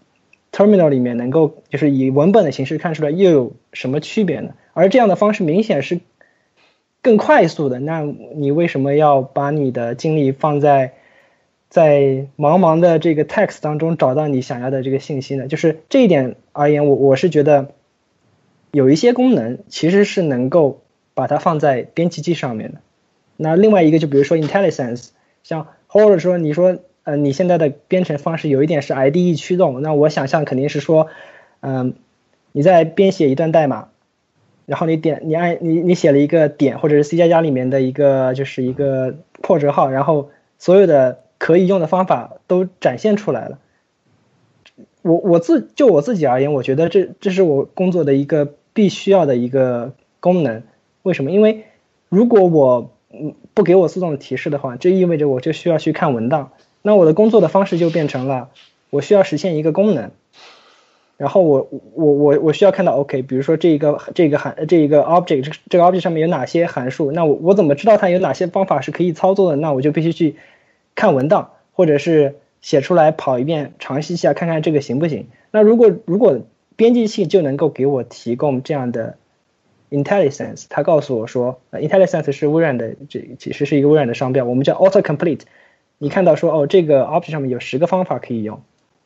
[0.53, 4.55] terminal 里面能够就是以文本的形式看出来又有什么区别呢？
[4.73, 6.01] 而这样的方式明显是
[7.03, 8.03] 更快速的，那
[8.35, 10.95] 你为什么要把你的精力放在
[11.75, 15.49] 在茫茫的这个 text 当中找到你想要的这个信息呢？
[15.49, 17.71] 就是这一点而言，我我是觉得
[18.71, 20.83] 有一些功能其实是能够
[21.15, 22.79] 把它放在编辑器上面的。
[23.37, 25.09] 那另外一个就比如说 IntelliSense，
[25.43, 31.09] 像或者说你说呃你现在的编程方式有一点是 IDE 驱动，那我想象肯定是说，
[31.59, 31.95] 嗯、
[32.53, 33.89] 你在编写一段代码，
[34.67, 43.59] 然后你点你按你你写了一个点或者是 C 加加里面的一个就是一个破折号，然后所有的可以用的方法都展现出来了。
[45.03, 50.63] 我我自就我自己而言，我觉得这这是我工作的一个必须要的一个功能。
[51.03, 51.31] 为什么？
[51.31, 51.65] 因为
[52.09, 56.53] 如果我嗯不给我自动的提示的话，这意味着我就需要去看文档。
[56.81, 58.49] 那我的工作的方式就变成了，
[58.89, 60.13] 我需要实现一个功能，
[61.19, 69.57] 然后我我我我需要看到 OK，比如说这一个这个函这一个 object 这这个 object 上面有哪些函数，那我我怎么知道它有哪些方法是可以操作的？
[69.57, 70.37] 那我就必须去
[70.95, 75.29] 看文档，或者是写出来跑一遍，尝试一下看看这个行不行。
[75.51, 76.41] 那如果如果
[76.77, 79.17] 编辑器就能够给我提供这样的
[79.91, 85.43] intelligence，它告诉我说、呃、，intelligence 是微软的，这其实是一个微软的商标，我们叫 Autocomplete。
[85.99, 88.63] 你看到说哦，这个 object 上面有十个方法可以用，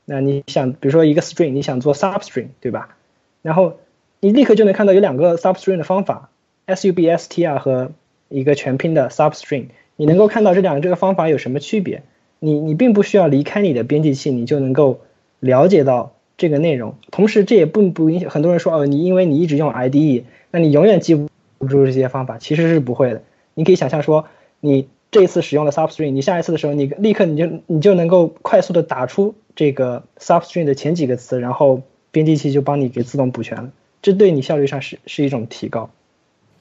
[0.07, 2.97] 那你想，比如说一个 string，你想做 substring，对吧？
[3.43, 3.79] 然后
[4.21, 6.31] 你立刻就能看到有两个 substring 的方法
[6.67, 7.93] ，substr 和
[8.31, 9.67] 一个全拼的 substring，
[9.99, 12.05] 你能够看到这两个这个方法有什么区别？
[12.39, 15.01] 你你并不需要离开你的编辑器，你就能够
[15.41, 16.95] 了解到这个内容。
[17.11, 20.23] 同时，这也并不影响很多人说哦，你因为你一直用 IDE，
[20.53, 21.17] 那你永远记
[21.59, 23.23] 不住这些方法，其实是不会的。
[23.55, 24.27] 你可以想象说，
[24.61, 31.83] 你这一次使用了 substring，你下一次的时候，你立刻你就你就能够快速的打出这个 substring 的前几个词，然后
[32.13, 35.91] 编辑器就帮你给自动补全了，这对你效率上是是一种提高。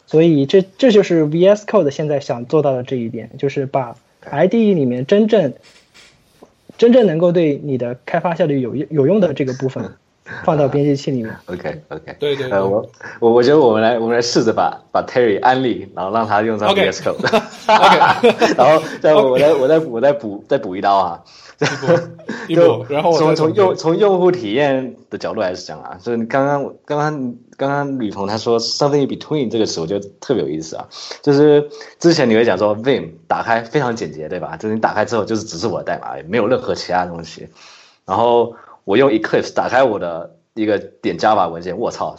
[0.07, 3.95] 所以这这就是 VS Code 现在想做到的这一点，就是把
[4.31, 5.53] IDE 里面真正
[6.77, 9.83] 真正能够对你的开发效率有有用的这个部分
[10.43, 11.33] 放到编辑器里面。
[11.47, 12.51] OK OK，对对对。
[12.51, 12.89] 呃，我
[13.19, 17.41] 我我觉得我们来我们来试着把把 Terry 安利，然后让他用上 VS Code，
[18.57, 21.23] 然后再我再我再我再补再补一刀啊，
[22.47, 30.87] 一步，然后我从从用从用户体验的角度来讲啊，就是刚刚刚刚刚刚吕鹏他说 something between 这个词，我觉得特别有意思啊。
[31.21, 34.55] 就是之前你会讲说 Vim 打开非常简洁，对吧？
[34.55, 37.49] 就是你打开之后就是只是我的代码，也没有任何其他东西。
[38.05, 38.55] 然后
[38.85, 42.15] 我用 Eclipse 打开我的一个点 Java 文件，我操！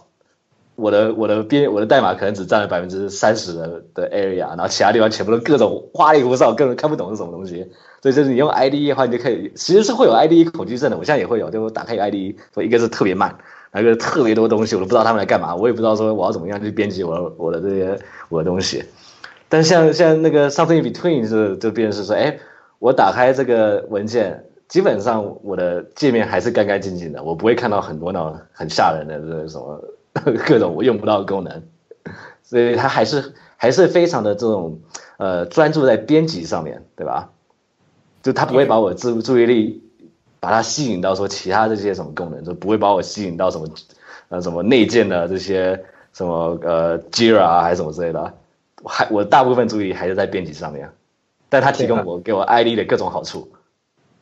[0.74, 7.66] 我的我的编我的代码可能只占了百分之三十的的 area，然后其他地方全部都各种花里胡哨，根本看不懂是什么东西。
[8.00, 10.96] 所以就是你用 IDE 的话，你就可以其实是会有 IDE 恐惧症的。
[10.96, 13.38] 我现在也会有，就打开一个 IDE，说一个是特别慢，
[13.70, 17.98] 然后一个特别多东西，我都不知道他们来干嘛，我也不知道说我要怎么样去编辑我我的这些
[18.28, 18.84] 我的东西。
[19.48, 22.38] 但像像那个 something in between 是就变成是说，哎，
[22.78, 29.82] 我打开这个文件，基本上我的界面还是干干净净的，我不会看到很多那种很吓人的这什么
[30.46, 31.62] 各种我用不到的功能，
[32.42, 34.80] 所以它还是还是非常的这种
[35.16, 37.30] 呃专注在编辑上面，对吧？
[38.20, 39.82] 就它不会把我注注意力
[40.40, 43.68] 把它吸引到说其他这些什么功能，就不会把我吸引到什么
[44.28, 48.34] 呃什么内建的这些什么呃 Jira 啊还是什么之类的，
[48.82, 50.88] 我还我大部分注意力还是在编辑上面，
[51.48, 53.50] 但它提供我给我 ID 的各种好处。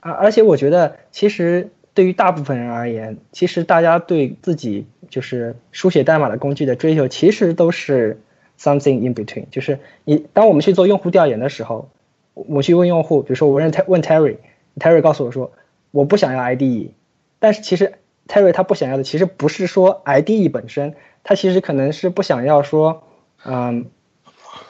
[0.00, 8.20] 啊，而且我觉得，其实对于大部分人而言，其实大家对自己就是书写代码的工具的追求，其实都是
[8.58, 9.46] something in between。
[9.50, 11.88] 就是你当我们去做用户调研的时候，
[12.34, 15.50] 我去问用户，比如说我问问 Terry，Terry 告诉我说
[15.96, 16.90] 我不想要 IDE，
[17.38, 17.94] 但是其实
[18.28, 20.94] Terry 他不想要的其实不是说 IDE 本身，
[21.24, 23.04] 他其实可能是不想要说，
[23.46, 23.86] 嗯，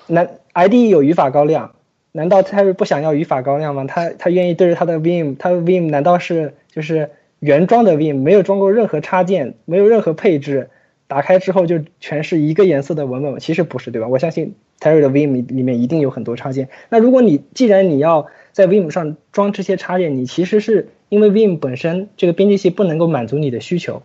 [0.07, 1.75] 那 IDE 有语法高亮。
[2.13, 3.85] 难道 Terry 不想要语法高亮吗？
[3.89, 7.11] 他他愿意对着他的 Vim，他的 Vim 难道是就是
[7.41, 10.71] 原装的 Vim，没有装过任何插件，没有任何配置，
[11.09, 13.39] 打开之后就全是一个颜色的文本吗？
[13.41, 14.07] 其实不是，对吧？
[14.07, 16.69] 我相信 Terry 的 Vim 里面一定有很多插件。
[16.89, 24.03] 那如果你既然你要在 Vim 上装这些插件，你其实是因为 Vim 本身这个编辑器不能够满足你的需求。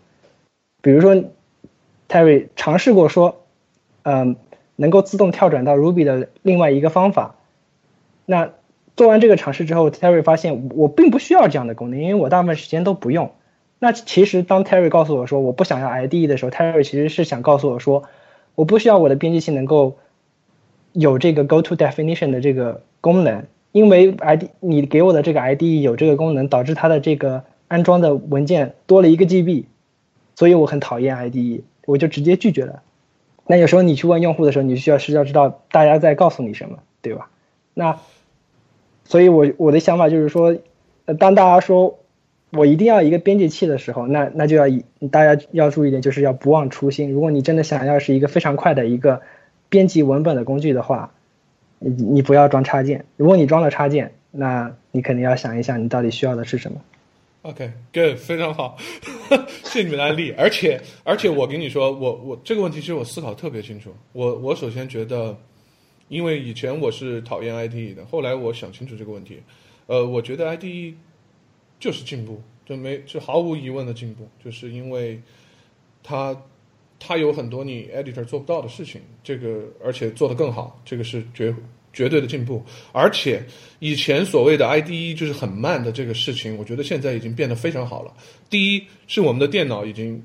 [0.81, 1.15] 比如说
[2.09, 3.43] Terry 尝试过说，
[4.03, 4.35] 嗯，
[4.75, 7.35] 能够自动跳转到 Ruby 的另外一个方法。
[8.25, 8.53] 那
[8.95, 13.31] 做完这个尝试之后，Terry 发现我并不需要这样的功能，因为我大部分时间都不用。
[13.79, 18.03] 那其实当 Terry 告诉我说我不想要 IDE 的时候，Terry 其实是想告诉我说，
[18.53, 19.97] 我不需要我的编辑器能够
[20.91, 29.65] 有这个 Go to Definition 的这个功能，因为 ID 你给我的这个 IDE 有这个功能，导致它的这个安装的文件多了一个 GB，
[30.35, 32.81] 所以我很讨厌 IDE，我就直接拒绝了。
[33.47, 37.29] 那有时候你去问用户的时候，你需要是要知道大家在告诉你什么，对吧？
[37.73, 37.99] 那，
[39.05, 40.57] 所以我我的想法就是说，
[41.19, 41.99] 当大家说
[42.51, 47.11] 我一定要一个编辑器的时候，那那就要以大家要注意一点，就是要不忘初心。
[47.11, 49.21] 如果你真的想要是一个非常快的一个
[49.69, 51.13] 编辑文本的工具的话，
[51.81, 53.03] 你你不要装插件。
[53.17, 56.81] 如果你装了插件，那你肯定要想一想你到底需要的是什么。
[57.41, 58.77] OK，good，、非常好，
[59.63, 60.33] 谢谢你们的案例。
[60.37, 63.93] 而且而且我跟你说，我我这个问题其实我思考特别清楚。
[64.13, 65.37] 我我首先觉得。
[66.11, 69.41] 因为以前我是讨厌 IDE 的，后来我想清楚这个问题，
[69.87, 70.95] 呃，我觉得 IDE
[71.79, 75.21] 就是进步，就没就毫无疑问的进步，就是因为
[76.03, 76.35] 它
[77.03, 81.53] 它有很多你 editor 做不到的事情，这个而且做得更好，这个是绝
[81.91, 82.63] 绝对的进步。
[82.91, 83.43] 而且
[83.79, 88.13] 以前所谓的 IDE 就是很慢的这个事情，我觉得现在已经变得非常好了。
[88.49, 90.21] 第一是我们的电脑已经。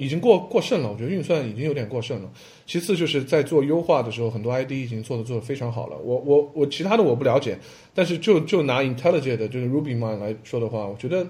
[0.00, 2.32] 已经过过剩了，我觉得运算已经有点过剩了。
[2.64, 5.98] 其次就是在做优化的时候，很多 IDE 已经做的做的非常好了。
[5.98, 7.58] 我我我其他的我不了解，
[7.92, 11.28] 但是就就拿 IntelliJ 的就是 RubyMine 来说的话，我觉得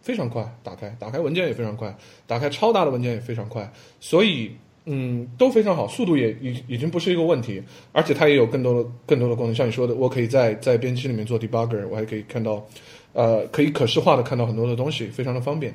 [0.00, 1.94] 非常快，打开打开文件也非常快，
[2.26, 3.70] 打开超大的文件也非常快，
[4.00, 4.50] 所以
[4.86, 12.66] 嗯都非常好，速度也已已经不是一个问题，而且它也有更多的更多的功能，像你说的，我可以在在编辑里面做 debugger，我还可以看到
[13.12, 15.74] 呃可以可视化的看到很多的东西，非常的方便。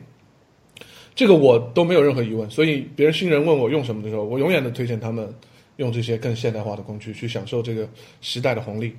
[1.15, 5.31] 这个我都没有任何疑问，所以别人新人问我用什么的时候，我永远的推荐他们
[5.75, 7.87] 用这些更现代化的工具去享受这个
[8.21, 8.95] 时代的红利。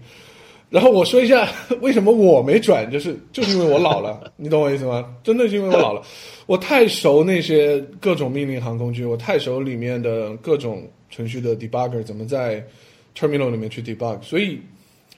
[0.74, 1.48] 然后我说一下
[1.80, 5.14] 为什么我没转，就是就是因为我老了， 你懂我意思吗？
[5.22, 6.02] 真的是因为我老了，
[6.46, 12.60] 我太熟那些各种命令行工具，我太熟里面的各种程序的 debugger 怎么在
[13.16, 14.58] terminal 里面去 debug，所以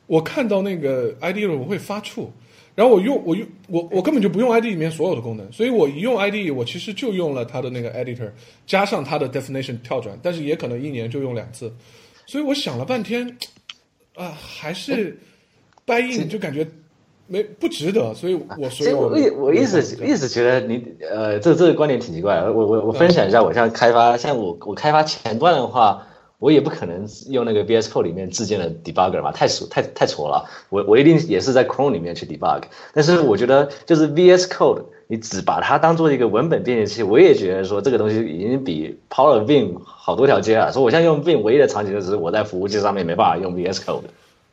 [0.07, 2.29] 我看到那个 IDE 我会发怵。
[2.75, 8.31] 然后我用我用我我根本就不用 IDE 里面所有的功能，所以我一用 IDE，我其实就用了它的那个 editor，
[8.67, 11.73] 加上它的 definition 跳转，但是也可能一年就用两次，
[12.27, 13.27] 所以我想了半天，
[14.15, 15.19] 啊、还是
[15.87, 16.67] buy in 就感觉
[17.29, 22.53] 没不值得，所以我所所以我我我一直一直觉得你呃，这这个观点挺奇怪的。
[22.53, 26.07] 我我我分享一下，我像开发，像我我开发前端的话，
[26.39, 30.49] 我也不可能用那个 VS Code 里面自建的 debugger 嘛，太俗太太挫了。
[30.69, 32.63] 我我一定也是在 Chrome 里面去 debug。
[32.93, 40.71] 但是我觉得就是 VS Code，你只把它当做一个文本编辑器，我也觉得说这个东西已经比 Power Vim 好多条街了。
[40.71, 44.03] 所以我现在用 Vim 唯一的场景就是我在服务器上面没办法用 VS Code。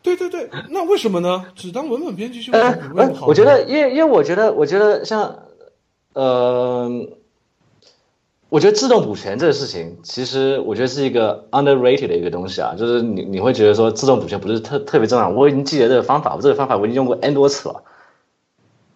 [0.04, 1.46] 对对对，那为什么呢？
[1.56, 3.14] 只当文本编辑就好呢？
[3.26, 5.46] 我觉得，因为因为我觉得，我觉得像，
[6.12, 7.08] 呃，
[8.50, 17.84] 我觉得自动补全这个事情，其实我觉得是一个 underrated 的一个东西啊，就是你你会觉得说自动补全不是特特别重要，我已经记得这个方法，我这个方法我已经用过 n 多次了，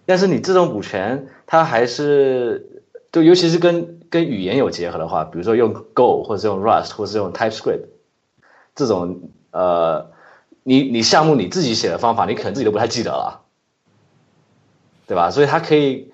[0.05, 2.83] 但是你自动补全它还是，
[3.13, 7.85] 就尤其是跟跟语言有结合的话，比如说用 Go 或者是用 Rust 或者是用 TypeScript
[8.75, 10.16] 这种呃。
[10.67, 13.45] 你你项目你自己写的方法，你可能自己都不太记得了，
[15.07, 15.31] 对吧？
[15.31, 16.11] 所以它可以，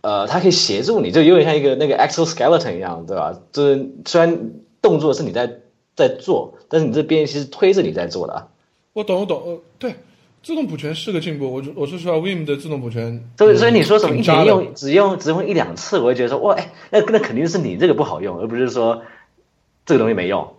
[0.00, 3.38] 呃，它可以协助你，就有点像一个那个 exoskeleton 一样，对吧？
[3.52, 5.58] 就是虽然动作是你在
[5.94, 8.48] 在做，但是你这边其实推着你在做的。
[8.94, 9.96] 我懂我懂，呃，对，
[10.42, 11.52] 自动补全是个进步。
[11.52, 19.02] 我我说实话，Vim 的自动补全，所以所以你说什么一挺渣的年用只用只用一两次，我会觉得说哇，哎，那那肯定是你这个不好用，而不是说
[19.84, 20.54] 这个东西没用。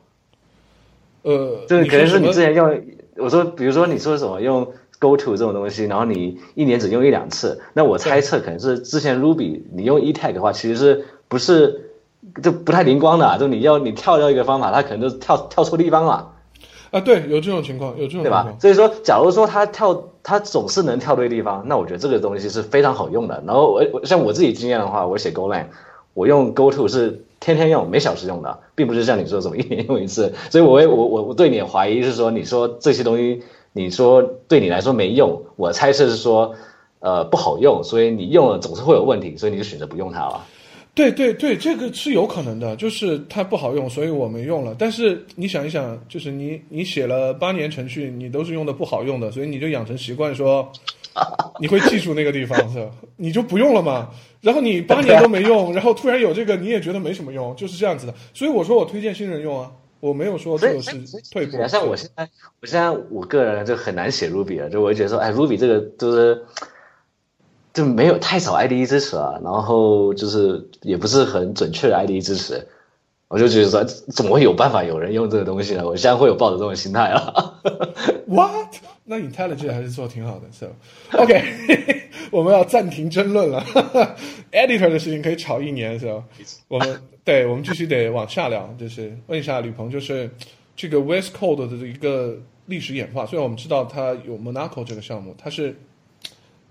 [1.24, 2.82] 呃，就是可能是你之前用，
[3.18, 4.68] 我说比如说你说什么用
[5.00, 11.92] Go to 这种东西，然后你一年只用一两次，那我猜测可能是之前 Ruby 你用 eTag 的话，其实是不是
[12.44, 16.34] 就不太灵光的啊、就你要你跳掉一个方法，它可能就跳跳错地方了，
[16.92, 18.60] 啊，对，有这种情况，有这种对吧情况？。
[18.60, 23.42] 所以说，假如说它跳它总是能跳对地方，那我觉得这个东西是非常好用的。
[23.48, 25.66] 然后我我像我自己经验的话，我写 GoLang，
[26.14, 30.34] 我用 Go to 是天天用，每小时用的，并不是像你说怎么一年用一次。
[30.50, 33.42] 所以我会我我我对你的怀疑是说，你说这些东西，
[33.74, 36.54] 你说对你来说没用，我猜测是说，
[37.00, 40.46] 呃不好用，所以你用了总是会有问题，所以你就选择不用它了。
[40.96, 44.76] 对对对，这个是有可能的，就是它不好用，所以我没用了。
[44.78, 50.70] 但是你想一想，就是你你写了八年程序，你都是用的不好用的，所以你就养成习惯说，
[51.62, 52.92] 你会记住那个地方是吧？
[53.16, 54.10] 你就不用了嘛。
[54.42, 58.14] 然后你八年都没用， 然后突然有这个，你也觉得没什么用，就是这样子的。
[58.34, 60.92] 所以我说我推荐新人用啊，我没有说这个是
[61.32, 61.68] 退步。
[61.68, 62.30] 像我现在，
[62.62, 66.44] 我现在我个人就很难写 Ruby 了，就我就觉得说，哎，Ruby 这个就是
[67.74, 72.68] 就没有太少 IDE 支持了，然后就是也不是很准确的 IDE 支持，
[73.28, 75.86] 我就觉得说，怎么会有办法有人用这个东西呢？
[75.86, 77.60] 我现在会有抱着这种心态了。
[78.26, 78.76] What？
[79.12, 80.68] 那 IntelliJ 还是做挺好的，so
[81.14, 81.42] OK，
[82.30, 83.60] 我们要暂停争论了。
[84.54, 86.24] Editor 的事情可以吵一年，so
[86.68, 90.30] 我们对我们继续得往下聊，就是问一下吕鹏，就是
[90.76, 92.38] 这个 West Code 的一个
[92.68, 93.26] 历史演化。
[93.26, 95.76] 虽然我们知道它有 Monaco 这个项目，它是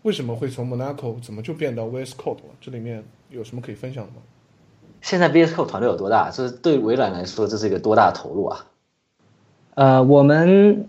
[0.02, 2.54] 为什么会从 Monaco 怎么就变到 West Code 了？
[2.60, 4.18] 这里面有什么可以分享的吗？
[5.00, 6.30] 现在 VS Code 团队有多大？
[6.30, 8.64] 就是对微软来说，这是一个多大的投入啊？
[9.74, 10.88] 呃，我们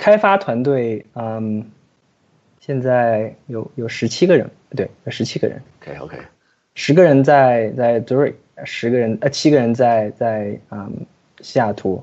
[0.00, 1.70] 开发团队，嗯，
[2.58, 6.16] 现在有有十七个人，对，有十七个人，OK OK，
[6.74, 8.32] 十个人在在 Zurich，
[8.64, 11.04] 十个人呃七个人在在嗯
[11.42, 12.02] 西雅图。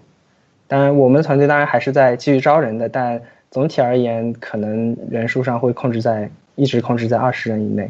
[0.68, 3.20] 当然，我们团队当然还是在继续招人的，但
[3.50, 7.90] 总体而言，可能人数上会控制在一直控制在二十人以内。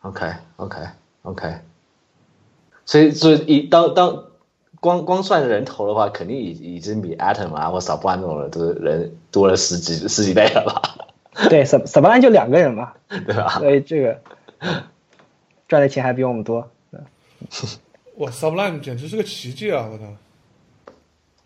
[0.00, 0.26] OK
[0.56, 0.76] OK
[1.22, 1.54] OK，
[2.84, 4.24] 所以所以以当当
[4.80, 13.58] 光光算人头的话，肯定已已经比 Atom 啊或 Sublime 这种人都人多了十几十几倍了吧，对，Sub Sublime 就两个人嘛， 对吧？
[13.58, 14.18] 所以这个
[15.68, 16.66] 赚的钱还比我们多。
[18.16, 19.88] 哇，Sublime 简直是个奇迹啊！
[19.90, 20.04] 我操！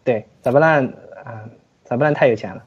[0.03, 0.93] 对，Sublime
[1.25, 1.45] 啊
[1.89, 2.65] ，Sublime 太有钱了。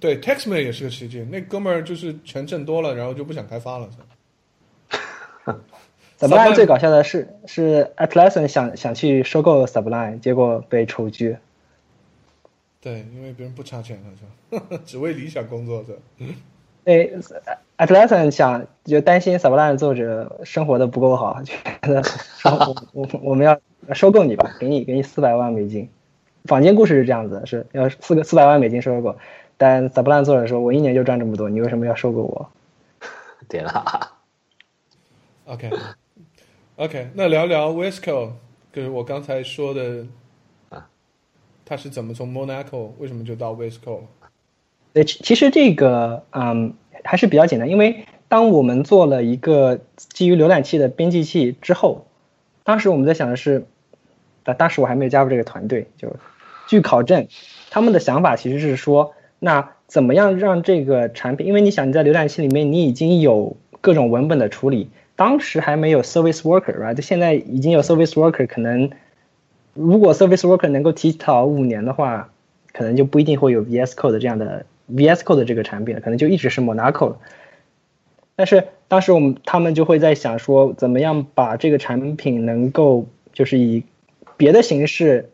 [0.00, 3.88] 对，Textman 也是个奇迹，那哥们儿就是钱挣多了，然后就不想开发了。
[6.22, 11.40] Sublime 最搞笑的是，是 Atlassian 想想去收购 Sublime，结果被处决。
[12.80, 14.78] 对，因为别人不差钱了，是吧？
[14.86, 15.98] 只为理想工作是吧？
[16.84, 17.18] 对
[17.76, 23.60] ，Atlassian 想就担心 Sublime 作者生活的不够好， 觉得说我我我们要
[23.92, 25.88] 收购你吧，给你给你四百万美金。
[26.44, 29.16] 坊间故事是这样子，是要四个四百万美金收购，
[29.56, 32.50] 但 Sublime 作者说，我一年就赚这么多，你为什么要收购我？
[33.48, 34.12] 对了。
[36.82, 38.30] OK，OK，、那聊聊 Wesco，
[38.72, 40.04] 就是我刚才说的，
[40.68, 40.84] 啊，
[41.64, 44.02] 他是怎么从 Monaco 为什么就到 Wesco 了？
[44.92, 52.04] 对，其其实这个嗯还是比较简单，因为当我们做了一个基于浏览器的编辑器之后，
[52.64, 53.64] 当时我们在想的是，
[54.42, 56.16] 但当时我还没有加入这个团队，就
[56.66, 57.28] 据考证，
[57.70, 61.46] 他们的想法其实是说，那怎么样让这个产品？
[61.46, 67.00] 因为你想你在浏览器里面你已经有各种文本的处理，当时还没有 service worker，right？
[67.00, 68.90] 现在已经有 service worker，可能
[69.74, 72.30] 如果 service worker 能够提早五年的话，
[72.72, 77.16] 可能就不一定会有 VS Code 这样的 VS Code 的这个产品了，可能就一直是 Monaco。
[78.34, 83.84] 但是当时我们他们就会在想说，怎么样把这个产品能够就是以
[84.38, 85.28] 别的形式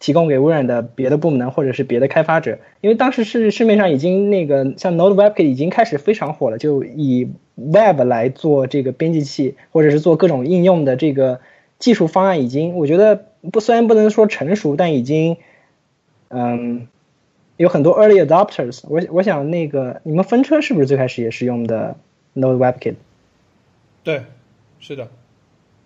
[0.00, 11.40] 提供给微软的别的部门或者是别的开发者，因为当时是市面上已经那个像 Node WebKit 已经开始非常火了，就以 Web 来做这个编辑器或者是做各种应用的这个
[11.78, 15.36] 技术方案已经，我觉得不虽然不能说成熟，但已经
[16.28, 16.86] 嗯。
[17.58, 21.96] 有很多 early adopters，我我想那个你们分车是不是最开始也是用的
[22.36, 22.94] Node WebKit？
[24.04, 24.22] 对，
[24.78, 25.08] 是的。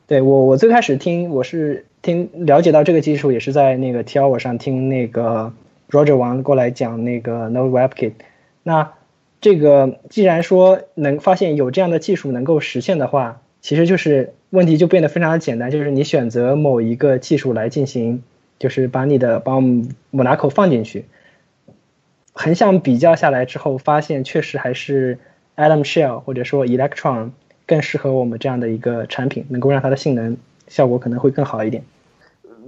[0.07, 5.55] 对我我最开始听我是听了解到这个技术也是在那个 T L 上听那个
[5.89, 8.13] Roger 王过来讲那个 Node WebKit。
[8.63, 8.93] 那
[9.43, 18.23] 这个既然说能发现有这样的技术能够实现的话，其实就是问题就变得非常的简单，就是你选择某一个技术来进行，
[18.61, 19.55] 就是把你的把
[20.13, 21.05] Monaco 放进去。
[22.33, 25.19] 横向比较下来之后，发现确实还是
[25.57, 27.31] Atom Shell 或者说 Electron
[27.67, 30.37] 更适合我们这样的一个产品，能够让它的性能
[30.69, 31.83] 效果可能会更好一点。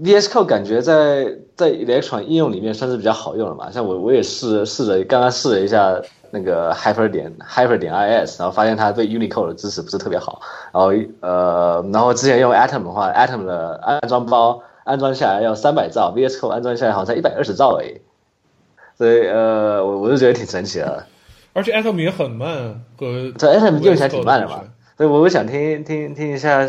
[0.03, 6.03] VS Code 感觉在在 Electron 应用里面算是比较好用的嘛，像我我也试试着刚刚试了一下
[6.35, 10.43] 那个 Hyper 点 Hyper 点 IS，然后发现它对 Unicode 的支持不是特别好。
[10.73, 18.01] 然后呃，然后之前用 Atom 的话，Atom 的安装包安装下来要三百兆，VS Code 安装下来好像才一百二十兆而已。
[18.99, 21.07] 所以呃，我我就觉得挺神奇的，
[21.53, 24.65] 而且 Atom 也很慢，和这 Atom 用起来挺慢的嘛。
[24.97, 26.69] 所以我想听听听一下，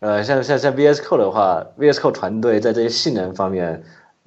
[0.00, 3.82] 呃，像像像 VS Code 的话，VS Code 团队在这些性能方面，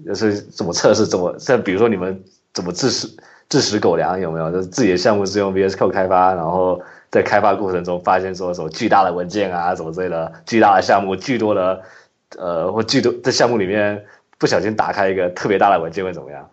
[0.05, 2.23] 就是怎么测试，怎么像比如说你们
[2.53, 3.07] 怎么自食
[3.51, 4.49] 自食狗粮，有没有？
[4.49, 11.81] 就是自己的项目是用 VS Code 开发，然后在开发过程中发现说什么巨大的文件啊，什么之类的，巨大的项目，巨多的
[12.37, 14.05] 呃或巨多在项目里面
[14.37, 16.49] 不小心打开一个特别大的文件会怎么样？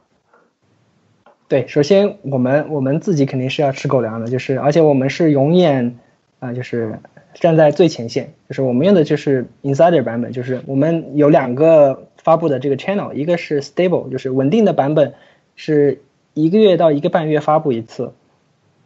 [1.46, 5.96] 对，首先我们我们自己肯定是要吃狗粮的，就是而且我们是永远
[6.40, 6.98] 啊，就是
[7.34, 15.14] 站在最前线，就是我们用的就是 Insider 版本，就是我们有两个发布的这个 channel，一个是 Stable，就是稳定的版本，
[15.54, 16.02] 是
[16.38, 18.12] 一个月到一个半月发布一次，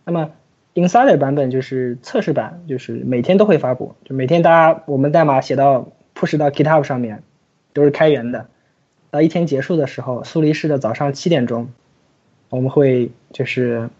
[0.06, 0.30] 那么
[0.74, 7.22] Insider 版本就是测试版，就是每天都会发布，就每天大家我们代码写到 push 到 GitHub 上面
[7.74, 8.46] 都是开源的，
[9.10, 11.68] 到一天结束的时候，苏黎世的早上七点钟。
[12.48, 13.90] 我们会就是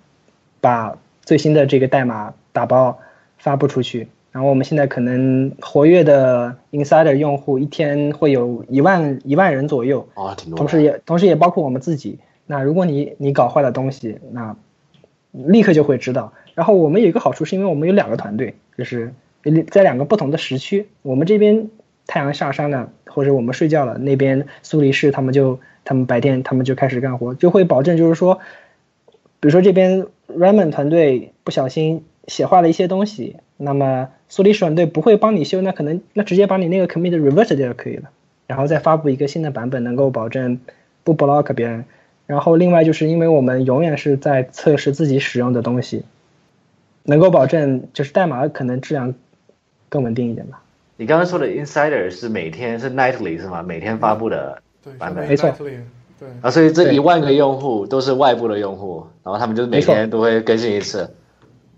[0.63, 2.99] 把最新的这个代码打包
[3.37, 10.57] 发布出去，然后我们现在可能活跃的 Insider 用户一天会有一万一万人左右，啊，挺多。
[10.57, 12.19] 同时也同时也包括我们自己。
[12.53, 14.55] 那如果你你搞坏了东西，那
[15.33, 16.35] 立刻就会知道。
[16.55, 19.15] 然后我们有一个好处，是因为我们有两个团队，就是
[19.71, 20.87] 在两个不同的时区。
[21.01, 21.71] 我们这边
[22.07, 25.59] 太阳下山了，或者我们睡觉了，那边苏黎世他们就。
[25.85, 28.39] 他们白天他们就开始干活，就会保证就是说，
[29.41, 38.11] 比如说这边 Ramon 团队不小心写坏了一些东西，那么苏黎世团队不会帮你修，那可能那直接把你那个 commit reverse 掉就可以了，
[38.47, 40.61] 然后再发布一个新的版本，能够保证
[41.03, 41.85] 不 block 别人。
[42.33, 46.03] 然后另外就是因为我们永远是在测试自己使用的东西，
[47.03, 49.13] 能够保证就是代码可能质量
[49.91, 50.63] 更稳定一点吧。
[50.97, 53.63] 你刚刚说的 Insider 是每天是 nightly 是吗？
[53.63, 54.63] 每天发布的。
[54.99, 55.79] 版本没错，对
[56.41, 61.15] 啊，所以这一万个用户都是外部的用户，然后他们就每天都会更新一次。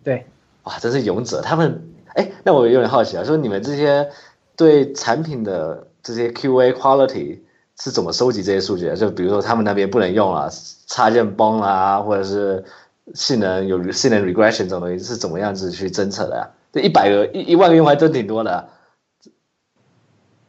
[0.02, 0.24] 对，
[0.62, 1.42] 哇，真是勇者！
[1.42, 1.82] 他们，
[2.14, 4.08] 哎，那我有点好奇啊，说你们这些
[4.56, 7.40] 对产品的这些 QA quality
[7.80, 8.96] 是怎么收集这些数据的？
[8.96, 10.50] 就比如说他们那边不能用了，
[10.86, 12.64] 插件崩了，或者是
[13.14, 16.50] 性能有性能 regression 这种东西是怎么样子去侦测的呀？
[16.72, 18.68] 这一百个一一万个用户还真挺多的。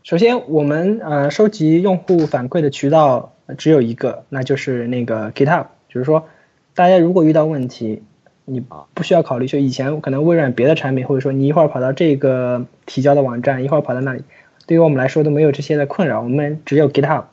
[0.04, 5.66] 首先，我们呃收集用户反馈的渠道只有一个，那就是那个 GitHub。
[5.90, 6.28] 就是说，
[6.76, 8.04] 大家如果遇到问题，
[8.44, 8.60] 你
[8.94, 14.24] 不需要考虑，就以前可能微软别的产品，或者说你一会儿跑到这个提交的网站，一会儿跑到那里，
[14.68, 16.22] 对于我们来说都没有这些的困扰。
[16.22, 17.26] 我们只有 GitHub。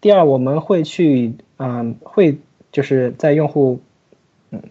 [0.00, 2.38] 第二，我们会去嗯会
[2.72, 3.80] 就是在用户
[4.50, 4.62] 嗯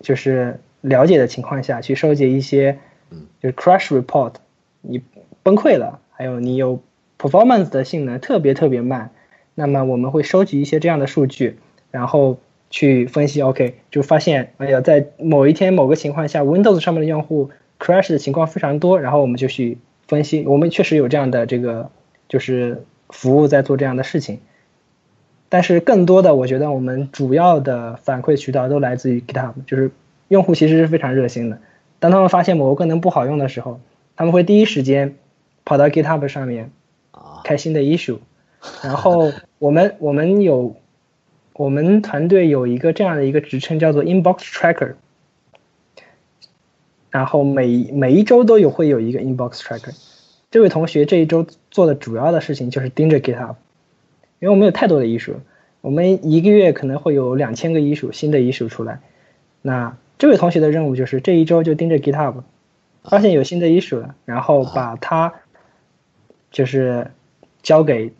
[0.00, 2.78] 就是了解的情况下去收集一些
[3.42, 4.34] 就是 crash report。
[4.80, 5.02] 你。
[5.44, 6.82] 崩溃了，还有你有
[7.18, 9.12] performance 的性能特别特别慢，
[9.54, 11.56] 那么我们会收集一些这样的数据，
[11.90, 12.38] 然后
[12.68, 19.78] 去分析，OK，就发现，哎呀，在某一天某个情况下，Windows 上面的用户 crash 的情况非常多，然后我们就去
[20.08, 21.90] 分析，我们确实有这样的这个
[22.28, 24.40] 就是服务在做这样的事情。
[25.50, 29.90] 但是更多的，我觉得我们主要的反馈渠道都来自于 GitHub，就是
[30.28, 31.58] 用户其实是非常热心的。
[32.00, 33.80] 当他们发现某个功能不好用的时候，
[34.16, 35.14] 他们会第一时间
[35.64, 36.70] 跑到 GitHub 上面
[37.44, 38.18] 开新的 issue。
[38.82, 40.74] 然后我们我们有
[41.52, 44.94] 我们团队有一个这样的一个职称叫做 Inbox Tracker。
[47.10, 49.94] 然后每每一周都有会有一个 Inbox Tracker。
[50.50, 53.56] 这位同学这一周做的主要的事情就是盯着 GitHub。
[54.40, 55.40] 因为我们有太多的艺术，
[55.80, 59.00] 我们一个月可能会有两千个艺术新的艺术出来。
[59.62, 62.42] 那这位同学的任务就是这一周就盯着 GitHub，
[63.02, 65.34] 发现有新的艺术了，然后把它
[66.52, 67.10] 就是
[67.62, 68.12] 交给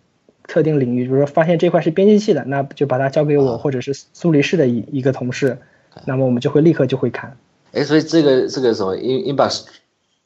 [0.43, 5.59] 特定领域，比如说发现这块是编辑器的，那就把它交给我或者是苏黎世的一一个同事，
[6.05, 7.37] 那么我们就会立刻就会看。
[7.73, 9.65] 哎，所以这个这个什么 In Inbox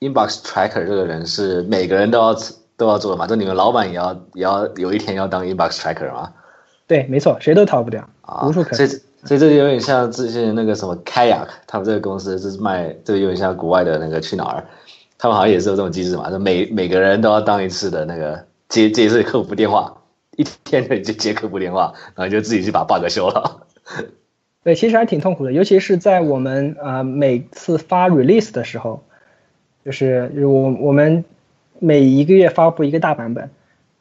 [0.01, 2.37] Inbox Tracker 这个人是每个人都要。
[2.75, 3.29] 都要做的嘛？
[3.29, 6.33] 就你们老板也要也要有一天要当 inbox tracker 吗？
[6.89, 8.75] 对，没错，谁都逃不掉啊，无处可。
[8.75, 14.65] 所以所以这有点像之前那个什么 Kayak，他们这个公司就是卖，这个有点像国外的那个去哪儿，
[15.17, 19.95] 他们好像也是有这种机制嘛，就每每个人都要当一次的那个接接一次客服电话，
[20.37, 23.61] 一天就接客服电话，然后就自己去把 bug 修了。
[24.65, 29.03] 对，其实还挺痛苦的，尤其是在我们呃每次发 release 的时候，
[29.85, 31.25] 就是我我们。
[31.85, 33.51] 每一个月发布一个大版本，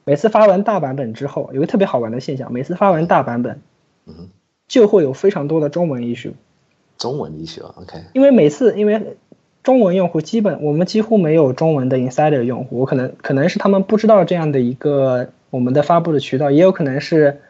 [0.04, 3.60] 每次发完大版本之后，有个特别好玩的现象，每次发完大版本，
[4.06, 4.30] 嗯，
[4.68, 6.34] 就会有非常多的中文 issue。
[7.00, 8.04] 中文 issue，OK。
[8.14, 9.18] 因为每次，因为
[9.64, 17.42] 中文用户基本我们几乎没有中文的 insider 用户，我可能可能是他们不知道这样的一个我们的发布的渠道，也有可能是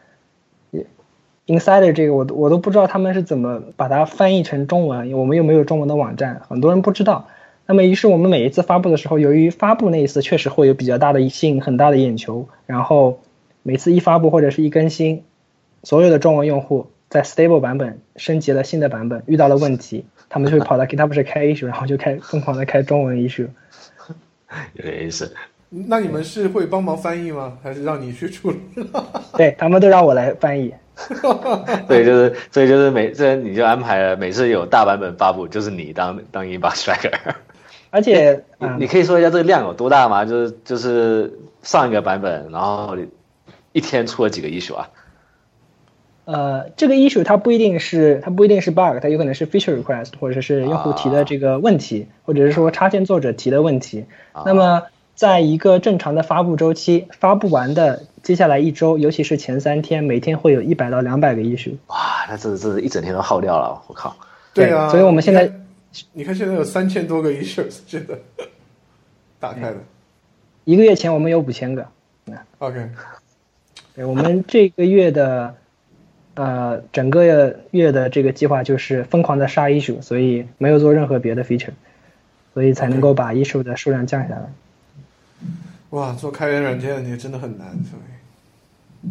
[1.46, 7.28] insider 这个我我都不知道他们是怎么把它翻译成中文，我们又没有中文的网站，很多人不知道。
[7.64, 13.20] 那么，于是我们每一次发布的时候，由于发布那一次确实会有比较大的吸引很大的眼球，然后
[13.62, 15.22] 每次一发布或者是一更新，
[15.84, 23.46] 所有的中文用户在 stable 版本升级了新的版本，遇到了问题，他们就会跑到 GitHub 上开 issue，然后就开疯狂的开中文 issue。
[24.74, 25.32] 有点意思。
[25.70, 27.56] 那你们是会帮忙翻译吗？
[27.62, 28.58] 还是让你去处理？
[29.38, 30.74] 对他们都让我来翻译。
[31.88, 37.12] 对，就是，所以就是每这你就安排了，每次有大版本发布，就是你当当一把 striker。
[37.90, 38.44] 而且，
[38.78, 40.24] 你可以说一下这个量有多大吗？
[40.24, 42.96] 就是就是上一个版本，然后
[43.72, 44.88] 一天出了几个 issue 啊？
[46.24, 54.06] 呃，这个 issue 它不一定是它不一定是 bug，它有可能是 feature request，或者是用户提的这个问题，或者是说插件作者提的问题。
[54.46, 54.84] 那么，
[55.14, 61.74] 在一个正常的发布周期，发布完的接下来一周，尤其是前三天，每天会有一百到两百个 issue。
[61.88, 64.16] 哇，那这这一整天都耗掉了，我靠！
[64.54, 65.52] 对啊，所以我们现在。
[66.12, 68.18] 你看，现在有三千多个 issues，真的
[69.38, 69.76] 打开的。
[70.64, 71.86] 一个月前我们有五千个。
[72.58, 72.88] OK。
[73.94, 75.54] 对，我们这个月的
[76.34, 77.24] 呃整个
[77.72, 81.72] 月的这个计划就是疯狂的杀 issue，所以没有做任何别的 feature，
[82.54, 84.50] 所以才能够把 issue 的数量降下来。
[85.92, 89.10] 哇，做开源软件也真的很难，所以。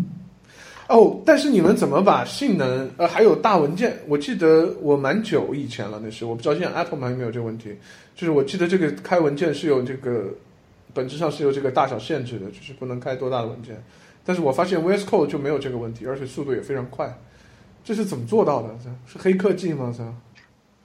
[0.87, 3.97] 哦，但是你们怎么把性能呃还有大文件？
[4.07, 7.75] 我记得我蛮久以前了，那是我不知道现在 Atom 还有没有这个问题。
[8.13, 10.25] 就是我记得这个开文件是有这个
[10.93, 13.81] 本质上是有这个大小限制的，就是不能开多大的文件。
[14.25, 17.17] 但是我发现 VS Code 就没有这个问题，而且速度也非常快。
[17.85, 18.69] 这是怎么做到的？
[19.07, 19.93] 是黑科技吗？
[19.97, 20.03] 这？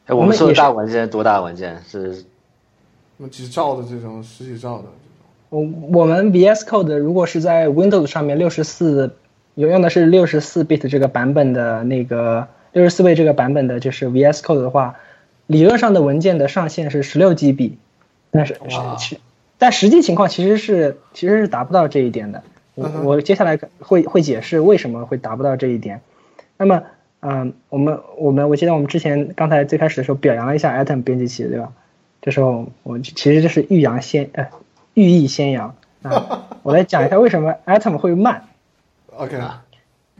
[0.07, 1.83] 哎，我们说的大文件多大文件？
[1.89, 2.25] 是
[3.17, 4.85] 那几兆的这种，十几兆的。
[5.49, 5.61] 我
[5.93, 9.15] 我们 VS Code 如果是在 Windows 上面六十四。
[9.59, 14.97] 有用的是六十四 bit 这个版本的那个六十四位这个版本的，就是 VS Code 的话，
[15.47, 17.73] 理论上的文件的上限是十六 GB，
[18.31, 18.59] 但是
[18.99, 19.17] 是，
[19.57, 22.43] 但实际情况其实是其实是达不到这一点的。
[22.75, 26.03] 我我接下来会会解释为什么会达不到这一点。
[26.59, 26.83] 那么，
[27.21, 31.73] 嗯，我们我们我记得我们之前刚才最开始的时候表扬了一下 Atom 编辑器，对吧？
[32.21, 34.49] 这时候我其实就是欲扬先呃
[34.97, 38.45] 欲意先扬啊，我来讲一下为什么 Atom 会慢。
[39.15, 39.39] OK，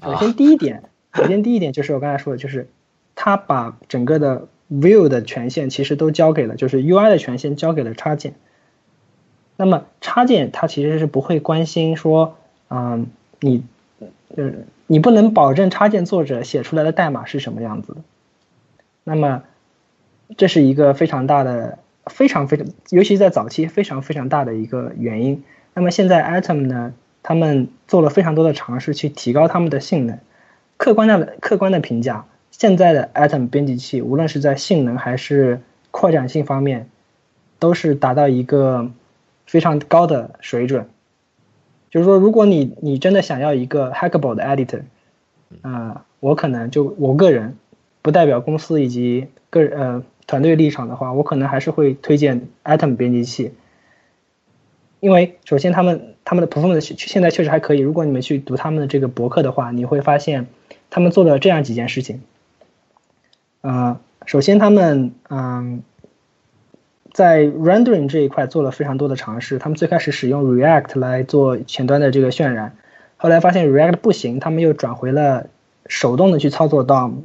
[0.03, 0.83] 首先第一点，
[1.15, 2.69] 首先第一点就是我刚才说的，就是
[3.15, 8.35] 他把整个的 View 的权限其实都交给了，就是 UI 的权限交给了插件。
[9.57, 12.37] 那么插件它其实是不会关心说，
[12.69, 13.07] 嗯，
[13.41, 13.65] 你，
[14.37, 18.01] 嗯，你不能保证插件作者写出来的代码是什么样子的。
[19.05, 19.43] 那么
[20.37, 25.45] 这是一个非常大的、非常非常，尤其在早期非常非常大的一个原因。
[25.75, 26.95] 那么现在 Atom 呢？
[27.23, 30.21] 他们做了非常多的尝试去提高他们的性能。
[30.77, 35.61] 客观的客观的评价，现在的 Atom 编辑器无论是在性能还是
[35.91, 36.89] 扩展性方面，
[37.59, 38.93] 都是达到一个
[39.45, 40.89] 非常高的水准。
[41.91, 44.83] 就是说，如果你你真的想要一个 Hackable 的 editor，
[45.63, 47.57] 啊，我可能就我个人，
[48.03, 53.53] 不代表公司以及个呃团队立场的话，我可能还是会推荐 Atom 编辑器，
[55.01, 57.79] 因为首先他们他们的 performance 现在确实还可以。
[57.79, 60.49] 如果你们去读他们的这个博客的话，你会发现
[60.91, 62.23] 他们做了这样几件事情。
[63.61, 65.83] 啊，首先他们嗯，
[67.13, 69.59] 在 rendering 这一块做了非常多的尝试。
[69.59, 72.77] 他们最开始使用 React 来做前端的这个渲染，
[73.17, 75.49] 后来发现 React 不行，他们又转回了
[75.87, 77.23] 手动的去操作 DOM。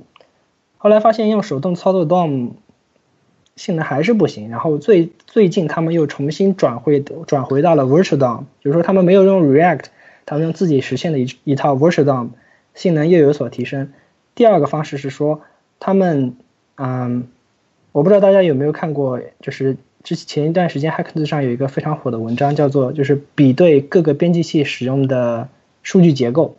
[0.77, 2.53] 后来发现用手动操作 DOM
[3.61, 9.85] 性能还是不行，然后最最近他们又重新转回转回到了 Virtual DOM，就是说他们没有用 React，
[10.25, 12.29] 他们用自己实现的一一套 Virtual DOM，
[12.73, 13.93] 性能又有所提升。
[14.33, 15.41] 第二个方式是说。
[15.83, 16.35] 他们，
[16.75, 17.27] 嗯，
[17.91, 25.49] 我不知道大家有没有看过，就是之前一段时间 Hacker 上有一个非常火的文章，叫做就是比对各个编辑器使用的
[25.81, 26.55] 数据结构。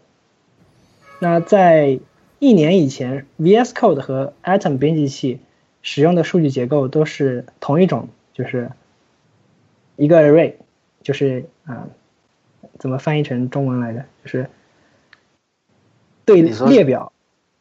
[1.20, 2.00] 那在
[2.40, 5.38] 一年以前，VS Code 和 Atom 编辑器
[5.82, 8.70] 使用的数据结构都是同一种，就是
[9.96, 10.54] 一个 array，
[11.02, 11.88] 就是啊，
[12.78, 14.04] 怎么翻译成中文来着？
[14.24, 14.48] 就是
[16.24, 17.12] 对列表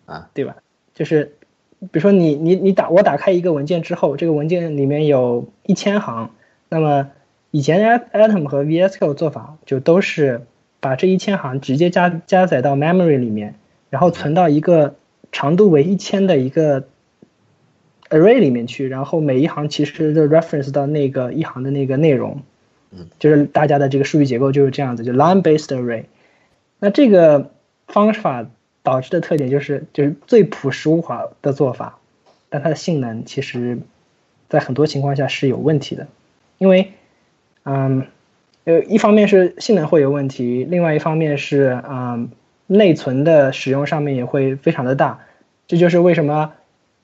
[0.05, 0.55] 啊，对吧？
[0.93, 1.33] 就是。
[1.91, 6.29] 比如说你你你打我打开一个文件之后，这个文件里面有一千行，
[6.69, 7.09] 那么
[7.49, 10.45] 以前 Atom 和 VS Code 做法就都是
[10.79, 13.55] 把这一千行直接加加载到 memory 里面，
[13.89, 14.93] 然后存到一个
[15.31, 16.87] 长度为一千的一个
[18.11, 22.43] array 里面去，然后每一行其实的 reference 到那个一行的那个内容，
[22.91, 26.03] 嗯，就是大家的这个数据结构就是这样子，就 line based array。
[26.79, 27.51] 那这个
[27.87, 28.45] 方法。
[28.83, 31.99] 导致的特点就是，就是最朴实无华的做法，
[32.49, 33.77] 但它的性能其实，
[34.49, 36.07] 在很多情况下是有问题的，
[36.57, 36.91] 因为，
[37.61, 38.07] 嗯，
[38.63, 42.31] 呃，一方面是性能会有问题，另外一方面是，嗯，
[42.65, 45.19] 内存的使用上面也会非常的大，
[45.67, 46.53] 这就是为什么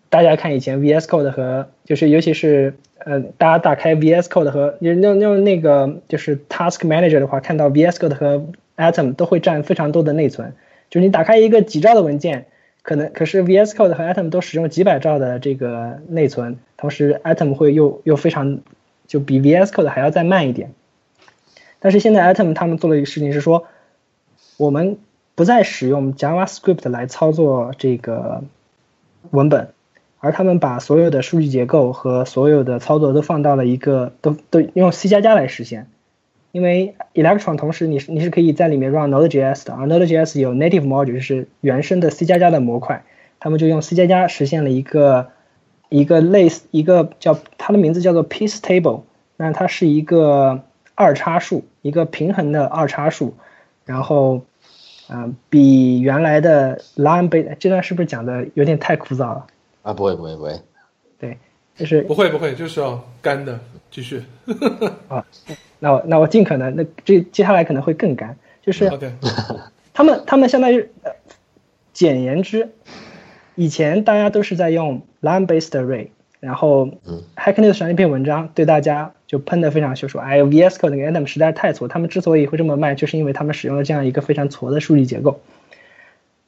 [0.09, 8.45] 大家看以前 VS Code 和，就是尤其是，呃，大家打开 VS Code 和用用用那个就是 Task Manager 的话，看到 VS Code 和
[8.77, 10.53] Atom 都会占非常多的内存。
[10.89, 12.45] 就是你打开一个几兆的文件，
[12.81, 18.59] 可能可是 VS Code 和 Atom 都使用几百兆的这个内存，同时 Atom 会又又非常
[19.07, 20.71] 就比 VS Code 还要再慢一点。
[21.79, 23.65] 但是现在 Atom 他们做了一个事情是说，
[24.57, 24.97] 我们
[25.35, 28.43] 不再使用 JavaScript 来操作这个
[29.31, 29.69] 文本，
[30.19, 35.87] 而他们把所有的数据结构和所有的操作都放到了一个都都用 C 加加来实现。
[36.53, 43.03] 因为 Electron 同时你是你是可以在里面 run Node.js 的，而 Node.js 有 native module 就是原生的 C 加加的模块，
[43.39, 45.27] 他们就用 C 加加实现了一个
[45.89, 49.01] 一个类似一个叫它的名字叫做 Piece Table，
[49.35, 50.61] 那它是一个
[50.95, 53.35] 二叉树，一个平衡的二叉树，
[53.85, 54.41] 然后
[55.09, 59.45] 嗯比原来的 line base 这段是不是讲的有点太枯燥了？
[59.87, 60.59] 啊不会不会不会，
[61.17, 61.37] 对，
[61.77, 63.57] 就是不会不会就是要干的，
[63.89, 64.21] 继续
[65.07, 65.25] 啊。
[65.79, 69.09] 那我那我尽可能，那这接下来可能会更干，就是 OK，
[69.93, 70.89] 他们他们相当于，
[71.93, 72.69] 简言之，
[73.55, 76.09] 以前大家都是在用 line based array，
[76.41, 76.87] 然后
[77.37, 85.39] Hack News 上一篇文章对大家就喷的非常凶，说哎 VS Code 那个 Atom 实在是太挫，他们之所以会这么卖，就是因为他们使用了这样一个非常挫的数据结构。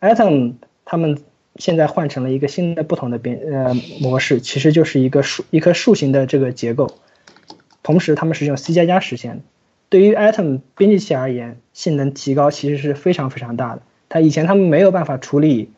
[0.02, 1.18] Atom 他们
[1.60, 6.96] 现在换成了一个新的不同的编呃模式，其实就是一个树一棵树形的这个结构。
[7.84, 9.42] 同时，他们是用 C 加加实现的。
[9.90, 13.82] 对于 Atom 编辑器而言，性能提高其实是非常非常大的。
[14.08, 15.72] 它以前他们没有办法处理，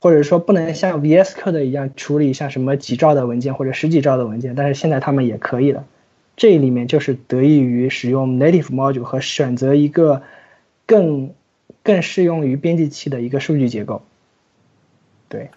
[0.00, 5.84] 或者说不能像 VS Code 一样处理像什么几兆的文件或者十几兆的文件，但是现在他们也可以了。
[6.36, 10.22] 这里面就是得益于使用 Native Module 和选择一个
[10.86, 11.34] 更
[11.82, 14.02] 更适用于编辑器的一个数据结构。
[15.30, 15.48] 对。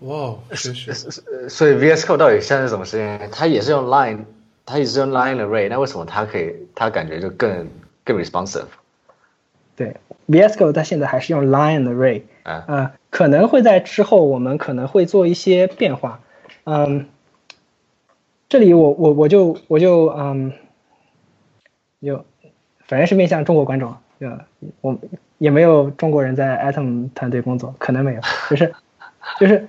[0.00, 3.30] 哇，是是是，所以 VS Code 到底现在是怎么实现？
[3.30, 4.24] 它也是用 Line，
[4.66, 7.70] 它也是用 Line Array，那为什么它可以，它感觉就更
[8.02, 8.64] 更 responsive？
[9.76, 9.96] 对
[10.28, 16.20] ，VS Code 它现在还是用 Line Array，啊，呃，可能会在之后我们可能会做一些变化，
[16.64, 17.06] 嗯，
[18.48, 20.52] 这里我我我就我就嗯，
[22.00, 22.24] 有，
[22.86, 24.44] 反正是面向中国观众，呃，
[24.80, 24.98] 我
[25.38, 28.20] 也没有中国人在 Atom 团队工作，可能没有，
[28.50, 28.74] 就是
[29.38, 29.68] 就是。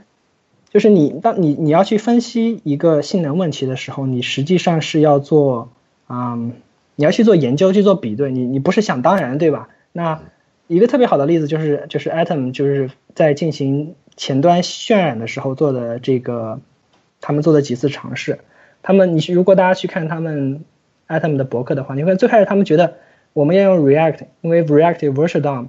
[0.71, 5.69] 就是你，当你你要去分析一个性能问题的时候，你实际上是要做，
[6.09, 6.51] 嗯，
[6.97, 9.69] 你要去做研究，去做比对，你你不是想当然，对吧？
[9.93, 10.21] 那
[10.67, 16.59] 一个特别好的例子就是就是 Atom 就是在进行前端渲染的时候做的这个，
[17.21, 18.39] 他们做的几次尝试，
[18.83, 20.65] 他们你如果大家去看他们
[21.07, 22.95] Atom 的博客的话，你会最开始他们觉得
[23.31, 25.67] 我们要用 React，因为 React Virtual DOM，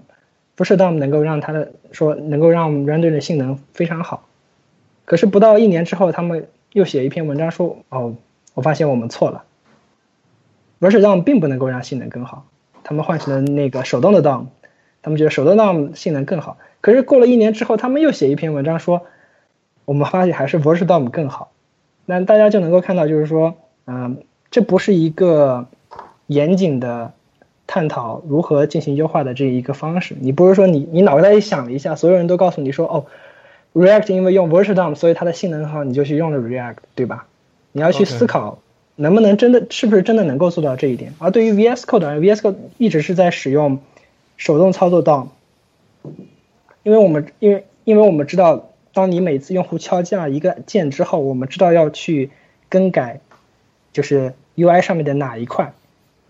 [0.56, 4.26] Versatile 能够让它的说能够让 render 的性能非常好，
[5.04, 8.14] 可是不到一年之后，他们又写一篇文章说，哦，
[8.54, 9.44] 我发现我们错了。
[10.78, 12.46] 不是让并不能够让性能更好，
[12.84, 14.46] 他们换成了那个手动的 DOM，
[15.02, 19.06] 他们觉得手动 DOM 性能更好，可是过了一年之后，他们又写一篇文章说，
[19.84, 21.50] 我们发现还是 Versatile 更好，
[22.04, 23.54] 那大家就能够看到，就是说，
[23.86, 25.66] 嗯，这不是一个
[26.26, 27.12] 严谨的。
[27.66, 33.06] 探讨如何进行优化的这一个方式，你不是说你你脑袋里想了一下，所有人都告诉你说哦
[33.74, 37.26] ，React 因为用 Virtual DOM，所以它的性能好，你就去用了 React，对吧？
[37.72, 38.58] 你要去思考
[38.94, 41.12] 能不能真的是不是真的能够做到这一点。
[41.18, 43.80] 而对于 VS Code，VS Code 一直是在使用
[44.36, 45.26] 手动操作 DOM，
[46.82, 52.30] 因为我们因为因为我们知道，当你每次用户敲击了一个键之后，我们知道要去
[52.70, 53.20] 更改
[53.92, 55.74] 就是 UI 上面的哪一块。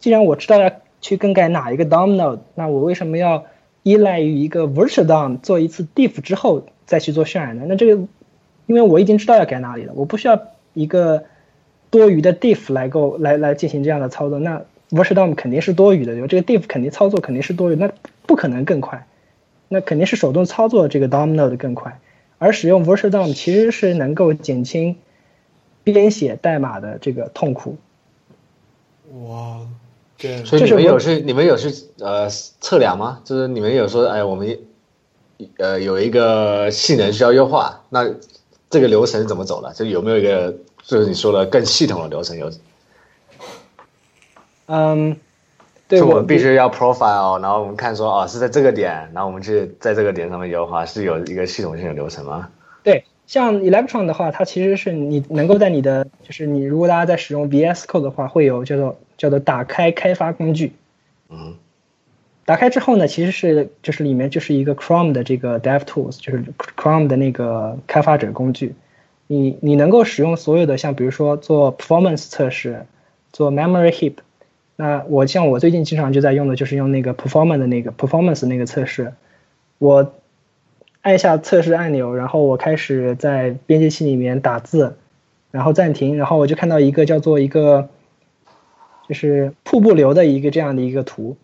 [0.00, 0.70] 既然我知道要
[1.06, 2.40] 去更改哪一个 DOM node？
[2.56, 3.44] 那我为什么要
[3.84, 7.64] 依赖于一个 virtual DOM 做一次 diff 之后再去做渲染呢？
[7.68, 8.02] 那这个，
[8.66, 11.22] 因为我已经知道要改哪里了，我不需要一个
[11.90, 14.40] 多余的 diff 来够来来进行这样的操作。
[14.40, 17.92] 那 virtual DOM 肯定是多余的，这个 diff 肯定操作肯定是多余，那
[18.26, 19.06] 不可能更快。
[19.68, 22.00] 那肯定是手动操作这个 DOM node 更快，
[22.38, 24.96] 而使用 virtual DOM 其实是能够减轻
[25.84, 27.76] 编写代码的这个痛苦。
[29.28, 29.60] 哇。
[30.44, 32.28] 所以你们有去你们有去呃
[32.60, 33.20] 测量吗？
[33.24, 34.58] 就是你们有说，哎，我们
[35.58, 38.08] 呃有一个性能需要优化，那
[38.70, 39.72] 这个流程怎么走的？
[39.74, 42.36] 就有没有一个就是你说的更系统的流程？
[42.36, 42.50] 有？
[44.68, 45.16] 嗯，
[45.86, 52.48] 对，我们必须要 profile，然后我们看说，哦，是在这个点，然后我们去在这个点上面优化，是有一个系统性的流程吗？
[52.82, 58.98] 对，像 Electron 的话，它其实是你能够在你的，就是你如果大家在使用 VS Code 的话，会有叫做。
[59.16, 60.72] 叫做打开开发工具，
[61.30, 61.54] 嗯，
[62.44, 66.44] 打开之后呢，其实是就是里面就是一个 Chrome 的这个 Dev Tools，就是
[66.76, 68.74] Chrome 的那个开发者工具。
[69.26, 72.84] 你你能够使用所有的像比如说做 performance 测试，
[73.32, 74.16] 做 memory heap。
[74.76, 79.14] 那我像我最近经常就在用的就是用那个 performance 的那个 performance 那个测试。
[79.78, 80.12] 我
[81.06, 84.96] 按下测试按钮，然后我开始在编辑器里面打字，
[85.52, 87.88] 然后暂停，然后我就看到一个叫做一个。
[89.08, 91.36] 就是瀑布流的一个这样的一个图，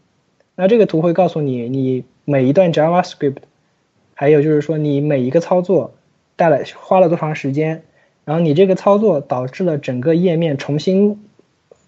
[0.56, 3.36] 那这个图会告诉你你每一段 JavaScript，
[4.14, 5.94] 还有就是说你每一个操作
[6.34, 7.84] 带来花了多长时间，
[8.24, 11.24] 然后你这个操作导致了整个页面重新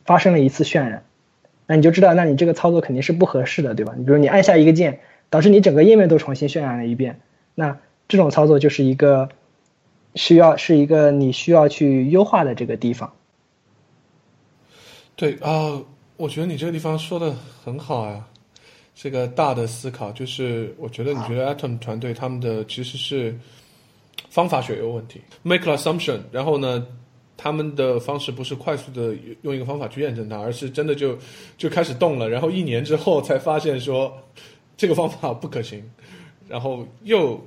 [0.04, 1.02] 发生了一次渲染，
[1.66, 3.94] 那你就知道那你这个操作肯定是不合适的，对吧？
[3.96, 7.18] 你比如你按下一个键，导致你整个页面都重新渲染了一遍，
[7.54, 7.78] 那
[8.08, 9.28] 这种操作就是一个
[10.14, 13.12] 需要是一个你需要去优化的这个地方。
[15.16, 15.80] 对啊，
[16.16, 18.28] 我觉得你这个地方说的很好啊，
[18.94, 23.36] 这个大的思考就是，我觉得你觉得 Atom 团队他们的其实是
[24.28, 26.84] 方法学有问题，make assumption，然后呢，
[27.36, 31.16] 他们的方式不是快速的用一个方法去验证它，而是真的就
[31.56, 34.12] 就开始动了，然后一年之后才发现说
[34.76, 35.80] 这个方法不可行，
[36.48, 37.40] 然后又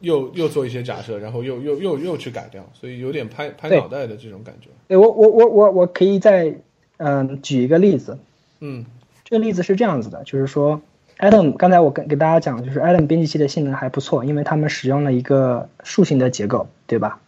[0.00, 4.68] 又又做一些假设，然后又又又又去改掉，所以有点拍拍脑袋的这种感觉。
[4.88, 6.54] 对我我我我我可以再。
[6.98, 8.16] 嗯，举一个例子，
[8.60, 8.86] 嗯，
[9.24, 10.80] 这个例子是这样子的，就是说
[11.18, 17.18] ，Atom 刚才我跟给大家讲，就是 Atom 编辑器的性能还不错，因为他们使用了一个树形的结构，对吧？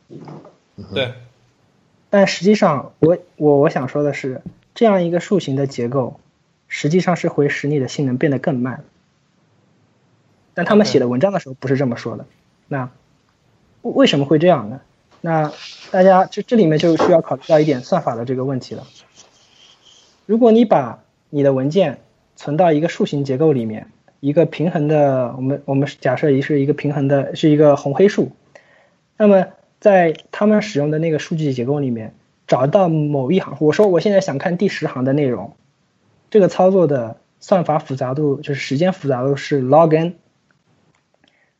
[0.94, 1.14] 对。
[2.08, 4.42] 但实际上，我我我想说的是，
[4.76, 6.20] 这样一个树形的结构，
[6.68, 8.84] 实际上是会使你的性能变得更慢。
[10.54, 12.24] 但他们写的文章的时候不是这么说的。
[12.68, 12.88] 那
[13.82, 14.80] 为什么会这样呢？
[15.20, 15.52] 那
[15.90, 18.86] 大家这这里面就需要考虑到一点算法的这个问题了。
[20.26, 22.00] 如果你把你的文件
[22.36, 23.90] 存到一个树形结构里面，
[24.20, 28.32] 一个平衡的，我们我们假设一是一个平衡的，是一个红黑树，
[29.16, 29.46] 那么
[29.80, 32.14] 在他们使用的那个数据结构里面，
[32.46, 35.54] 找到某一行，我说我现在想看第十行的内容，
[36.30, 40.14] 这个操作的算法复杂度就是时间复杂度是 log n，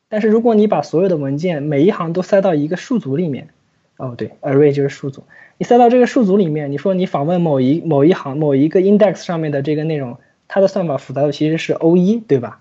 [0.08, 3.48] 但是如果你把所有的文件每一行都塞到一个数组里面，
[3.96, 5.24] 哦对，array 就是数组。
[5.56, 10.18] 你塞到这个数组里面，你说你访问某一某一行某一个 index 上面的这个内容，
[10.48, 12.60] 它的算法复杂度其实是 O 一，对吧？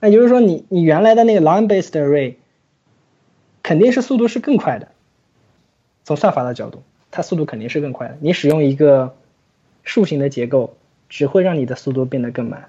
[0.00, 2.34] 那也就是说，你你原来的那个 line-based array
[3.62, 4.88] 肯定是速度是更快的，
[6.02, 8.16] 从算法的角度，它速度肯定是更快的。
[8.20, 9.14] 你使用一个
[9.84, 10.74] 树形的结构，
[11.08, 12.68] 只会让你的速度变得更慢。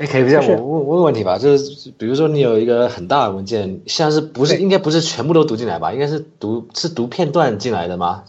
[0.00, 5.92] 哎，可以这样我问问问题吧，就是比如说你有一个很大的文件，像是不是应该不是全部都读进来吧？
[5.92, 8.24] 应该是读是读片段进来的吗？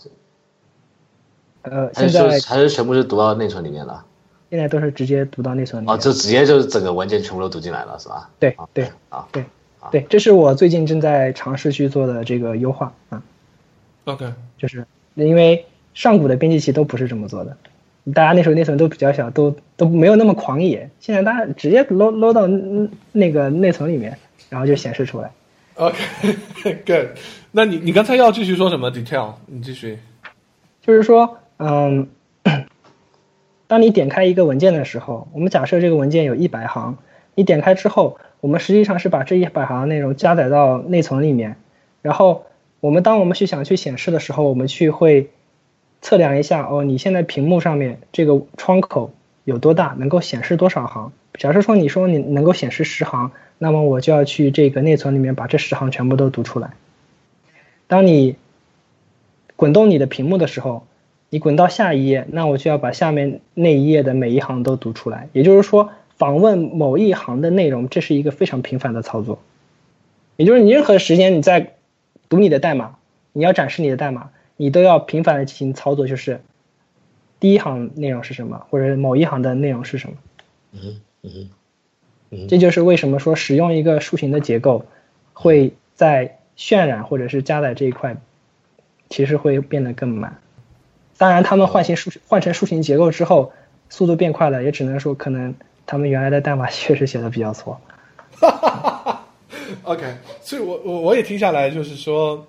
[1.61, 4.03] 呃，现在还是全部是读到内存里面了？
[4.49, 8.30] 现在都是直接读到内存里面哦，就直接就是整个文件全部都读进来了，是吧？
[8.38, 9.45] 对对啊，对
[9.91, 13.23] 对，这是我最近正在尝试去做的这个优化啊。
[14.03, 14.85] OK，就是
[15.15, 17.56] 因为上古的编辑器都不是这么做的，
[18.14, 20.90] 大家那时候内存都比较小，都都没有那么狂野。
[20.99, 22.48] 现在大家直接搂搂到
[23.11, 24.18] 那个内存里面，
[24.49, 25.32] 然后就显示出来。
[25.76, 27.18] OK，Good。
[27.52, 29.34] 那你你刚才要继续说什么 detail？
[29.45, 29.99] 你继续。
[30.82, 32.07] 就是说，嗯，
[33.68, 36.98] 当你点开一个文件的时候，我们假设这个文件有一百行，
[37.36, 41.56] 你点开之后，我们实际上是把这一百行内容加载到内存里面，
[42.02, 42.45] 然后。
[42.82, 45.30] 我们当我们去想去显示的时候，我们去会
[46.02, 49.14] 测量一下哦，你现在屏幕上面这个窗口
[49.44, 51.11] 有多大，能够显示多少行？
[51.36, 56.72] 假设说你说你能够显示十行，那么我就要去这个内存里面把这十行全部都读出来。
[57.88, 58.36] 当你
[59.56, 60.86] 滚动你的屏幕的时候，
[61.30, 65.30] 你滚到下一页，那我就要把下面那一页的每一行都读出来。
[65.34, 69.40] 也就是说，访问某一行的内容，这是一个非常频繁的操作。
[70.38, 71.73] 也就是你任何时间你在。
[72.30, 72.95] 读你的代码，
[73.34, 74.30] 你要展示你的代码，
[74.61, 76.39] 你都要频繁的进行操作，就是
[77.39, 80.15] 第一行内容是什么，或者某一行的内容是什么。
[80.73, 81.49] 嗯嗯
[82.29, 84.85] 嗯，这就是为什么说使用一个树形的结构，
[85.33, 88.15] 会在渲染或者是加载这一块，
[89.09, 90.38] 其实会变得更慢。
[91.17, 93.53] 当然，他们换成树换成树形结构之后，
[93.89, 95.55] 速度变快了，也只能说可能
[95.88, 97.81] 他们原来的代码 确实写的比较错。
[99.81, 102.45] OK，所以，我我我也听下来，就是说，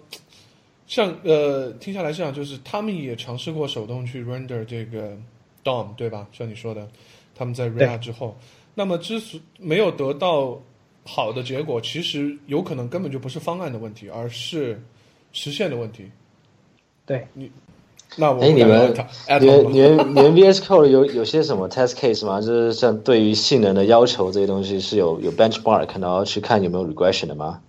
[0.93, 5.16] 像呃，听下来这样，就是他们也尝试过手动去 render 这个
[5.64, 6.27] DOM，对吧？
[6.32, 6.86] 像你说的，
[7.35, 8.36] 他们在 React 之后，
[8.74, 10.60] 那么之所没有得到
[11.06, 14.82] 好的结果，其实有可能根本就不是方案的问题，而是
[15.32, 16.10] 实现的问题。
[17.06, 17.51] 对你。
[18.19, 18.94] 那我哎，你们
[19.40, 22.43] 你们你们你们 VS Code 有有些什么 test case 吗？
[22.43, 27.62] 就是像对于性能的要求这些东西是有有 benchmark，然后去看有没有 regression 的吗？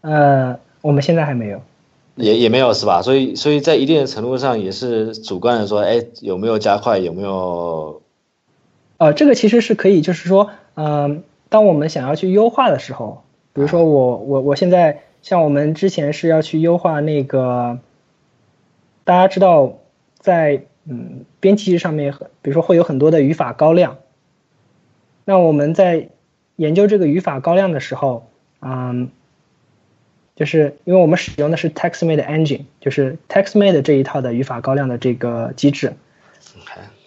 [0.00, 1.62] 呃，我们现在还没有，
[2.20, 3.02] 也也没有是吧？
[3.02, 6.98] 所以所以在一定的程度上也是主观的说，哎，有没有加快？
[6.98, 8.02] 有没有？
[8.98, 13.22] 呃，这个其实是可以，就是说，嗯，当我们想要去优化的时候，
[13.52, 17.78] 比如说我我我现在像我们之前是要去优化那个。
[19.02, 19.72] 大家知道，
[20.20, 23.96] 在嗯编辑上面，比如说会有很多的语法高亮。
[25.24, 26.10] 那我们在
[26.54, 28.28] 研究这个语法高亮的时候，
[28.60, 29.10] 嗯，
[30.40, 35.92] 就是因为我们使用的是 TextMate Engine，就是 TextMate 这一套的语法高亮的这个机制。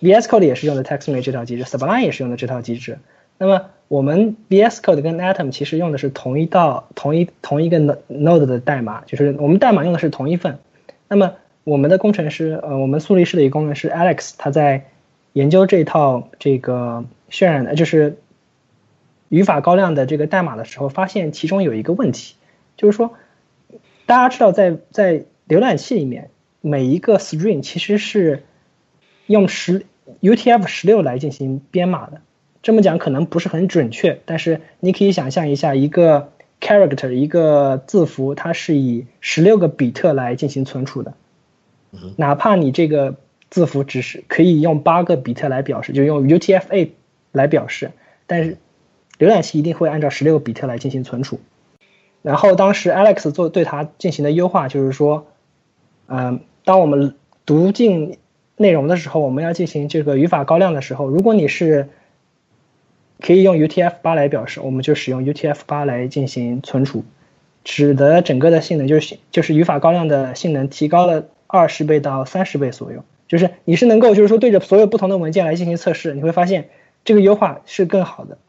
[0.03, 2.99] VS Code 也是用的 TextMate 这套机制，Sublime 也是用的这套机制。
[3.39, 10.59] 那么我们 VS Code 跟 Atom 其实用的是同一道、同一同一个 Node 的代码，就是我们代码用的是同一份。
[11.07, 11.33] 那么
[11.63, 14.85] 我们的工程师，呃，我们苏黎世的一个工程师 Alex，他在
[15.31, 18.19] 研究这套这个渲染的，就是
[19.29, 22.35] 语法高亮的这个代码的时候，发现其中有一个问题，
[22.77, 23.15] 就是说，
[24.05, 26.29] 大家知道，在在浏览器里面，
[26.61, 28.43] 每一个 string 其实是
[29.27, 29.85] 用十
[30.21, 32.21] UTF 十六来进行编码的。
[32.61, 36.31] 这么讲可能不是很准确，但是你可以想象一下，一个
[36.61, 41.13] character 一个字符，它是以十六个比特来进行存储的。
[42.15, 43.15] 哪怕你这个
[43.49, 46.89] 字符只是可以用八个比特来表示，就用 UTF-8
[47.31, 47.91] 来表示，
[48.27, 48.57] 但是
[49.19, 51.39] 浏览器一定会按照十六个比特来进行存储。
[52.23, 55.27] 然后当时 Alex 做对它进行的优化，就是说，
[56.07, 57.13] 嗯，当我们
[57.45, 58.17] 读进
[58.57, 61.89] 内容的时候，我们要进行这个语法高亮的时候，如果你是
[63.21, 67.03] 可以用 UTF-8 来表示，我们就使用 UTF-8 来进行存储，
[67.63, 71.25] 使得整个的性能就是就是语法高亮的性能提高了。
[71.45, 76.69] 二十倍到三十倍左右，就是你是能够，就是说对着所有不同的文件来进行测试，你会发现
[77.05, 78.39] 这个优化是更好的。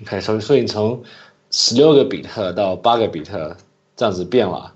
[0.00, 1.02] OK，所以所以从
[1.52, 3.56] 十六个比特到八个比特
[3.94, 4.72] 这样子变了，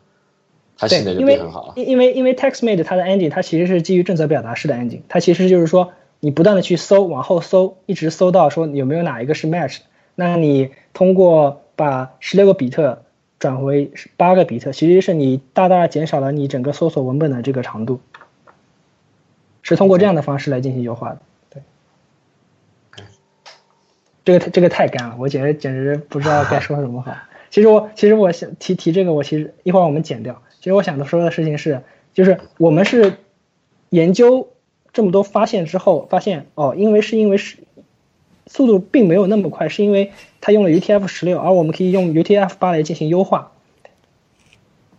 [0.78, 1.72] 它性能就变很好。
[1.74, 9.78] 因因为因为 TextMate 它的 engine 它其实是基于正则表达式的 engine，它其实就是说你不断的去搜，往后搜，一直搜到说有没有哪一个是 match，
[10.14, 13.02] 那你通过把十六个比特。
[13.38, 18.00] 转回八个比特，其实是你大大减少了你整个搜索文本的这个长度，
[19.60, 21.18] 是通过这样的方式来进行优化的。
[24.26, 27.16] 对，这个这个太干了，我简直简直不知道该说什么好。
[27.48, 30.42] 其实我其实我想提提这个，我其实一会儿我们剪掉。
[30.58, 31.82] 其实我想说的事情是，
[32.12, 33.14] 就是我们是
[33.90, 34.48] 研究
[34.92, 37.58] 这么多发现之后，发现哦，因为是因为是。
[38.48, 43.50] 速度并没有那么快，是因为它用了 UTF 十六，而我们可以用 UTF 八来进行优化。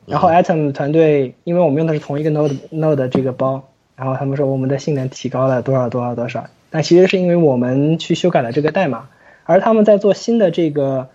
[0.05, 9.07] 然后 Atom 团队，因为我们用的是同一个 Node Node 这个包，然后他们说我们的性能提高了多少多少多少，但其实是因为我们去修改了这个代码，
[9.47, 11.09] 而他们在做新的这个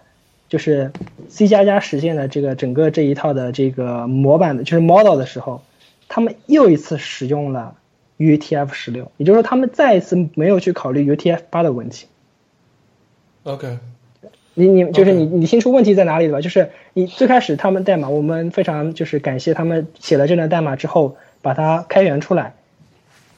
[0.49, 0.91] 就是
[1.29, 5.63] C 加加实现的这个整个这一套的这个模板的，就是 model 的时候，
[6.09, 7.77] 他们又一次使用了
[8.19, 12.07] UTF 十六，也就是说他们再一次没有去考虑 UTF 八的问题。
[13.45, 13.79] OK，
[14.55, 16.41] 你你就是你你清楚问题在哪里了吧？
[16.41, 22.55] 就是你最开始他们代码，我们非常就是感谢他们写了这段代码之后，把它开源出来，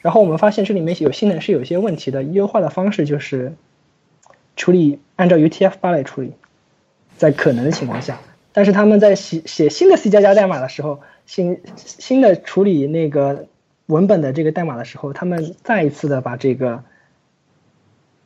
[0.02, 3.54] 然后我们发现这里面有性能是有一些问题的，优化的方式就是
[4.56, 6.32] 处理按照 UTF-8 来处理，
[7.16, 8.20] 在可能的情况下，
[8.52, 13.46] 但是他们在写写新的 C 加加代码的时候，新新的处理那个
[13.86, 16.84] 文本的这个代码的时候，他们再一次的把这个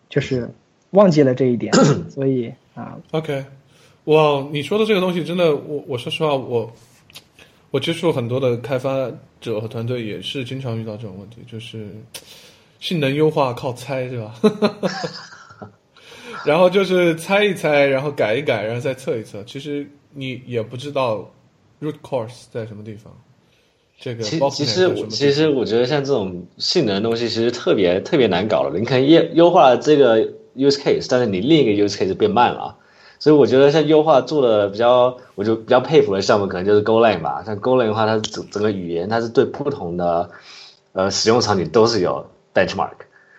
[0.08, 0.50] 就是
[0.90, 1.72] 忘记了这一点，
[2.10, 3.44] 所以啊，OK，
[4.04, 6.72] 哇，你说的这个东西真的，我我说实话，我
[7.70, 9.10] 我接触很多的开发
[9.40, 11.88] 者和团队，也是经常遇到这种问题，就是
[12.80, 14.34] 性能优化靠猜，是吧？
[16.48, 19.44] 然后就是猜一猜，然后改一改，然后再测一测。
[19.44, 21.30] 其实你也不知道
[21.82, 23.14] root cause 在什么地方，
[24.00, 28.78] 这个其其实其实我觉得像这种性能的东西，其实特别特别难搞了。
[28.78, 30.22] 你可能优优化了这个
[30.56, 32.78] use case，但是你另一个 use case 变慢了。
[33.18, 37.42] 所以我觉得像优化做的比较，我就比较佩服的项目，可能就是 Golang 吧。
[37.44, 40.30] 像 Golang 的话，它整整个语言它是对不同的
[40.92, 42.94] 呃使用场景都是有 benchmark，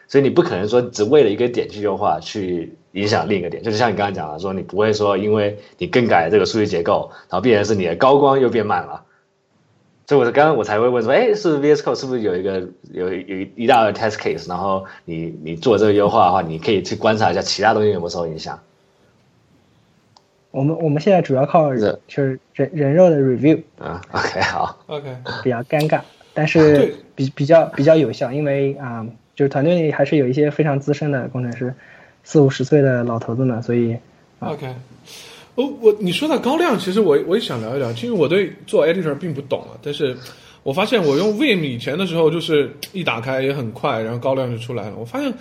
[0.08, 3.62] 所以你不可能说只为了一个点去优化，去影响另一个点。
[3.64, 9.04] 就是像你刚才讲的，说你不会说因为你更改了这个数据结构，然后必然是你的高光又变慢了。
[10.08, 18.60] 所以我刚刚我才会问说，哎，是不是 VS Code 是不是有一个有有一一大的 test case，然后你你做这个优化的话，你可以去观察一下其他东西有没有受影响。
[20.50, 26.02] 我们我们现在主要靠是就是人人肉的 review 嗯，OK，好，OK，比较尴尬，
[26.34, 29.06] 但是比比较比较有效，因为啊、
[29.36, 31.72] 就是团队里还是有一些非常资深的工程师，
[32.30, 33.98] 四五十岁的老头子呢，所以
[34.38, 34.68] OK，
[35.56, 40.16] 哦我你说到高亮，其实我我也想聊一聊，因为我对做 editor 并不懂啊，但是
[40.62, 44.96] 我发现我用 Vim 以前的时候，就是一打开也很快，然后高亮就出来了。
[44.98, 45.34] 我发现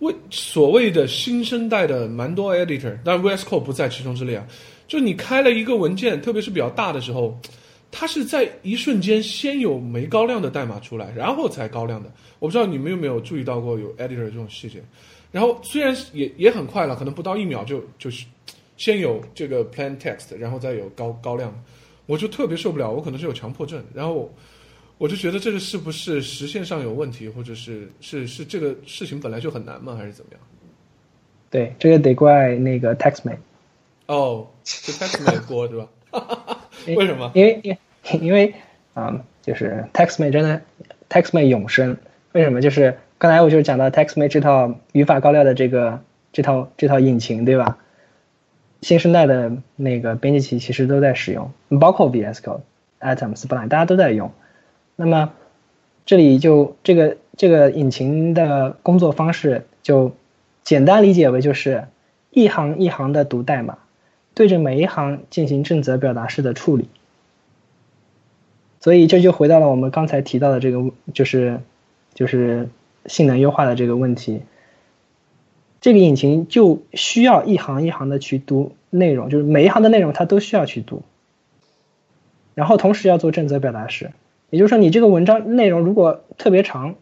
[0.00, 4.44] 为所谓的新生代的蛮多 editor，但 VS Code 不在其中之列啊。
[4.88, 7.38] 就你开了一个文件，特别是比较大的时候，
[7.92, 12.10] 它是在一瞬间先有没高亮的代码出来，然后才高亮的。
[12.40, 14.82] 我不知道你们有没有注意到过有 editor 这种细节。
[15.32, 18.24] 然后虽然也也很快了，可能不到一秒就就是
[18.76, 21.52] 先有这个 plain text，然后再有高高亮，
[22.06, 24.32] 我就特别受不了，我可能是有强迫症，然后
[24.98, 30.40] 我就觉得这个是不是实现上有问题，或者是是是这个事情本来就很难吗，还是怎么样？
[31.50, 33.38] 对这个得怪那个 TextMate，
[34.06, 35.88] 哦，是 text 没锅 是吧？
[36.86, 37.30] 为什么？
[37.34, 37.78] 因为因为
[38.20, 38.54] 因为
[38.94, 40.62] 啊、就是 TextMate 真的
[41.08, 41.96] TextMate 永生，
[42.32, 42.60] 为什么？
[42.60, 46.00] 就是刚才我就是讲到 TextMate 这套语法高料的这个
[46.32, 47.78] 这套这套引擎，对吧？
[48.80, 52.62] 新生代的那个编辑器其实都在使用，包括 VS Code、
[52.98, 54.32] Atom、Sublime，大家都在用。
[54.96, 55.32] 那么
[56.04, 60.16] 这里就这个这个引擎的工作方式，就
[60.64, 61.84] 简单理解为就是
[62.30, 63.78] 一行一行的读代码，
[64.34, 66.88] 对着每一行进行正则表达式的处理。
[68.80, 71.60] 所以这就回到了我们刚才提到的这个，就是
[72.14, 72.68] 就是
[73.06, 74.42] 性能优化的这个问题。
[75.80, 81.02] 这个引擎就需要一行一行的去读内容，就是每一行的内容它都需要去读，
[82.54, 84.12] 然后同时要做正则表达式。
[84.50, 86.94] 也就是说，你这个文章内容如果特别长，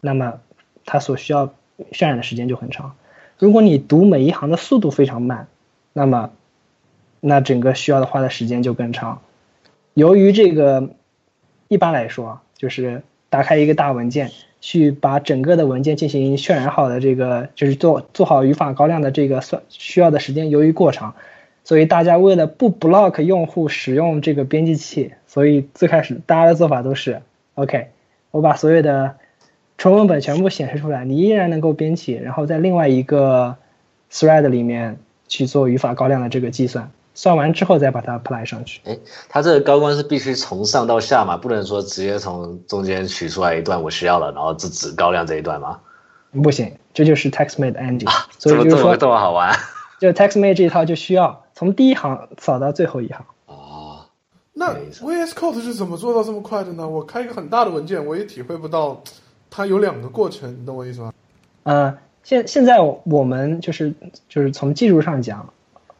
[0.00, 0.40] 那么
[0.86, 1.48] 它所需要
[1.90, 2.94] 渲染的时间就很长。
[3.38, 5.48] 如果你读每一行的速度非常慢，
[5.92, 6.30] 那么
[7.20, 9.20] 那整个需要的花的时间就更长。
[9.94, 10.90] 由于这个
[11.68, 14.30] 一般来说，就是打开一个大文件，
[14.62, 21.16] 去把整个的文件进行渲染好的这个，就是做做好语法高亮的这个算需要的时间，由于过长，
[21.64, 27.22] 所以大家为了不 block 用户使用这个编辑器，所以最开始大家的做法都是
[27.54, 27.88] OK，
[28.30, 29.16] 我把所有的
[29.76, 33.56] 纯文本全部显示出来，你依然能够编辑，然后在另外一个
[34.12, 38.80] thread 里面去做语法高亮的这个计算，算完之后再把它 apply 上去。
[38.84, 38.98] 哎，
[39.28, 45.78] 它这个高光是必须从上到下嘛，不能说直接从中间取出来一段我需要了，然后只指高亮这一段吗？
[46.42, 49.54] 不行，这就是 TextMate engine，、所这么这么以就是说，这么好玩
[50.00, 53.24] 就 TextMate 这一套就需要从第一行扫到最后一行。
[53.46, 54.06] 哦。
[54.54, 56.88] 那 VS Code 是怎么做到这么快的呢？
[56.88, 59.02] 我开一个很大的文件，我也体会不到
[59.50, 61.12] 它有两个过程，你懂我意思吗？
[61.64, 63.92] 呃，现现在我们就是
[64.28, 65.52] 就是从技术上讲，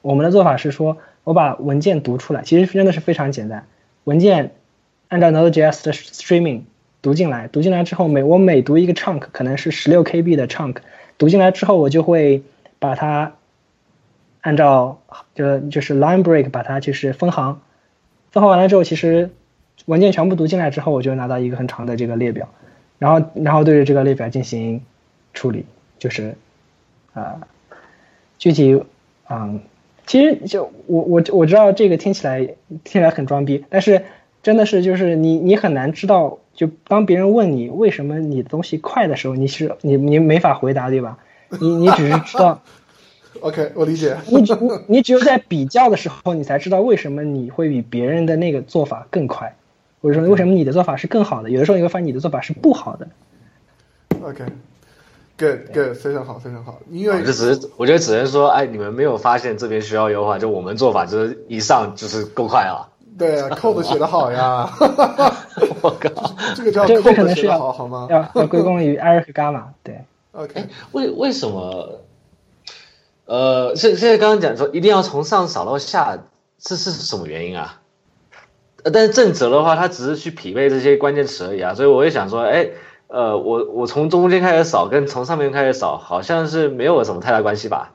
[0.02, 3.66] 我们的做法是说，我把文件读出来，其实真的是非常简单。
[4.04, 4.52] 文件
[5.08, 6.62] 按照 Node.js 的 streaming
[7.00, 10.76] 读进来，读进来之后每我每读一个 chunk 可能是十六 KB 的 chunk，
[11.18, 12.42] 读进来之后我就会
[12.78, 13.34] 把它
[14.40, 15.00] 按照
[15.34, 17.60] 就就是 line break 把它就是分行，
[18.30, 19.30] 分行完了之后，其实
[19.86, 22.48] 文件全部读进来之后，我就拿到一个很长的这个列表，
[22.98, 24.82] 然后然后对着这个列表进行
[25.32, 25.64] 处理，
[25.98, 26.34] 就是
[27.14, 27.46] 啊，
[28.38, 28.82] 具体
[29.28, 29.60] 嗯，
[30.12, 34.04] 其实就我我我知道这个听起来听起来很装逼，但是
[34.42, 41.16] 真的是就是你你很难知道，就当别人问你为什么你的东西快的时候，你是你你没法回答对吧？
[41.58, 42.60] 你你只是知道。
[43.40, 44.14] OK，我理解。
[44.28, 49.56] 你只你你只有在比较的时候，你才知道为什么你会比别人的那个做法更快，
[50.02, 51.48] 或者说为什么你的做法是更好的。
[51.48, 53.08] 有的时候你会发现你的做法是不好的。
[55.38, 56.78] OK，Good，Good，非常好，非常好。
[56.90, 62.88] 因为我就只是我觉得只能说，哎，你们没有发现这边需要优化，就我们做法就是一上就是够快了。
[63.18, 64.70] 对啊， code 写的好呀。
[65.80, 69.68] 我靠，这个叫 code 写的好，好吗要要归功于艾瑞克伽马。
[69.82, 72.00] 对，？OK，为为什么？
[73.24, 76.18] 呃，现现在刚刚讲说一定要从上扫到下，
[76.58, 77.80] 这是什么原因啊？
[78.82, 82.70] 呃，但是正则的话，它只是去匹配这些关键词而已啊，所以我也想说，哎，
[83.12, 87.92] 呃，我我从中间开始扫，跟从上面开始扫，好像是没有什么太大关系吧？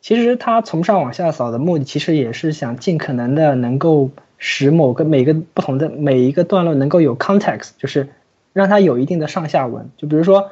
[0.00, 4.08] 其实它从上往下扫的目的，其实也是想尽可能的能够
[4.38, 8.08] 使某个每个不同的每一个段落能够有 context，就是
[8.54, 9.90] 让它有一定的上下文。
[9.98, 10.50] 就比如说，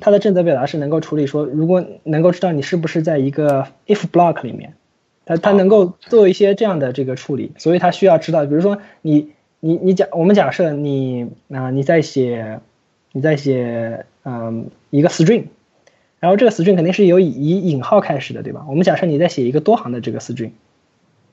[0.00, 4.74] 它的正则表达是能够处理说，如果能够知道你是不是在一个 if block 里面，
[5.24, 9.30] 它它能够做一些这样的这个处理，所以它需要知道，比如说你
[9.60, 12.58] 你你假我们假设你啊、你在写
[13.12, 15.44] 你在写嗯一个 string。
[16.20, 18.64] 然后这个 string 肯定是由以以引号开始的，对吧？
[18.68, 20.52] 我们假设你在写一个多行的这个 string，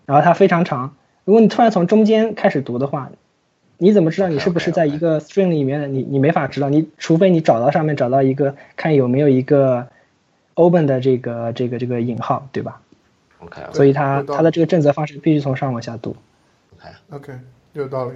[0.08, 0.96] 然后它非常长，
[1.26, 3.12] 如果你突然从中间开始读的话，
[3.78, 5.88] 你怎么知道你是不是在一个 string 里面的？
[5.88, 9.88] 你你没法知道，你除非你找到上面找到一个看有没有一个
[10.56, 12.82] open 的这个这个这个引号，对吧
[13.42, 16.16] ？OK，所以它它的这个正则方式必须从上往下读。
[17.12, 17.34] OK，
[17.74, 18.16] 有道理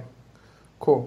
[0.80, 1.04] ，cool。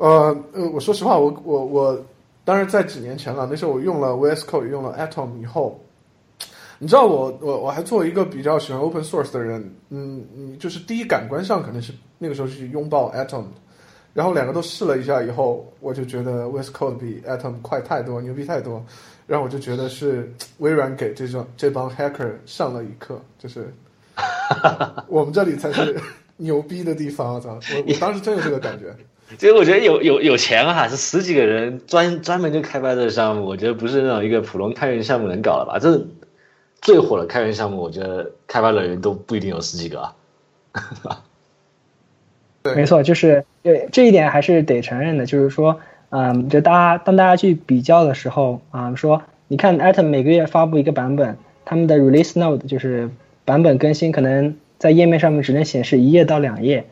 [0.00, 2.04] 呃呃，我说实话，我我我，
[2.42, 5.78] 当然在几年前了，那时候我用了 VS Code，用了 Atom 以后，
[6.78, 9.60] 你知道我我我还做一个比较喜欢 Open Source 的人，
[9.90, 13.52] 嗯嗯，就是第一感官上可能是那个时候是拥抱 Atom 的，
[14.14, 18.82] 然后两个都试了一下以后，我就觉得 VS Code 比 Atom 快太多，牛逼太多，
[19.26, 23.70] 然后我就觉得是微软给这种这帮 hacker 上了一课，就是
[25.08, 26.00] 我们这里才是
[26.38, 27.50] 牛逼的地方，我操！
[27.50, 28.96] 我我当时真有这个感觉。
[29.38, 35.78] 其实我觉得有有有钱啊，是十几个人专专门就开发这个项目，我觉得不是那种一个普通开源项目能搞的吧？
[35.78, 36.04] 这
[36.82, 40.14] 最火的开源项目，我觉得开发人员都不一定有十几个啊。
[42.62, 45.80] 对没错，就是对这一点还是得承认的，就是说，
[46.10, 53.08] 嗯，就大家当大家去比较的时候啊、说你看 Atom 每个月发布一个版本，他们的 release note 就是
[53.44, 56.84] 版本更新，可能在页面上面只能显示一页到两页，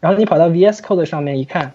[0.00, 1.72] 然后你跑到 VS Code 上面一看，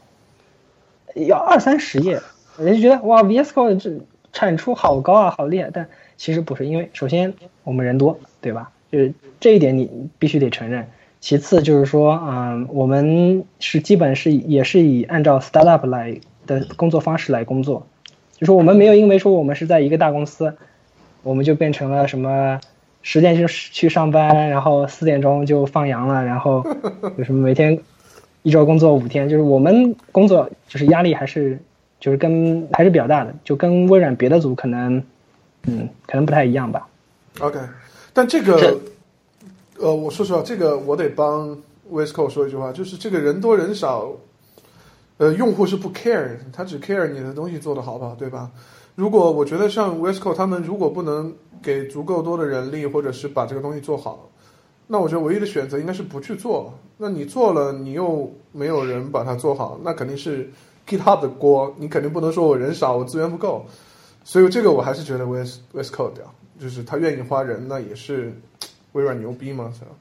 [1.16, 2.22] 要二三十页，
[2.58, 3.92] 人就觉得哇，VS Code 这
[4.32, 5.88] 产出好高啊，好厉害，但
[6.18, 7.34] 其实不是，因为首先
[7.64, 8.72] 我们人多，对吧？
[8.92, 10.88] 就是这一点你必须得承认。
[11.22, 17.86] 其次就是说，嗯，我们是基本是也是以按照 startup 来的工作方式来工作，
[18.38, 20.56] 就是我们没有因为说我们是在一个大公司，
[21.24, 22.62] 我们就变成了什么
[23.02, 26.66] 十点就去上班，然后四点钟就放羊了，然后
[27.18, 27.80] 有什么每天
[28.44, 31.60] 一周工作五天，就是我们工作就是压力还是
[32.00, 35.04] 就是跟还是比较大的，就跟微软别的组可能
[35.64, 36.88] 嗯可能不太一样吧。
[37.40, 37.60] OK，
[38.14, 38.78] 但这个，
[39.78, 41.58] 呃，我说实话，这个我得帮
[41.92, 44.12] Code 说一句话，就是这个人多人少，
[45.18, 48.50] 呃，用户是不 care，他只 care 你的东西做得好不好，对吧？
[48.96, 54.30] 如果我觉得像 Code 他们如果不能给足够多的人力，或者是把这个东西做好，
[54.92, 56.74] 那我觉得唯一的选择应该是不去做。
[56.98, 60.50] 那你做了，你又没有人把它做好，那肯定是
[60.88, 63.64] GitHub 的锅，你肯定不能说我人少，我资源不够。
[64.24, 68.34] 所以这个我还是觉得 VS VS Code 屌，就是他愿意花人，那也是
[68.94, 69.92] 微软牛逼嘛，是吧？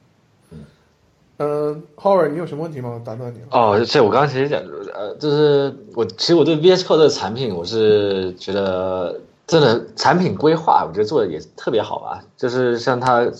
[1.36, 2.90] 嗯，Howard，你有什么问题吗？
[2.94, 3.46] 我打断你了。
[3.50, 4.60] 哦，这我刚刚其实讲，
[4.94, 12.24] 呃，就是我其实我对 VS Code 的产品，我是觉得真的产品规划，我觉得做的也特别好吧。
[12.36, 13.30] 就是像它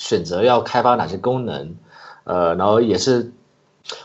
[0.00, 1.74] 选择要开发哪些功能，
[2.24, 3.30] 呃，然后也是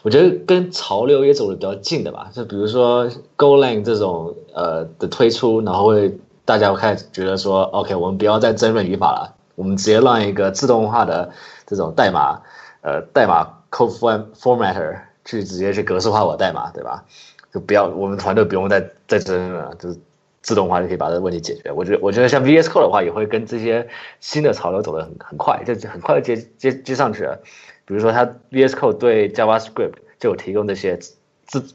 [0.03, 2.29] 我觉得跟潮流也走的比较近的吧。
[2.33, 11.31] 就比如说 Golang 这种呃的推出，然后会大家会开始觉得说，OK，我们不要再争论语法了，我们直接让一个自动化的
[11.65, 12.41] 这种代码。
[12.81, 17.05] 呃，代码 code formatter 去直接去格式化我代码，对吧？
[17.53, 19.97] 就不要我们团队不用再再争论了，就是
[20.45, 21.71] 自动化就可以把这个问题解决。
[21.71, 23.87] 我觉得我觉得像 VS Code 的话，也会跟这些
[24.19, 27.41] 新的潮流走得很很快，就很快接接接上去了。
[27.83, 30.99] 比如说，它 VS Code 对 JavaScript 就有提供这些
[31.47, 31.65] 自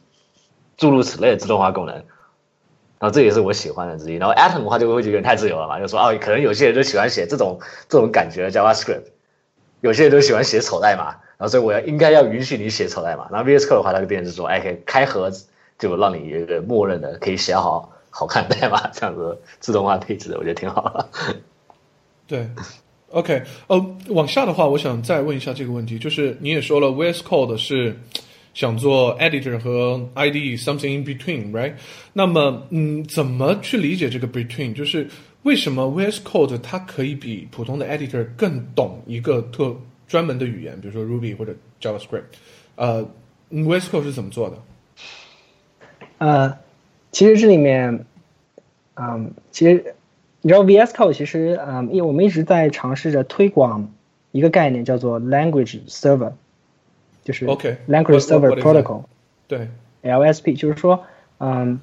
[0.76, 2.04] 诸如此类的自动化功能，然
[3.00, 4.14] 后这也是我喜欢的之一。
[4.14, 9.06] 然后 Atom 的话就会觉得太自由了嘛，就说哦，可能有些人就喜欢写这种这种感觉的 JavaScript，
[9.80, 11.06] 有些人都喜欢写丑代码，
[11.38, 13.28] 然后所以我要应该要允许你写丑代码。
[13.32, 15.48] 然后 VS Code 的话，它就变成说，哎，可以开盒子。
[15.80, 21.08] 就让你一个默认的可以写好好看代码这样子自动化配置的，我觉得挺好。
[22.26, 22.48] 对
[23.10, 27.96] ，OK，呃，往下的话，我想再问一下这个问题，就是你也说了，VS Code 是
[28.54, 31.74] 想做 editor 和 IDE something in between，right？
[32.12, 34.74] 那么，嗯，怎么去理解这个 between？
[34.74, 35.08] 就是
[35.42, 39.74] 为什么 VS Code 它可以比普通的 editor 更懂一个特
[40.06, 42.24] 专门的语言，比如说 Ruby 或者 JavaScript？
[42.76, 43.04] 呃
[43.50, 44.62] ，VS Code 是怎么做的？
[46.18, 46.58] 呃，
[47.12, 48.04] 其实这里面，
[48.94, 49.94] 嗯，其实
[50.42, 53.92] 你知道 VS Code 其实，嗯，因为我们一直在尝试着推广
[54.32, 56.32] 一个概念，叫做 Language Server，
[57.24, 59.04] 就是 OK，Language Server Protocol，
[59.48, 59.68] 对
[60.02, 61.04] ，LSP，就是说，
[61.38, 61.80] 嗯，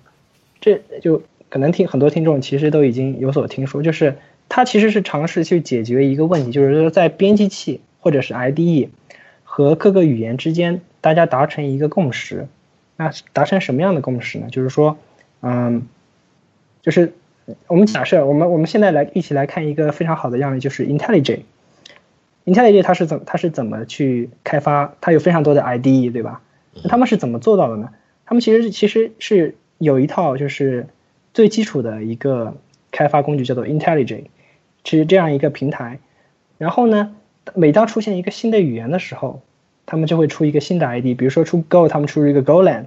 [0.61, 4.15] 这就可能听很多听众其实都已经有所听说，就是
[4.49, 8.89] 它其实是尝试去解决一个问题，就是说在编辑器或者是 IDE
[9.43, 12.47] 和各个语言之间，大家达成一个共识。
[12.99, 14.47] 那达成什么样的共识呢？
[14.49, 14.97] 就是说，
[15.41, 15.87] 嗯，
[16.81, 17.13] 就是
[17.67, 21.41] 我们假设，我们我们现在来一起来看一个非常好的样例，就是 IntelliJ。
[22.45, 24.93] IntelliJ 它是怎它是怎么去开发？
[25.01, 26.41] 它有非常多的 IDE，对吧？
[26.83, 27.89] 那他们是怎么做到的呢？
[28.25, 30.87] 他们其实其实是有一套就是
[31.33, 32.55] 最基础的一个
[32.91, 34.25] 开发工具，叫做 IntelliJ，
[34.83, 35.99] 是这样一个平台。
[36.57, 37.15] 然后呢，
[37.53, 39.41] 每当出现一个新的语言的时候，
[39.85, 42.85] 他们就会出一个新的 ID，比如说出 Go，他们出一个 GoLand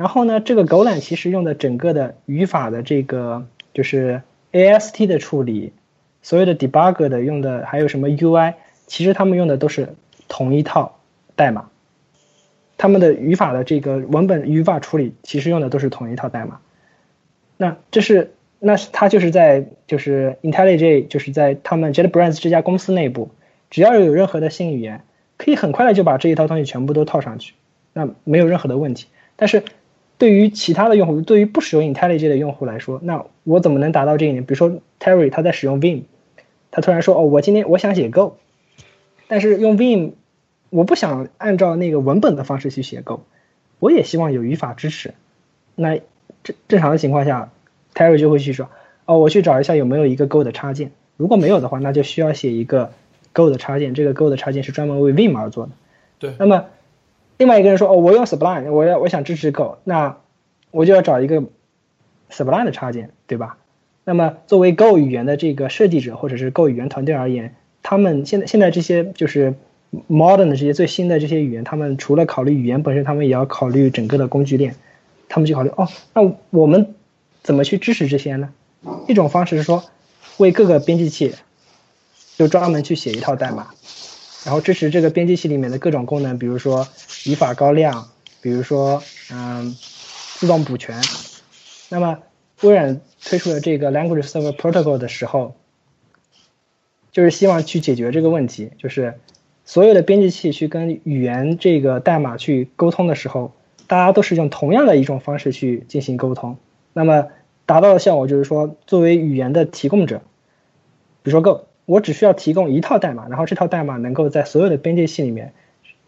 [0.00, 5.74] 然后呢，这个狗懒其实用的整个的语法的这个就是 AST 的处理，
[6.22, 8.54] 所有的 debug 的用的还有什么 UI，
[8.86, 9.90] 其实他们用的都是
[10.26, 10.98] 同一套
[11.36, 11.68] 代码，
[12.78, 16.60] 他们的语法的这个文本语法处理其实用的都是同一套代码，
[17.58, 23.32] 那这是那是他就是在就是 IntelliJ 就是在他们 JetBrains 这家公司内部，
[23.68, 25.02] 只要有任何的新语言。
[25.36, 27.54] 可以很快的就把这一套东西全部都套上去，
[27.92, 29.06] 那没有任何的问题。
[29.36, 29.62] 但是，
[30.20, 34.44] 对于其他的用户，对于不使用 IntelliJ 的用户来说，那我怎么能达到这一点？
[34.44, 36.02] 比如说 Terry 他在使用 Vim，
[36.70, 38.36] 他突然说：“哦，我今天我想写 Go，
[39.26, 40.12] 但是用 Vim，
[40.68, 43.22] 我不想按照那个文本的方式去写 Go，
[43.78, 45.14] 我也希望有语法支持。”
[45.74, 45.98] 那
[46.44, 47.50] 正正常的情况下
[47.94, 48.68] ，Terry 就会去说
[49.06, 52.92] ：“哦，我去找一下有没有一个 Go 的插件，如果没有的话，那就需要写一个。”
[53.32, 55.72] Go 的插件，这个 Go 的插件是专门为 Vim 而做的。
[56.18, 56.34] 对。
[56.36, 56.64] 那么，
[57.40, 60.18] 另外一个人说：“哦，我用 Sublime，我要我想支持 Go，那
[60.70, 61.42] 我就要找一个
[62.30, 63.56] Sublime 的插件，对吧？”
[64.04, 69.54] 那么，作为 Go 语言的这个设计者或者是 Go 语言团队而言，他们现在现在这些就是
[70.06, 74.76] modern 的这些最新的这些语言，他们除了考虑语言本身，他们也要考虑整个的工具链。
[75.30, 76.94] 他们就考虑：哦，那我们
[77.42, 78.50] 怎么去支持这些呢？
[79.08, 79.82] 一种方式是说，
[80.36, 81.34] 为各个编辑器。
[82.36, 83.68] 就专门去写一套代码，
[84.44, 86.88] 然后支持这个编辑器里面的各种功能，比如说
[87.26, 88.08] 语法高亮，
[88.40, 89.76] 比如说嗯
[90.36, 91.00] 自动补全。
[91.90, 92.18] 那么
[92.62, 95.54] 微软推出了这个 Language Server Protocol 的时候，
[97.12, 99.18] 就是希望去解决这个问题，就是
[99.64, 103.52] 所有的编辑器去跟语言这个代码去沟通的时候，
[103.86, 106.56] 大家都是用同样的一种方式去进行沟通。
[106.92, 107.28] 那么
[107.66, 110.22] 达到的效果就是说，作为语言的提供者，
[111.22, 111.66] 比如说 Go。
[111.86, 115.52] 我只需要提供一套代码，然后这套代码能够在所有的边界系里面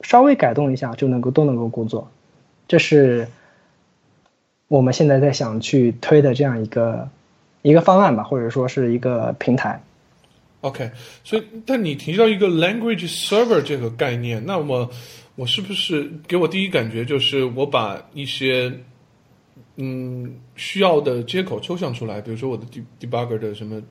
[0.01, 2.09] 稍微改动一下就能够都能够工作，
[2.69, 3.27] 这是
[4.69, 7.09] 我们现在在想去推的这样一个
[7.63, 9.83] 一个方案吧，或者说是一个平台。
[10.61, 10.93] OK，
[11.25, 14.89] 所以但你提到一个 language server 这个概念，那么
[15.35, 18.73] 我是不是给我第一感觉就是我把一些
[19.77, 22.65] 嗯需要的接口抽象出来，比如说我的
[23.01, 23.83] debugger 的什么。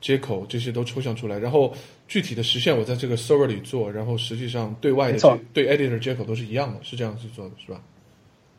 [0.00, 1.72] 接口这些都抽象出来，然后
[2.08, 7.80] 具体的实现我在这个 server 里做，然后实际上对外的对 editor 接口都是一样的，是这样去做的，是吧？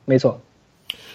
[0.06, 0.40] 没错。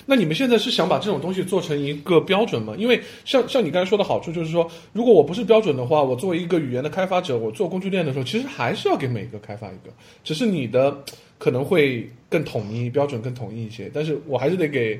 [0.06, 2.74] 那你们现在是想把这种东西做成一个标准吗？
[2.78, 9.92] 因为像像你刚才说的好处就是说，如果我不是标准的话，我作为一个语言的开发者，我做工具链的时候，其实还是要给每个开发一个，
[10.24, 10.96] 只是你的
[11.38, 14.98] 可能会更统一，标准更统一一些，但是我还是得给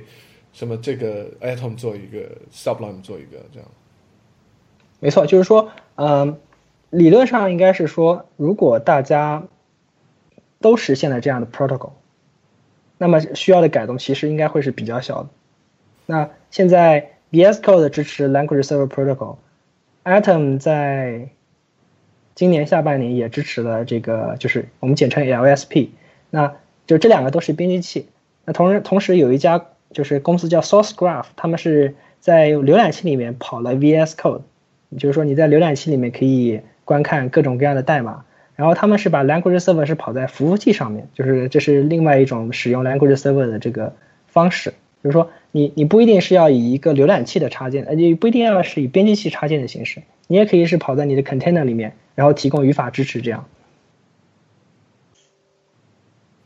[0.53, 3.69] 什么这个 atom 做一个 sublime 做一个这样。
[5.07, 6.37] 没错，就是说，嗯，
[6.91, 9.45] 理论上应该是说，如果大家
[10.61, 11.93] 都实现了这样的 protocol，
[12.99, 15.29] 那么需要的改动其实应该会是比较小的。
[16.07, 21.29] 那现在 VS Code 支持 Language Server Protocol，Atom 在
[22.35, 25.91] 今年下半年也支持了这个，就是我们简称 LSP。
[26.31, 26.57] 那
[26.89, 28.09] 就这两个都是编辑器。
[28.45, 34.41] 那同时同时有一家就是公司叫 SourceGraph，他们是在浏览器里面跑了 VS Code，
[34.99, 38.25] 就是说你在浏览器里面可以观看各种各样的代码。
[38.55, 43.95] 然后他们是把 Language Server 是跑在服务器上面，就是这是另外一种使用 Language Server 的这个
[44.29, 44.73] 方式。
[45.05, 53.47] 就是说，你你不一定是要以一个浏览器的插件，呃，你不一定要是以编辑器插件的形式，你也可以是跑在你的 container 里面，然后提供语法支持这样。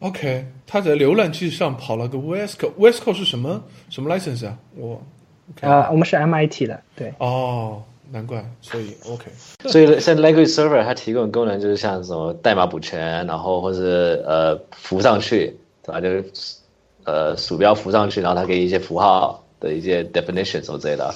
[0.00, 4.58] OK，他在浏览器上跑了个 VS Code，VS Code 是什么什么 license 啊？
[4.74, 5.00] 我
[5.60, 7.14] 啊、我们是 MIT 的，对。
[7.18, 9.26] 哦，难怪，所以 OK。
[9.68, 16.00] 所以像 Language Server 它提供的功能就是像什么代码补全，然后或是呃浮上去，对吧？
[16.00, 16.24] 就是
[17.04, 21.14] 呃鼠标浮上去，然后它给你一些符号的一些 definition 什么之类的。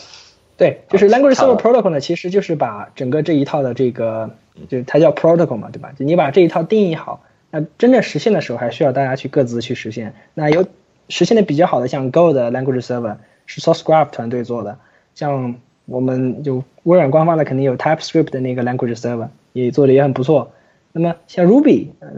[0.56, 4.30] 对，就是 Language Server Protocol 呢，其实就是把整个这一套的这个，
[4.68, 5.92] 就是它叫 Protocol 嘛，对吧？
[5.98, 10.14] 就你把这一套定义好，那真正实现的时候，还需要大家去各自去实现。
[10.32, 10.64] 那有
[11.08, 13.16] 实现的比较好的，像 Go 的 Language Server
[13.46, 14.78] 是 SourceGraph 团队做的，
[15.16, 15.56] 像
[15.86, 20.52] 我们就微软官方的肯定有 TypeScript 的那个 Language Server 也做的也很不错。
[20.93, 22.09] 那么像 Ruby，呃，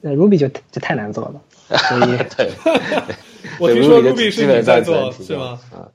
[0.00, 1.40] 那 Ruby 就就太难做了，
[1.76, 2.16] 所以。
[2.36, 2.50] 对，
[3.58, 5.58] 我听说 Ruby 是你在做是吗？
[5.72, 5.88] 啊，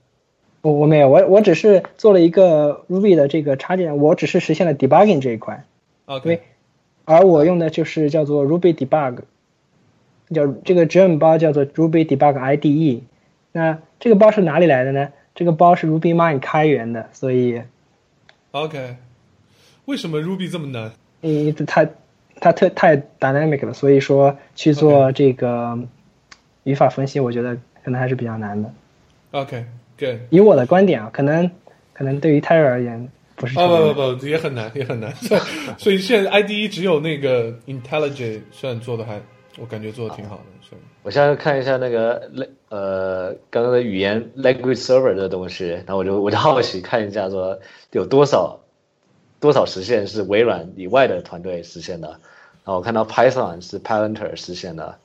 [0.61, 5.63] 我我没有，我我只是做了一个 Ruby 的这个插件，我只是实现了 debugging 这一块
[6.05, 6.41] ，OK，对
[7.05, 9.19] 而我用的就是叫做 Ruby Debug，
[10.33, 13.01] 叫这个 gem 包叫做 Ruby Debug IDE。
[13.51, 15.09] 那这个包是哪里来的呢？
[15.35, 17.61] 这个包是 RubyMine 开源的，所以
[18.51, 18.97] OK，
[19.85, 20.91] 为什么 Ruby 这么难？
[21.21, 21.87] 嗯，它
[22.39, 25.79] 它特太 dynamic 了，所以说去做这个
[26.63, 28.71] 语法分析，我觉得可能还是比较难的。
[29.31, 30.19] OK，Good。
[30.29, 31.49] 以我的观点啊，可能
[31.93, 33.55] 可能对于 Tyler 而言不是。
[33.55, 35.11] 不不不，也很难，也很难。
[35.79, 39.19] 所以现在 IDE 只有那个 IntelliJ 算做的还，
[39.57, 40.43] 我感觉做的挺好的。
[40.61, 42.29] 所以我现在看一下那个
[42.69, 47.59] 呃刚刚的语言 Language Server 的东西，然后我就我就好奇看一下说
[47.91, 48.59] 有多少
[49.39, 52.19] 多少实现是微软以外的团队实现的，然
[52.67, 54.97] 后我看到 Python 是 Palantir 实现的，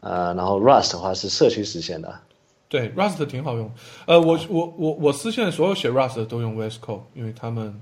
[0.00, 2.20] 呃，然后 Rust 的话是社区实现的，
[2.68, 3.72] 对 Rust 挺好用。
[4.06, 7.80] 呃，我我我我私现在所有写 Rust 的都用 VS Code，因为他们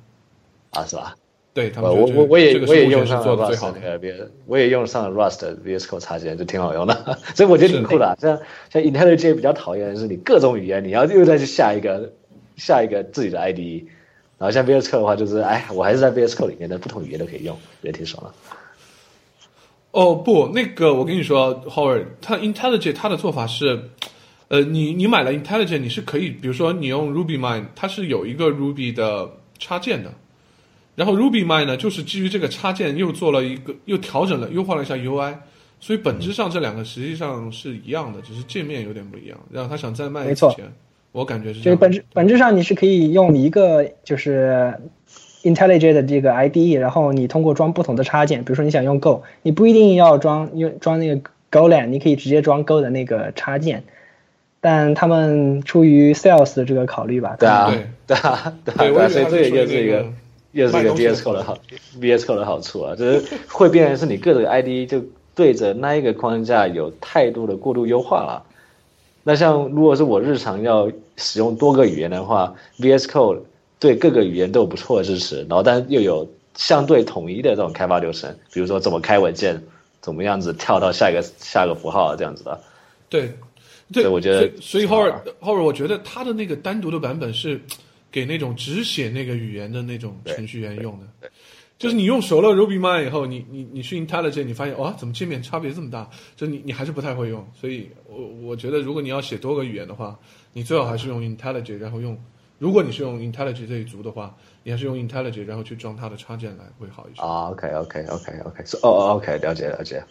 [0.70, 1.16] 啊是吧？
[1.60, 3.78] 对他呃，们我我我也我也用上最 Rust 好的。
[3.82, 4.14] 那个 V，
[4.46, 8.16] 我也用上了 Rust 的 VS Code 插件，就挺好用的， 所以我觉得挺酷的啊。
[8.18, 8.38] 像
[8.72, 12.12] 像 IntelliJ 比较讨厌的是你各种语言你要又再去下一个
[12.56, 13.84] 下一个自己的 IDE，
[14.38, 18.32] 然后像 VS Code 的话就是哎，我还是在 VS Code 里面的不同语言都可以用，也挺爽的。
[19.92, 23.76] 哦不，那个我跟你说，Howard，它 IntelliJ 它的做法是，
[24.46, 29.28] 呃，你你买了 IntelliJ，你是可以，比如说你用 RubyMine，它是有一个 Ruby 的
[29.58, 30.12] 插件的，
[31.00, 35.32] 然后 RubyMine 呢，就是基于这个插件又做了一个，又调整了，优化了一下 UI，
[35.80, 39.38] 所以本质上这两个实际上是一样的，只是界面有点不一样。
[39.50, 40.70] 然后他想再卖钱，
[41.12, 41.70] 我感觉是这样。
[41.70, 44.74] 就是本质本质上你是可以用一个就是
[45.42, 53.84] IntelliJ 的这个 IDE，然后你通过装不同的插件，比如说你想用 Go，你不一定要装用装那个 Golang，你可以直接装 Go 的那个插件。
[54.62, 60.12] 但他们出于 sales 的这个考虑吧，对啊对，对啊，对啊，所以这个又为他是是一个
[60.52, 61.58] 又是一个 VS Code 的好
[62.00, 65.02] VS Code 的好处啊，就是会变成是你各个 ID 就
[65.34, 68.44] 对着那一个框架有太多的过度优化了。
[69.22, 73.40] 那像如果是我日常要使用多个语言的话，VS Code
[73.78, 79.62] 对各个语言都有不错的支持，然后但又有相对统一的这种开发流程，比如说怎么开文件，
[80.00, 82.60] 怎么样子跳到下一个下一个符号这样子的。
[83.08, 83.32] 对，
[83.92, 87.60] 对，我觉得所以所以挺好 Howard Howard，我觉得他的那个单独的版本是
[88.10, 91.30] 给那种只写那个语言的那种程序员用的。
[91.78, 96.08] 就是你用熟了 RubyMine 以后，你你你去 IntelliJ，你发现哇，怎么界面差别这么大？
[96.36, 97.46] 就你你还是不太会用。
[97.58, 100.18] 所以我我觉得，如果你要写多个语言的话，
[100.52, 102.18] 你最好还是用 IntelliJ，然后用。
[102.58, 107.22] 如果你是用 IntelliJ 这一族的话，你还是用 IntelliJ，然后去装它的插件来会好一些。
[107.22, 110.04] 啊，OK OK OK OK，哦哦 OK，了解了解。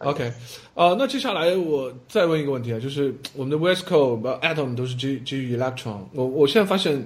[0.00, 0.30] OK，
[0.74, 7.02] 呃，那接下来我再问一个问题啊，就是我们的 VS Code、呃 Atom 都是基基于 Electron，我我现在发现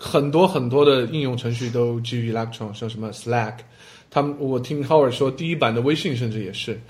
[0.00, 3.54] 很多很多的应用程序都基于 Electron，像什么 Slack，
[4.08, 6.80] 他们我听 Howard 说第一版的微信甚至也是，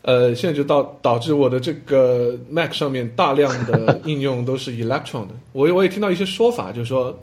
[0.00, 7.16] 呃，现在就导导致我的这个 Mac 上面大量的应用都是 Electron 的，我我也听到一些说法，就是说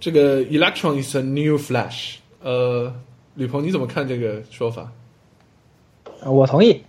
[0.00, 2.92] 这个 Electron is a new Flash，呃，
[3.34, 4.90] 吕鹏你怎么看这个说法？
[6.20, 6.82] 呃我同意。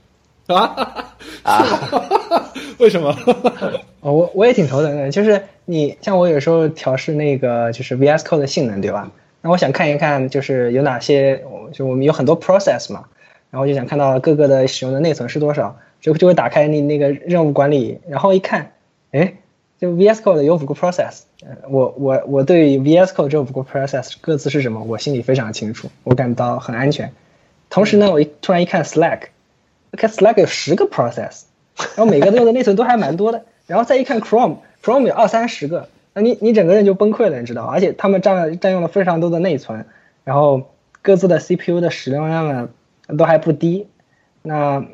[0.48, 0.76] 啊，
[1.44, 1.66] 啊？
[2.78, 3.16] 为什么？
[4.12, 9.12] 我我也挺头疼的，就是你像我有时候调试那个就是 VS Code 的性能，对吧？
[9.42, 13.06] 那我想看一看，就是有哪些，就我们有很多 process 嘛，
[13.52, 18.72] 然后就想看到各个的使用的内存是多少，就就会打开你那个任务管理，然后一看，
[19.12, 19.34] 哎，
[19.80, 21.22] 就 VS Code 有五个 process，
[21.70, 27.12] 我我我对 VS Code 这五个 process 各自是什么，我心里非常清楚，我感到很安全。
[27.70, 29.20] 同时呢，我一突然一看 Slack，
[29.92, 31.44] 看 Slack 有十个 process，
[31.78, 39.86] 然后每个都用的内存都还蛮多的，然后再一看 Chrome，Chrome 有二三十个，那你你整个人就崩溃了，你知道而且他们占占用了非常多的内存，
[40.24, 40.72] 然后
[41.02, 42.70] 各自的 CPU 的使用量呢
[43.18, 43.88] 都还不低，
[44.42, 44.86] 那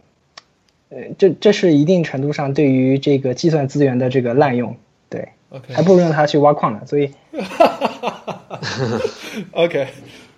[0.90, 4.76] 呃这这是一定程度上对于这个计算资源的这个滥用，
[5.10, 7.12] 对，OK，还不如让他去挖矿呢，所以，
[9.52, 9.88] OK。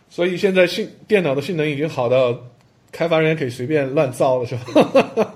[0.10, 2.38] 所以现在性电脑的性能已经好到，
[2.92, 5.34] 开发人员可以随便乱造了，是吧？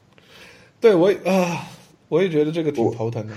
[0.80, 1.68] 对我啊，
[2.08, 3.32] 我也觉得这个挺头疼的。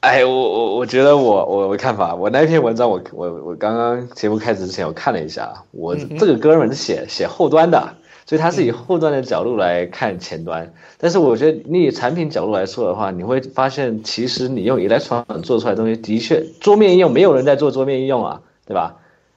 [0.00, 7.94] 哎，我我我觉得我我我看法，我那篇文章我我我刚刚节目开始之前我看了一下，我这个哥们是写写后端的，
[8.26, 10.74] 所以他是以后端的角度来看前端。
[10.98, 18.96] 但是我觉得你以产品角度来说的话，你会发现其实你用 Electron 做出来的东西的确桌面应用没有人在做桌面应用啊，对吧？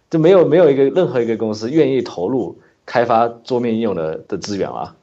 [0.09, 4.95] 就没有没有一个任何一个公司愿意投入开发桌面应用的的资源啊，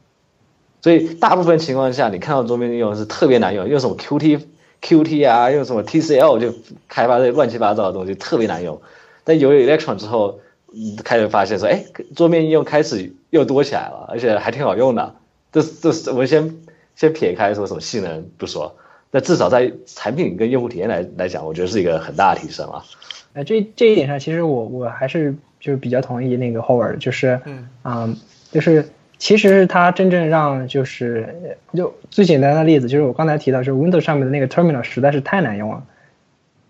[0.82, 4.42] 所以大部分情况下，你看到桌面应用是特别难用，用什么 Qt
[4.82, 6.52] Qt 啊，用什么 TCL 就
[6.88, 8.82] 开发这乱七八糟的东西特别难用。
[9.22, 10.40] 但有了 Electron 之后，
[11.04, 11.84] 开始发现说，哎，
[12.16, 15.14] 桌面应用开始又多起来了，而且还挺好用的。
[15.52, 16.56] 这这我们先
[16.96, 18.74] 先撇开说什么性能不说，
[19.12, 22.82] 那至少在产品跟用户体验来来讲，我觉得是一个很大的提升啊。
[23.34, 27.40] 哎，这这一点上，其实我我还是就是比较同意那个 Howard，就是，
[27.84, 28.16] 嗯，
[28.50, 28.90] 就是
[29.22, 35.84] 其实是他真正让就是就最简单的例子，就是我刚才提到，就是 Windows 上面的那个 Terminal 实在是太难用了。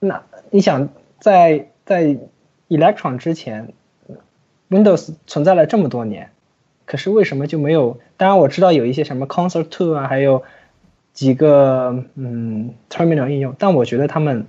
[0.00, 2.18] 那你想在在
[2.68, 3.72] Electron 之前
[4.68, 6.28] ，Windows 存在了这么多年，
[6.84, 7.98] 可是为什么就没有？
[8.18, 10.42] 当然我知道有一些什么 Console Two 啊，还有
[11.14, 14.44] 几个嗯 Terminal 应用，但我觉得他们。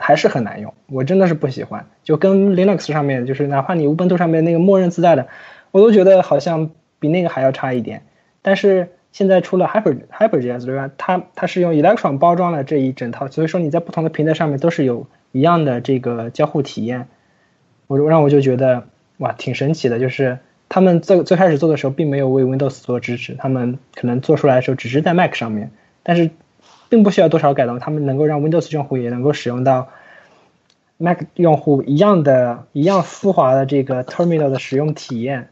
[0.00, 1.84] 还是很难用，我真的是不喜欢。
[2.04, 5.26] 就跟 Linux 上面，就是哪怕你 Ubuntu 上面那个默认自带的，
[5.72, 8.02] 我都觉得好像比那个还要差一点。
[8.42, 10.90] 但是现在出了 Hyper HyperJS 对吧？
[10.96, 17.08] 它它是用 Electron 包装了这一整套，所以说你在不同的平台上面都是有一样的这个交互体验。
[17.86, 18.84] 我让我就觉得
[19.18, 19.98] 哇，挺神奇的。
[19.98, 20.38] 就是
[20.68, 25.70] 他们最最开始做的时候，并没有为 Windows 做支持，他们可能做出来的时候只是在 Mac 上面，
[26.02, 26.30] 但是。
[26.90, 29.90] 并不需要多少改动，他们能够让 Windows 用户也能够使用到
[30.96, 35.50] Mac 用户一样的、一样丝滑的这个 Terminal 的使用体验。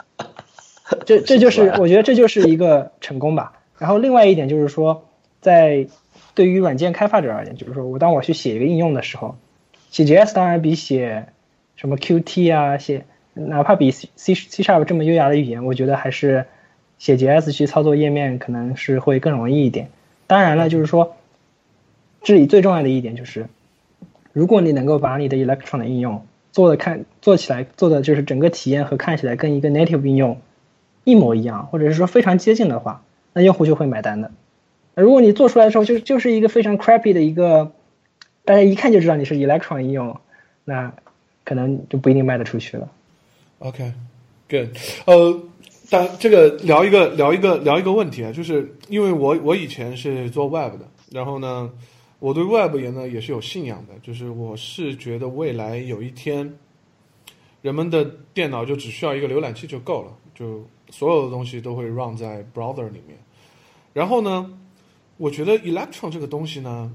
[1.04, 3.60] 这 这就是我觉得这就是一个成功吧。
[3.78, 5.04] 然后另外一点就是说，
[5.40, 5.86] 在
[6.34, 9.36] 对于软件开发者而言，就是说我当我去写一个应用的时候，
[9.90, 11.26] 写 JS 当然比写
[11.76, 13.04] 什么 Qt 啊，写
[13.34, 16.46] 哪怕比 C C C Sharp 这么优雅的语言，我觉得还是
[16.98, 19.90] 写 JS 去操作页面可能是会更容易一点。
[20.26, 21.16] 当然了，就是说。
[22.22, 23.46] 这里最重要的一点就是，
[24.32, 30.40] 如果你能够把你的 Electron 的应用做的看做起来做的就是整个体验和看起来跟一个 native 应用
[31.06, 33.02] 一模一样，或者是说非常接近的话，
[33.32, 34.32] 那用户就会买单的。
[34.94, 37.72] 如果你做出来的时候就就是一个非常 crappy 的一个，
[38.44, 40.20] 大家一看就知道你是 Electron 应用，
[40.64, 40.92] 那
[41.44, 42.90] 可能就不一定卖得出去了。
[43.60, 44.68] OK，good，
[45.06, 45.40] 呃，
[45.88, 51.70] 但这个聊一个聊一个聊一个问题啊，就是因为我我以前是做 Web 的，然后呢。
[52.18, 56.50] 我对 Web 也呢也是有信仰的，就是我是觉得未来有一天，
[57.60, 63.18] 人们的电脑就只需要一个浏览器就够了，就所有的东西都会 run 在 browser 里面。
[63.92, 64.58] 然后呢，
[65.16, 66.94] 我觉得 Electron 这个东西呢，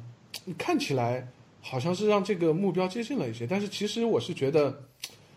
[0.58, 1.28] 看起来
[1.62, 4.82] 好像是让这个目标接近了一些，但是其实我是觉得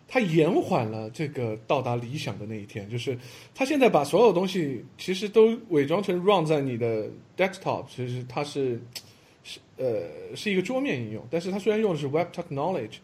[0.06, 2.88] 它延缓了这个到达理想的那一天。
[2.88, 3.18] 就是
[3.54, 8.80] 它现在把所有东西其实都伪装成 run 在你的 desktop，其实它是。
[9.46, 12.96] 是呃，是一个桌面应用，但是它虽然用的是 Web Technology，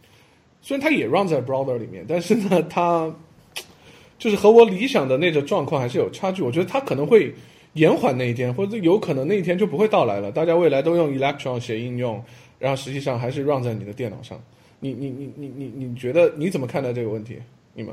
[0.63, 3.15] 虽然它也 run 在 browser 里面，但是呢，它
[4.21, 6.43] 就是和我理想的那个状况还是有差距。
[6.43, 7.35] 我觉得它可能会
[7.73, 10.31] 延缓那一天，或者有可能那一天就不会到来了。
[10.31, 12.23] 大家未来都用 Electron 写应用，
[12.59, 14.41] 然后实际上还是 run 在你的电脑上。
[14.79, 17.39] 你你你你你你觉得你怎么看待这个问题？
[17.75, 17.93] 你们？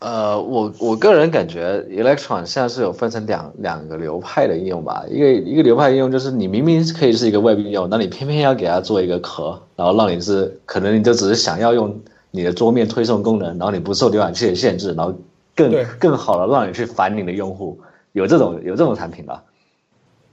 [0.00, 5.04] 呃，我我个人感觉，Electron 现在是有分成两两个流派的应用吧。
[5.08, 11.98] 一个一个流派应用就是你明明可以是一个 Web 应用，那你偏偏要给它做一个壳，然后让你是可能你就只是想要用
[12.34, 15.14] 你的桌面推送功能，然后你不受浏览器的限制，然后
[15.54, 17.78] 更更好的让你去烦你的用户。
[18.10, 19.44] 有这种有这种产品吧？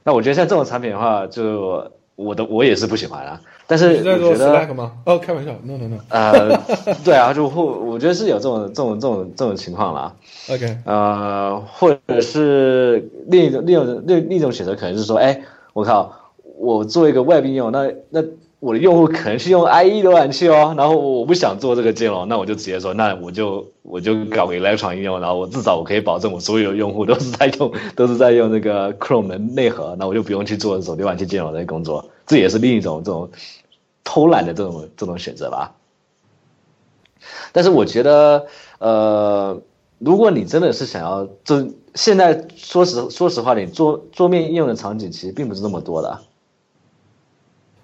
[0.04, 3.40] 那我觉得像这种产品的话，就我的我也是不喜欢啊。
[3.68, 4.94] 但是你在做我觉得 Slack 吗？
[5.06, 5.98] 哦，开玩笑，no no no。
[6.10, 6.60] 呃，
[7.06, 10.16] 对啊，就或我觉得是有这种这种这种这种情况啦。
[10.50, 15.40] OK，呃，或者是另一种另一种另另一种选择，可能是说，哎，
[15.74, 16.12] 我靠，
[16.58, 18.24] 我做一个 Web 应用，那那
[18.62, 33.32] 我的用户可能是用 IE 浏览器哦，然后我不想做这个兼容，那我就直接说，那我就我就搞个 Electron 应用，然后我至少我可以保证我所有的用户都是在用都是在用那个 Chrome 的内核，那我就不用去做这种浏览器兼容的工作，这也是另一种这种
[34.04, 35.74] 偷懒的这种这种选择吧。
[37.52, 38.46] 但是我觉得，
[38.78, 39.60] 呃，
[39.98, 46.20] 如果你真的是想要，就现在说实说实话，你桌桌面应用的场景其实并不是那么多的。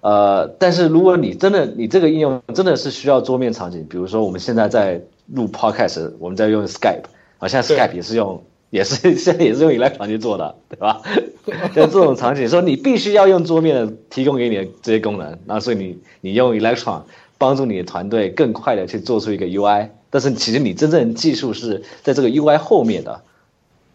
[0.00, 7.04] 呃，但是如果你真的你这个应用真的是需要桌面场景，比如说我们现在在录 podcast，我们在用 Skype，
[7.38, 11.02] 好像 Skype 也是用也是 现在也是用 Electron 去做的，对吧？
[11.74, 17.02] 像这种场景，说你必须要用桌面的提供给你的这些功能，那所以你你用 Electron
[17.36, 23.22] 帮助你的团队更快的去做出一个 UI，但是其实你真正技术是在这个 UI 后面的。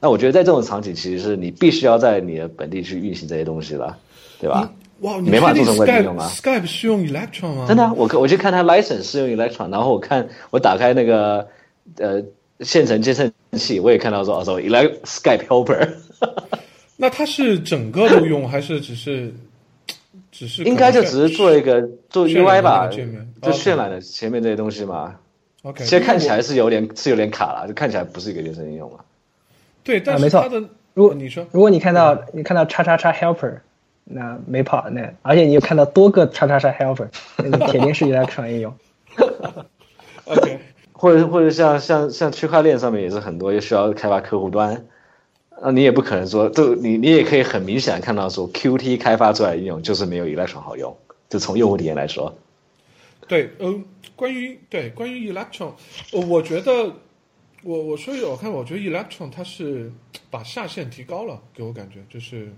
[0.01, 3.97] 那我觉得在这种场景，其实是你必须要在你的本地去运行这些东西了，
[4.37, 4.69] 对吧？
[5.03, 7.65] 哇，你没法做成 Skype 用啊 Skype 是用 Electron 吗？
[7.67, 11.47] 真的啊、我我去看它 license 是用 Electron，然后我看我打开那个
[11.97, 12.23] 呃
[12.61, 15.89] 线程监测器，我也看到说哦说 Elect Skype Helper，
[16.97, 19.33] 那它是整个都用，还是只是
[20.31, 25.15] 只是应该就只是做一个做 UI 吧，就渲染的前面这些东西嘛。
[25.63, 25.83] OK？
[25.83, 29.03] 其实看起来是有点是有点卡了，就看起来不是一个原生应用了。
[29.83, 33.59] 对，但啊没错是它的如果你说如果你看到你看到叉叉叉 helper，
[34.05, 37.07] 那没跑那，而且你又看到多个叉叉叉 helper，
[37.37, 38.75] 那个铁定是 Electron 应用。
[40.25, 40.59] OK，
[40.91, 44.85] 或者或者像像像区块链上面也是很多也需要开发客户端，
[45.61, 50.95] 啊，你也不可能说，就你你也可以很明显的看到说 Qt 开发出来的应用就是没有 Electron 好用，
[51.29, 52.33] 就从用户体验来说，
[53.27, 53.73] 对，呃，
[54.15, 55.73] 关于对关于 Electron，
[56.11, 56.91] 呃我觉得
[57.63, 59.91] 我我说一个，我看我觉得 Electron 它是
[60.29, 62.49] 把下限提高了，给我感觉就是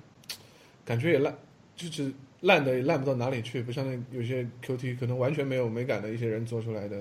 [0.85, 1.35] 感觉也烂，
[1.75, 6.97] 就是烂的也烂不到哪里去，不像那有些 QT 可能完全没有美感的一些人做出来的。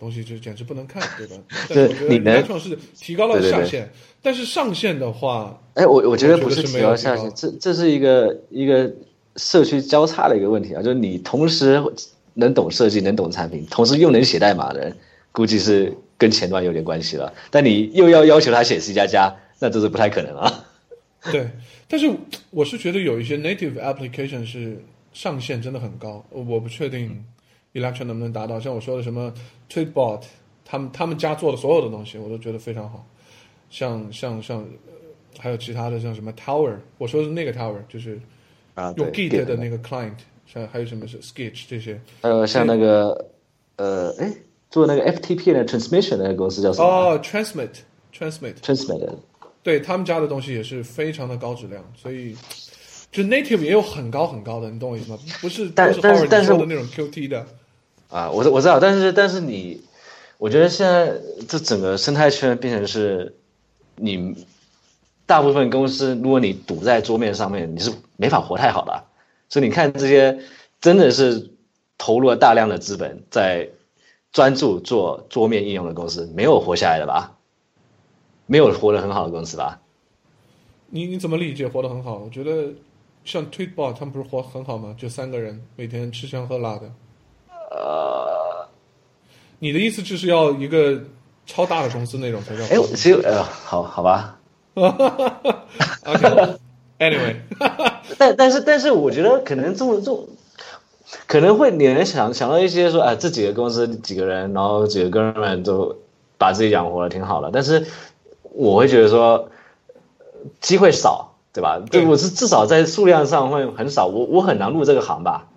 [0.00, 1.34] 东西就简直不能看，对吧？
[1.68, 3.90] 但是我觉得你能 Electron 是提高了下限，
[4.22, 8.94] 但是上限的话，哎，我我觉得不是提高下限，这这是一个一个
[9.34, 11.82] 社区交叉的一个问题啊，就是你同时
[12.34, 14.96] 能懂设计，能懂产品，同时又能写代码的人，
[15.32, 17.34] 估计是跟前端有点关系了。
[17.50, 20.64] 但你又要要求他写 C 加加，那这是不太可能啊。
[21.32, 21.50] 对，
[21.86, 22.10] 但是
[22.50, 24.82] 我是觉得有一些 native application 是
[25.12, 27.24] 上限真的很高，我不确定
[27.74, 28.58] Electron 能不能达到。
[28.58, 29.32] 像我说的什么
[29.70, 30.22] Tweetbot，
[30.64, 33.06] 他们他们家做的所有的东西，我都觉得非常好。
[33.70, 34.92] 像像像，呃
[35.38, 38.18] 还有其他的像什么 Tower，我说的是那个 Tower，就是
[38.74, 42.00] 啊，用对 Git 的那个 client，像还有什么是 Sketch 这些。
[42.22, 43.30] 还有像那个
[43.76, 44.34] 呃，哎，
[44.70, 48.52] 做那个 FTP 的 transmission 那个公司叫什么、哦，Transmit，Transmit，t r a n s m i
[49.00, 49.18] t
[49.62, 52.36] 对他们家的东西也是非常的高质量，所以
[53.10, 55.18] 就 native 也有很高很高的，你懂我意思吗？
[55.40, 57.46] 不是但是但是但是的那种 QT 的。
[58.08, 59.82] 啊，我我知道，但是但是你，
[60.38, 61.12] 我觉得现在
[61.46, 63.34] 这整个生态圈变成是，
[63.96, 64.46] 你
[65.26, 69.04] 大部分公司，如果你堵在桌面上面，你是没法活太好的。
[69.50, 70.38] 所以你看这些
[70.80, 71.50] 真的是
[71.98, 73.68] 投入了大量的资本在
[74.32, 77.37] 专注做桌面应用的公司，没有活下来的吧？
[78.48, 79.78] 没有活得很好的公司吧？
[80.90, 82.16] 你你怎么理解活得很好？
[82.16, 82.72] 我觉得
[83.24, 84.94] 像 Tweetbot 他们不是活很好吗？
[84.98, 86.90] 就三个人每天吃香喝辣的。
[87.70, 88.66] 呃，
[89.58, 90.98] 你的意思就是要一个
[91.44, 94.40] 超大的公司那种才叫哎，其实呃，好好吧？
[96.04, 97.36] OK，Anyway，
[98.16, 100.26] 但但是但是，我觉得可能这么这种，
[101.26, 105.94] 可能会你能想想到一些说，哎，这几个公司几个人，然后几个哥们都
[106.38, 107.50] 把自己养活了，挺好的。
[107.52, 107.86] 但是
[108.58, 109.48] 我会觉得说，
[110.60, 111.78] 机会少，对吧？
[111.90, 115.48] 对我是至少在数量上会很少，我我很难入这个行吧。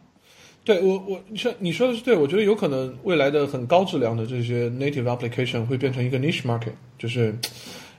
[0.63, 7.35] 对我我你说你说的是对，我觉得有可能未来的很高质量的这些 native application 会变成一个 niche market，就是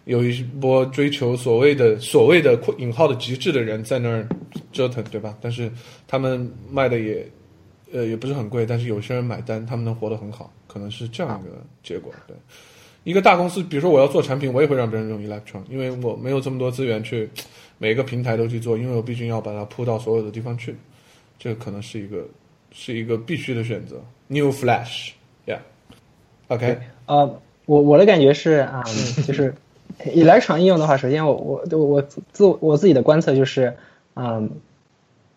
[0.04, 4.28] 有一波追求所谓的所谓的引号的极致的人在那儿
[4.72, 5.36] 折腾，对吧？
[5.40, 5.68] 但是
[6.06, 7.28] 他们卖的也
[7.92, 12.12] 呃也不是很贵，但是有些人买单，他们能活得很好，可能是这样一个结果。
[12.28, 12.36] 对，
[13.04, 17.28] 一个大公司，比如说我要做产品，我也会让别人用 Electron，因为我没有这么多资源去
[17.78, 20.76] 每个平台都去做，因为我毕竟要把它铺到所有的地方去，
[21.38, 22.24] 这个可能是一个
[22.70, 24.00] 是一个必须的选择。
[24.28, 28.84] New Flash，yeah，OK，、呃，我我的感觉是啊、
[29.26, 29.52] 就是
[30.04, 32.02] Electron 应用的话，首先我我我我
[32.32, 33.76] 自我自己的观测就是，
[34.14, 34.48] 嗯，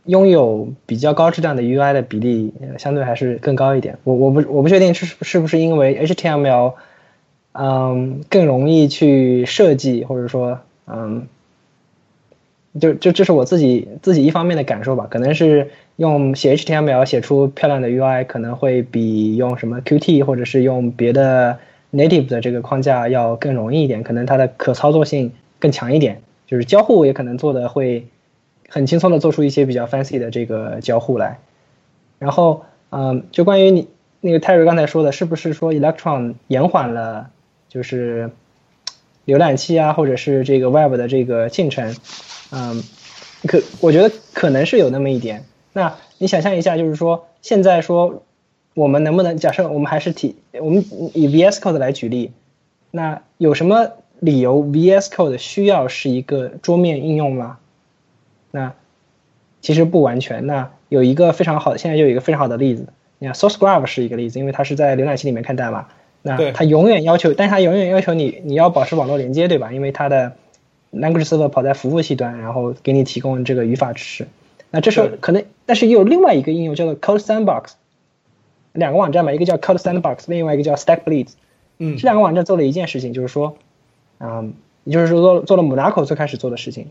[0.05, 3.97] 拥有比较高质量的 UI 的比例相对还是更高一点。
[4.03, 6.73] 我我不我不确定是是不是因为 HTML，
[7.57, 11.27] 嗯，更容易去设计，或者说嗯，
[12.79, 15.07] 就就这是我自己自己一方面的感受吧。
[15.09, 21.57] 可能是用写 HTML 写出漂亮的 UI 可能会比用什么 Qt 或者是用别的
[21.93, 28.05] native 的这个框架要更容易一点，可能它的可操作性更强一点，就是交互也可能做的会。
[28.67, 31.37] 很轻松的做出一些比较 fancy 的这个交互来，
[32.17, 33.87] 然后，嗯，就关于你
[34.21, 37.29] 那个 Terry 刚才说的，是不是说 Electron 延缓了
[37.69, 38.31] 就是
[39.25, 41.95] 浏览器啊，或者是这个 Web 的这个进程？
[42.51, 42.83] 嗯，
[43.47, 45.45] 可我觉得可能是有那么一点。
[45.73, 48.23] 那你想象一下，就是说现在说
[48.73, 52.31] 我们能不能假设我们还是提我们以 VS Code 来举例，
[52.91, 53.89] 那有什么
[54.19, 57.57] 理由 VS Code 需要是一个桌面应用吗？
[58.51, 58.73] 那
[59.61, 60.45] 其实不完全。
[60.45, 62.87] 那有一个非常好的，现在就有一个非常好的例子。
[63.17, 65.87] 你看，SourceGraph 是一个例子，因为它是在浏览器里面看代码。
[66.27, 69.71] 那它永远要求，但它永远要求你，你要保持网络连接，对吧？
[69.71, 70.33] 因为它的
[70.91, 74.27] Language Server 跑在服务器端，然后给你提供这个语法支持。
[74.71, 77.73] 那这时候可能，但是也有另外一个应用叫做 Code Sandbox，
[78.73, 81.33] 两个网站嘛，一个叫 Code Sandbox，另外一个叫 StackBlitz。
[81.77, 83.57] 嗯，这两个网站做了一件事情，就是说，
[84.19, 86.87] 嗯，也就是说做做了 Monaco 最开始做的事情。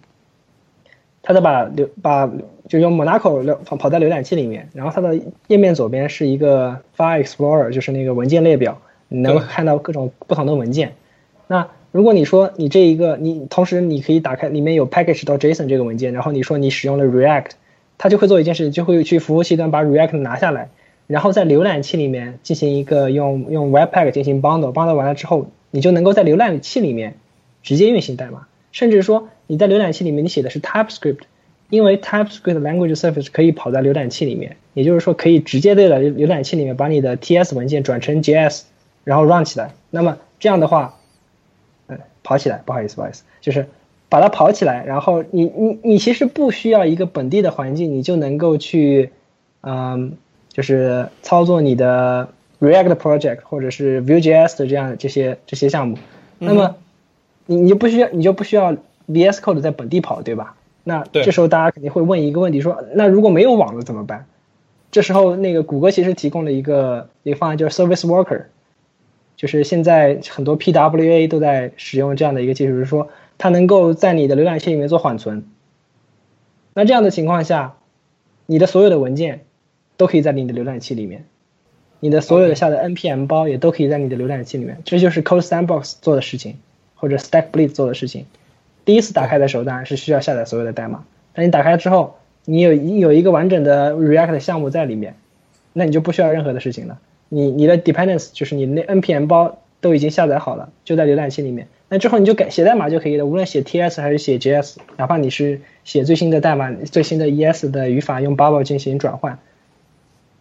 [1.23, 2.31] 它在把浏把
[2.69, 8.81] 就用 Monaco 跑跑在浏览器里面，然后它的页面左边是一个 File Explorer，就是那个文件列表，
[9.15, 10.95] 你能看到各种不同的文件。
[11.47, 17.51] 那如果你说你这一个你同时你可以打开里面有 package 到 JSON 这个文件，然后你说你使用了 React，
[17.97, 20.69] 它就会做一件事，就会去服务器端把 React 拿下来，
[21.07, 27.15] 然后在浏览器里面进行一个用用 Webpack 进行 bundle，bundle 完了之后，你就能够在浏览器里面
[27.62, 29.28] 直接运行代码，甚至说。
[29.47, 31.19] 你在浏览器里面，你写的是 TypeScript，
[31.69, 38.62] 因为 TypeScript Language Service 可以跑在浏览器里面，也就是说可以直接在了浏览器里面把你的 TS 文件转成 JS，
[39.05, 39.72] 然后 run 起来。
[39.90, 40.97] 那么这样的话，
[41.86, 43.66] 嗯，跑起来，不好意思，不好意思，就是
[44.09, 49.10] 把它跑起来，然后你你你其实不需要一个本地的环境，你就能够去，
[49.62, 50.16] 嗯，
[50.48, 52.28] 就是操作你的
[52.60, 55.98] React Project 或者是 Vue.js 的这样这些这些项目。
[56.39, 56.76] 那么
[57.47, 58.76] 你你就不需要，你就不需要。
[59.06, 60.56] VS Code 在本地跑，对吧？
[60.82, 64.24] 那这时候大家肯定会问一个问题：说那如果没有网了怎么办？
[64.90, 68.44] 这时候那个谷歌其实提供了一个一个方案，就是 Service Worker，
[69.36, 73.09] 就是现在很多 PWA 都在使用这样的一个技术，就是说
[73.39, 75.44] 它能够在你的浏览器里面做缓存。
[76.73, 77.77] 那这样的情况下，
[78.47, 79.44] 你的所有的文件
[79.97, 81.24] 都可以在你的浏览器里面，
[82.01, 84.81] 你的所有的下的 npm 包也都可以在你的浏览器里面。
[84.85, 86.56] 这就是 Code Sandbox 做的事情，
[86.94, 88.27] 或者 StackBlitz 做的事情。
[88.85, 91.05] 第一次打开的时候，当然是需要下载所有的代码。
[91.32, 95.16] 但你打开之后，你有有一个完整的 React 项目在里面，
[95.73, 96.98] 那你就不需要任何的事情了。
[97.28, 101.68] 你你的 dependence 就是你那 npm 包都已经下载好了，就在浏览器里面。
[101.88, 109.38] 那之后你就改写代码就可以了，无论写 TS 还是写 JS，哪怕你是写最新的代码、最新的 ES 的语法，用 Bubble 进行转换，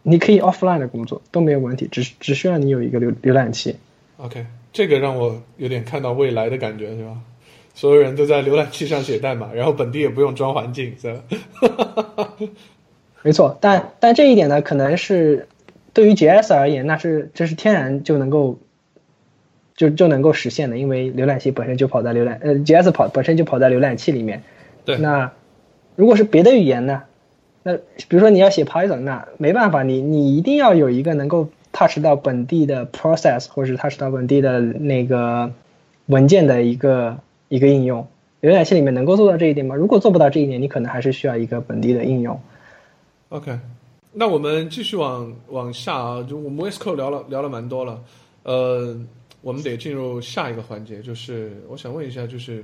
[0.01, 3.75] 你可以 offline 的工作都没有问题，只只需要你有一个浏浏览器。
[4.17, 7.17] OK，这个让我有点看到未来的感觉，是吧？
[7.75, 12.33] 所有人都在浏览器上写代码，然后本地也不用装环境，是吧？
[13.21, 15.47] 没错，但但这一点呢，可能是
[15.93, 18.59] 对于 JS 而言，那是这是天然就能够
[19.75, 24.43] 就就能够实现的，因为浏览器本身就跑在浏览呃 JS 跑本身就跑在浏览器里面。
[24.85, 24.97] 对。
[24.97, 25.31] 那
[25.95, 27.03] 如果是别的语言呢？
[27.63, 35.51] 那比如说你要写 Python，那没办法，你你一定要有一个能够 touch 到本地的 process，或者是 touch 到本地的那个
[36.07, 37.17] 文件的一个。
[37.49, 38.07] 一个应用，
[38.41, 39.75] 浏览器里面能够做到这一点吗？
[39.75, 42.39] 如果做不到这一点，你可能还是需要一个本地的应用。
[43.29, 43.59] OK，
[44.15, 47.99] 那我们继续往往下啊，就我们 Westcode 聊了聊了蛮多了，
[48.43, 48.95] 呃，
[49.41, 52.63] 我们得进入下一个环节，就是我想问一下，就是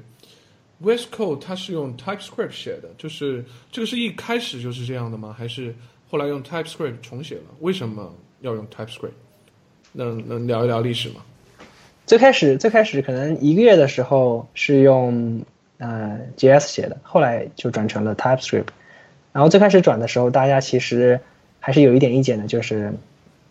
[0.83, 5.35] Westcode 它是用 TypeScript 写的，就是这个是一开始就是这样的吗？
[5.35, 5.73] 还是
[6.07, 7.45] 后来用 TypeScript 重写了？
[7.61, 9.11] 为什么要用 TypeScript？
[9.91, 11.15] 能能聊一聊历史吗？
[12.05, 15.43] 最开始最开始可能一个月的时候是用
[15.79, 18.67] 呃 JS 写的，后来就转成了 TypeScript。
[19.31, 21.19] 然后最开始转的时候，大家其实
[21.59, 22.93] 还是有一点意见的，就是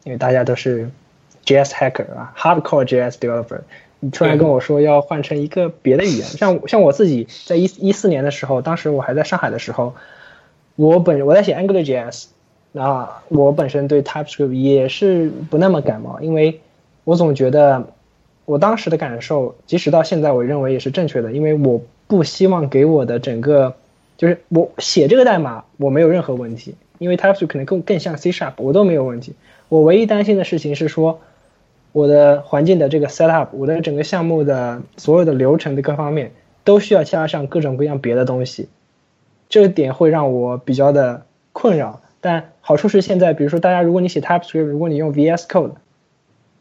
[0.05, 0.91] 因为大家都是
[1.45, 3.61] JS hacker 啊，hardcore JS developer。
[4.01, 9.95] 你突然跟我说要换成一个别的语言，像像我自己在一一四年的时候，当时我还在上海的时候，
[10.77, 12.27] 我本我在写 Angular JS，
[12.73, 16.61] 那我本身对 TypeScript 也是不那么感冒，因为
[17.05, 17.89] 我总觉得。
[18.49, 23.75] 我当时的感受，即使到现在，我认为也是正确的，因为我不希望给我的整个
[24.17, 29.35] 就是我写这个代码我没有任何问题，因为 TypeScript 可能更更像 C Sharp，我都没有问题。
[29.69, 31.21] 我唯一担心的事情是说，
[31.93, 36.33] 我的环境的这个 setup，我的整个项目的所有的流程的各方面
[36.65, 38.69] 都需要加上各种各样别的东西，
[39.49, 42.01] 这个点会让我比较的困扰。
[42.21, 45.73] 但好处是现在，比如说大家如果你写 TypeScript，如果你用 VS Code，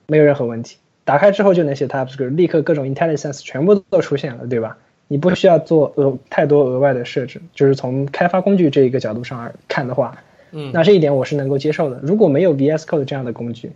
[0.08, 4.78] 没有任何问题，打开之后就能写 TypeScript，立刻各种 IntelliSense 全部都出现了，对吧？
[5.10, 10.18] 你不需要做额太多额外的设置，就是从开发工具这一个角度上看的话，
[10.52, 12.00] 嗯，那这一点我是能够接受的。
[12.02, 13.72] 如果没有 VS Code 这样的工具，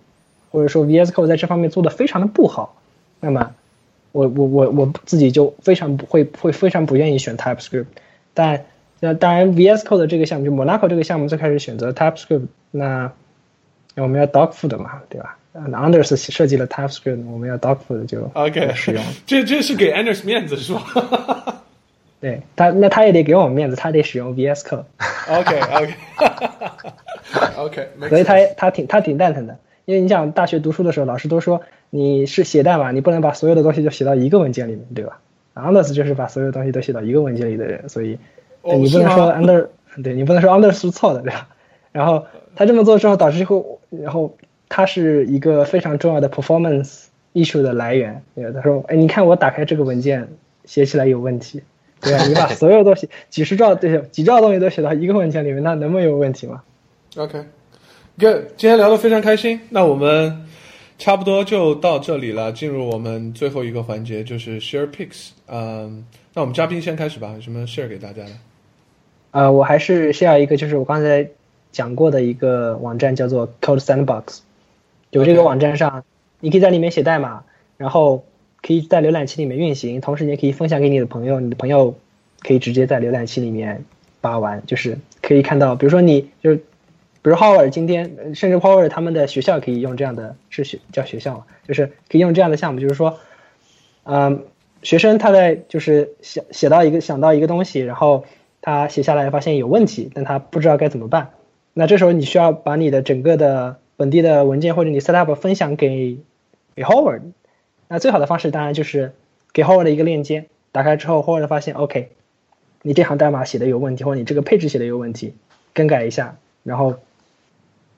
[0.52, 2.78] 或者说 VS Code 在这方面做的非常的不好，
[3.20, 3.52] 那么
[4.12, 7.86] 我我我我自己就非常不会会非常不愿意选 TypeScript。
[8.34, 8.66] 但
[9.00, 13.12] 那当然 VS Code 这个项目就 Monaco 这个项目最开始选择 TypeScript，那
[13.96, 15.38] 我们要 Dogfood 嘛，对吧？
[15.54, 19.04] 那 Anders 设计了 TypeScript，我们要 Dogfood 就 OK 使用。
[19.28, 21.62] 这这是给 Anders 面子是吧？
[22.22, 24.84] 对他，那他也得给我们面子，他得使用 VS Code。
[25.40, 25.94] OK OK
[27.58, 35.20] OK，所以他他挺他挺蛋疼的，因为你想大学读书的时候，老师都说你是写代码，你不能把所有的东西都写到一个文件里面，对吧
[35.56, 38.18] ？Anders 就是把所有东西都写到一个文件里的人，所以
[38.62, 39.68] 哦 你不能说是吗 Anders，
[40.04, 41.48] 对你不能说 Anders 是错的，对吧？
[41.92, 42.26] 然后
[42.56, 44.36] 他这么做之后，导致后，然后
[44.70, 48.24] 他是一个非常重要的 performance issue 的来源。
[48.36, 50.30] 对吧他说，哎，你看我打开这个文件，
[50.66, 51.62] 写起来有问题，
[52.04, 52.26] 对啊？
[52.26, 56.64] 你把所有东西几十兆对几兆东西都写到一个文件里面，那能不能有问题吗
[57.16, 60.48] ？OK，Good，今天聊得非常开心，那我们
[60.98, 65.30] 差不多就到这里了，进入我们最后一个环节，就是 Share Picks。
[65.48, 68.32] 嗯，那我们嘉宾先开始吧，有什么 share 给大家的？
[69.32, 71.28] 呃，我还是 share 一个，就是我刚才
[71.72, 74.40] 讲过的一个网站，叫做 Code Sandbox。
[75.12, 76.04] 有这个网站上，
[76.40, 77.44] 你可以在里面写代码，
[77.78, 78.24] 然后
[78.62, 81.96] 可以在浏览器里面运行，同时你也可以分享给你的朋友，你的朋友
[82.42, 83.84] 可以直接在浏览器里面
[84.22, 93.18] 把玩，就是可以看到，比如说你就是，比如 Howard 今天，甚至 Howard 他们的学校可以用这样的，是学叫学校，就是可以用这样的项目，就是说，
[94.04, 94.44] 嗯，
[94.84, 98.26] 学生他在就是写写到一个想到一个东西，然后
[98.62, 101.32] 他写下来发现有问题，但他不知道该怎么办。
[101.74, 106.20] 那这时候你需要把你的整个的本地的文件或者你 setup 分享给
[106.76, 107.22] 给 Howard。
[107.92, 109.12] 那最好的方式当然就是
[109.52, 112.12] 给 Howard 一个链接，打开之后 Howard 发现 OK，
[112.84, 115.34] 你这行代码写的有问题，或者你这个配置写的有问题，
[115.74, 116.96] 更改一下，然后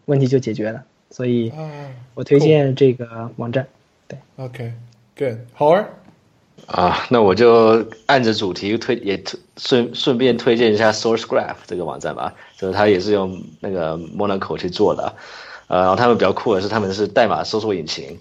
[0.06, 0.84] 问题就解决了。
[1.12, 1.70] 所以啊
[2.16, 3.68] 我推荐这个网站。
[4.08, 5.88] 对，OK，Good，好玩。
[6.66, 15.14] 啊，那我就按着主题推也推顺顺便推荐一下 SourceGraph 这个网站吧，就是它也是用那个 Monaco 去做的，
[15.68, 18.20] 呃，然后他们比较酷的是他们是代码搜索引擎，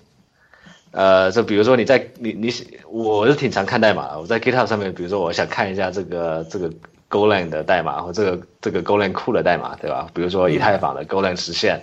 [0.93, 2.53] 呃，就比如说你在你你
[2.89, 6.71] 我是挺常看代码的，我在 GitHub 上面，比如说我想看一下这个这个
[7.11, 10.07] Golang 的代码或这个这个 Golang 库的代码，对吧？
[10.15, 11.81] 比如说以太坊的 Golang 实现，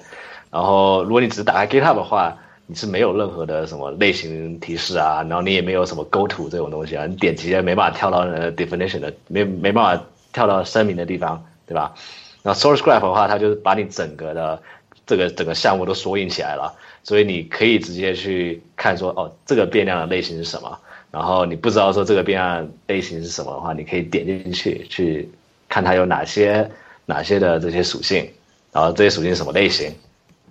[0.52, 2.38] 然后如果你只是打开 GitHub 的话，
[2.68, 11.95] 你是没有任何的什么类型提示啊，然后你也没有什么 Go to 这种东西啊，你点击也没办法跳到呃 definition 的，没没办法跳到声明的地方，对吧？
[12.44, 14.61] 那 SourceGraph 的话，它就是把你整个的
[15.07, 20.80] 这个整个项目都索引起来了，所以你可以直接去看说，哦，这个变量的类型是什么。
[21.11, 25.27] 然后你不知道说这个变量类型是什么的话，你可以点进去去
[25.67, 26.69] 看它有哪些
[27.05, 28.30] 哪些的这些属性，
[28.71, 29.91] 然后这些属性是什么类型，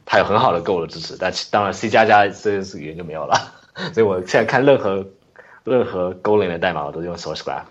[0.04, 3.34] 它有很好的 Go 的支持，但其当然 C 加加这些语言就没有了，
[3.94, 5.06] 所以我现在看任何
[5.62, 7.62] 任何 Golang 的代码我都用 SourceGraph。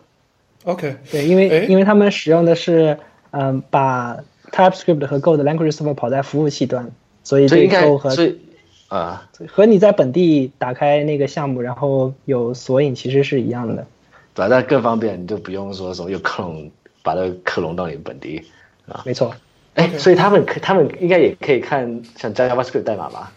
[0.64, 2.98] OK，对，因为因为他们使用的是
[3.32, 4.18] 嗯把
[4.52, 6.90] TypeScript 和 Go 的 language server 跑在服务器端，
[7.24, 8.40] 所以对所以应该 Go 和所以
[8.88, 13.86] 啊、和你在本地打开那个项目，然后有索引其实是一样的。
[14.34, 14.48] 对吧？
[14.50, 16.72] 但更方便，你就不用说什么又克隆
[17.04, 18.44] 把它克隆到你本地
[18.88, 19.02] 啊。
[19.06, 19.36] 没错，
[19.74, 23.32] 哎所以他们可他们应该也可以看像 JavaScript 代码吧？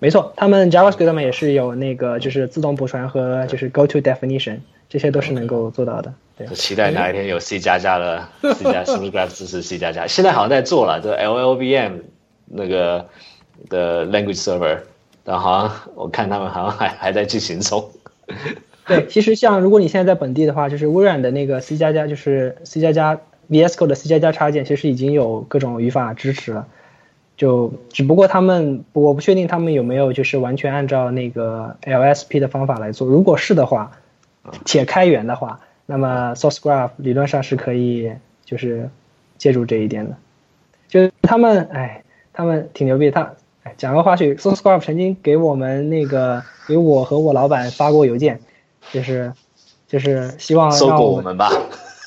[0.00, 6.14] 没错，他们 JavaScript 上面也是有那个就是自动补传和就是 Go to definition，这些都是能够做到的。
[6.36, 12.02] 对就，期待哪一天有 C 加加的 C 加 SourceGraph 支持 C 加加，现在好像在做了，这 LLVM
[12.46, 13.08] 那个
[13.68, 14.78] 的 language server，
[15.24, 17.90] 但好像我看他们好像还还在进行中。
[18.86, 23.18] 对，其实像如果你现在在本地的话，就是微软的那个 C 加加，就是 C 加加
[23.50, 26.66] VS Code 的 C 加加插件，其实已经有各种语法支持了。
[27.36, 33.06] 就只不过他们，我不确定他们有没有就是完全按照那个 LSP 的方法来做。
[33.06, 33.92] 如果是的话，
[34.64, 38.10] 且开源的话，那么 SourceGraph 理论上是可以
[38.44, 38.88] 就是
[39.36, 40.16] 借助这一点的。
[40.88, 42.02] 就是他们，哎，
[42.32, 43.10] 他们挺牛逼。
[43.10, 43.34] 他，哎，
[43.76, 48.40] 讲个花絮，SourceGraph 曾经给我们那个给我和我老板发过邮件，
[48.92, 49.32] 就是
[49.86, 51.50] 就是希望收让我购我们吧。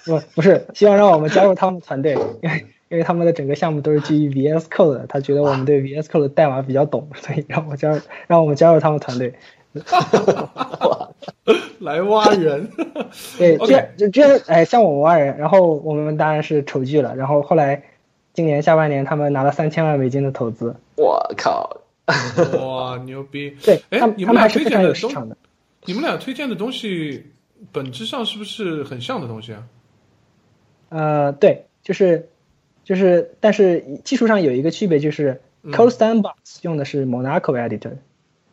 [0.05, 9.33] 不不是希望让我们加入他们团队，因为因为他们的整个项目都是基于 VS Code 的，他觉得我们对 VS Code 的代码比较懂，所以让我加入让我们加入他们团队。
[11.79, 12.69] 来挖人，
[13.38, 13.57] 对，
[13.97, 17.81] 这这样，哎，像我们挖人，然后我们当然是丑剧了，然后后来
[18.41, 21.77] 今年下半年他们拿了三千万美金的投资，我靠，
[22.59, 23.51] 哇， 牛逼！
[23.61, 25.38] 对，哎他，们你们俩他们还是非常推荐的东有市场的。
[25.85, 27.27] 你们俩推荐的东西
[27.72, 29.63] 本质上是不是很像的东西啊？
[30.89, 32.30] 呃，对，就是
[32.84, 37.97] 就是，但是技术上有一个区别，就是嗯 Code Sandbox 用的是 Monaco Editor，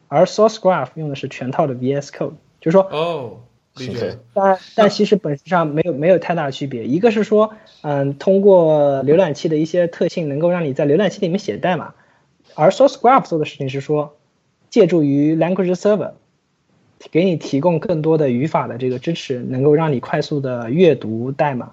[0.09, 3.41] 而 Source Graph 用的是全套的 VS Code，就是说哦，
[3.79, 4.19] 理解。
[4.35, 6.87] 但但其实本质上没有没有太大的区别。
[6.87, 11.95] 一个是说，嗯，通过浏览器的一些特性，能够让你在浏览器里面写代码，
[12.55, 14.17] 而 Source Graph 做的事情是说，
[14.71, 16.13] 借助于 Language Server，
[17.11, 21.73] 给你提供更多的语法的这个支持，能够让你快速的阅读代码。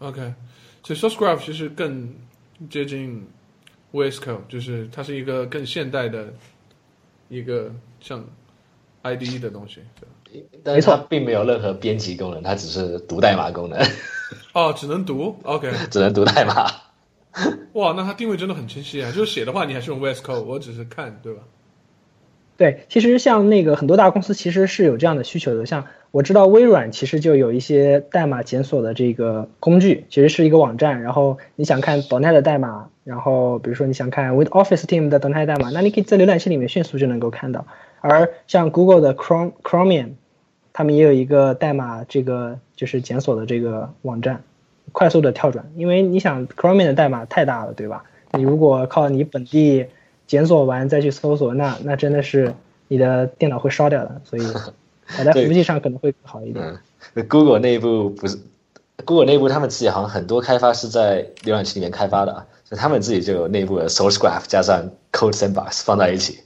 [0.00, 0.34] OK，
[0.82, 2.12] 所以 SourceGraph 其实更
[2.68, 3.26] 接近
[3.92, 6.32] VS Code，就是它是一个更现代的
[7.28, 8.24] 一个像
[9.02, 9.76] IDE 的东西。
[10.00, 10.06] 对
[10.62, 13.78] 但是它并没有任何编辑功能，它只是读代码功能，
[14.52, 15.36] 哦，只能读。
[15.42, 16.66] OK， 只能读代码。
[17.74, 19.12] 哇，那它定位真的很清晰啊！
[19.12, 21.42] 就是写的话，你还是用 VS Code，我只是看，对吧？
[22.56, 37.64] 对，其实像那个很多大公司其实是有这样的需求的，像我知道微软其实就有一些代码检索的这个工具，其实是一个网站，然后你想看 .NET 的代码，然后比如说你想看 With Office Team 的 .NET 代码，那你可以在浏览器里面迅速就能够看到。
[38.00, 40.10] 而像 Google 的 Chrome Chromium，
[40.72, 44.42] 他们也有一个代码这个就是检索的这个网站，
[44.90, 48.02] 快速的跳转，因为你想 Chromium 的代码太大了，对吧？
[48.32, 49.86] 你如果靠你本地
[50.26, 52.54] 检索完再去搜索，那那真的是
[52.88, 54.42] 你的电脑会烧掉的，所以
[55.16, 56.64] 摆在服务器上可能会好一点。
[57.14, 58.38] 嗯，Google 内部不是
[59.04, 66.40] Google 内部，他们自己好像很多开发是在浏览器里面开发的啊，所以他们自己就有内部的 Source Graph 加上 Code Sandbox 放在一起。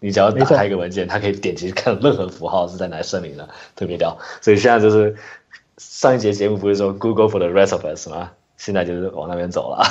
[0.00, 4.18] 你只要打开一个文件，它可以点击看任何符号是在哪里声明的，特别屌。
[4.40, 5.14] 所以现在就是
[5.78, 8.32] 上一节节目不是说 Google for the rest of us 吗？
[8.56, 9.84] 现在就是往那边走了。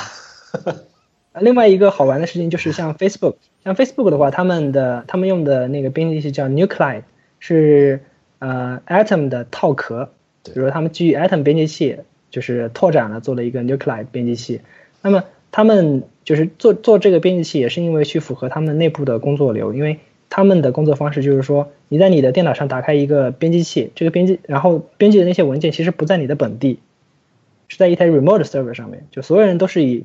[1.32, 7.04] 呃 另外一个好玩的事情就是像 Facebook，像 Facebook 的话，他们的他们用的那个编辑器叫 Nuclide，
[7.40, 8.04] 是
[8.42, 10.10] 呃 Atom 的套壳，
[10.42, 11.98] 比如说他们基于 Atom 编辑器，
[12.28, 14.62] 就是拓展了做了一个 Nuclide 编辑器。
[15.00, 15.22] 那么
[15.52, 26.80] 他们就是做做这个编辑器，也是因为去符合他们内部的工作流，因为他们的工作方式就是说，你在你的电脑上打开一个编辑器，这个编辑然后编辑的那些文件其实不在你的本地，
[27.68, 30.04] 是在一台 remote server 上面，就所有人都是以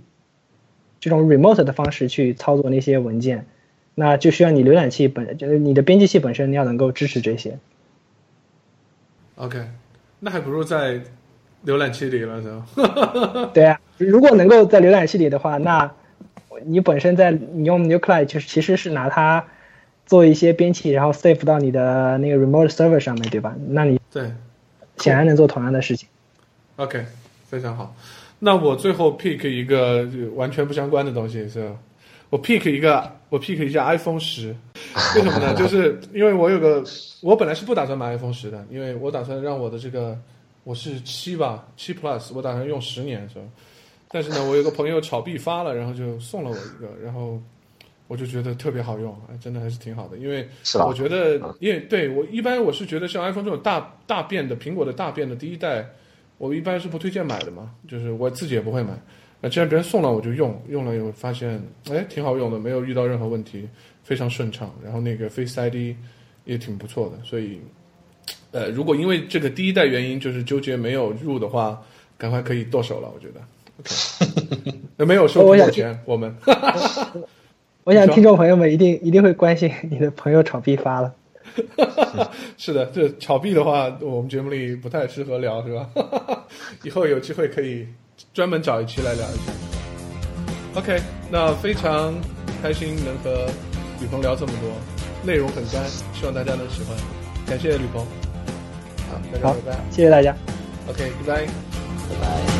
[1.00, 3.48] 这种 remote 的方式去操作那些文件，
[3.96, 7.58] 那就需要你浏览器本就是你的编辑器本身你要能够支持这些。
[9.38, 9.64] OK，
[10.20, 11.00] 那还不如在
[11.66, 13.52] 浏览器里了，是吧？
[13.54, 15.92] 对啊，如果能够在浏览器里的话，那
[16.66, 19.46] 你本身在你用 Nuclide 就是其实是拿它
[20.06, 23.56] 做一些编辑，然后 save 到你的那个 remote server 上面，对吧？
[23.70, 24.32] 那你对
[24.98, 26.10] 显然能做同样的事情。
[26.78, 27.06] ，OK，
[27.48, 27.96] 非常好。
[28.40, 31.76] 那我最后 pick 一个就完全不相关的东西是吧，
[32.30, 34.56] 我 pick 一个，我 pick 一下 iPhone 十，
[35.16, 35.54] 为什么呢？
[35.56, 36.84] 就 是因为我有个，
[37.22, 40.18] 我本来是不打算买 iPhone 十的，因为我打算让我的这个
[40.64, 43.42] 我是七吧，七 Plus，我打算用十年是吧？
[44.10, 47.42] 但是呢，我有个朋友炒币发了，然后就送了我一个，然后
[48.08, 50.48] 我就觉得特别好用，哎，真的还是挺好的，因为
[50.86, 55.86] 我觉得，因为对我一般我是觉得像 iPhone 这种大大变的苹果的大变的第一代，
[56.38, 58.92] 我一般是不推荐买的嘛，就是我自己也不会买。
[59.40, 63.68] 那既然别人送了我就用，用了以后发现哎挺好用的，没有遇到任何问题，
[64.04, 64.74] 非常顺畅。
[64.84, 65.96] 然后那个 Face ID
[66.46, 67.62] 也挺不错的，所以
[68.52, 71.82] 呃如果因为这个第一代原因就是纠结没有入的话，
[72.18, 73.42] 赶快可以剁手了，我觉得。
[73.80, 76.36] OK， 那没有收我想苹果钱，我们
[77.84, 81.14] 我想听众朋友们一定一定会关心你的朋友炒币发了。
[82.58, 85.88] 是的，这炒币的话，我们节目里不太适合聊，是吧？
[86.84, 87.88] 以后有机会可以
[88.38, 89.52] 专门找一期来聊一下。
[90.76, 92.14] OK，那非常
[92.62, 93.50] 开心能和
[94.00, 94.70] 吕鹏聊这么多，
[95.24, 95.84] 内容很干，
[96.14, 96.96] 希望大家能喜欢。
[97.48, 98.06] 感谢吕鹏，
[99.10, 99.80] 好，大家拜拜。
[99.90, 100.36] 谢谢大家。
[100.88, 102.57] OK，拜拜拜拜。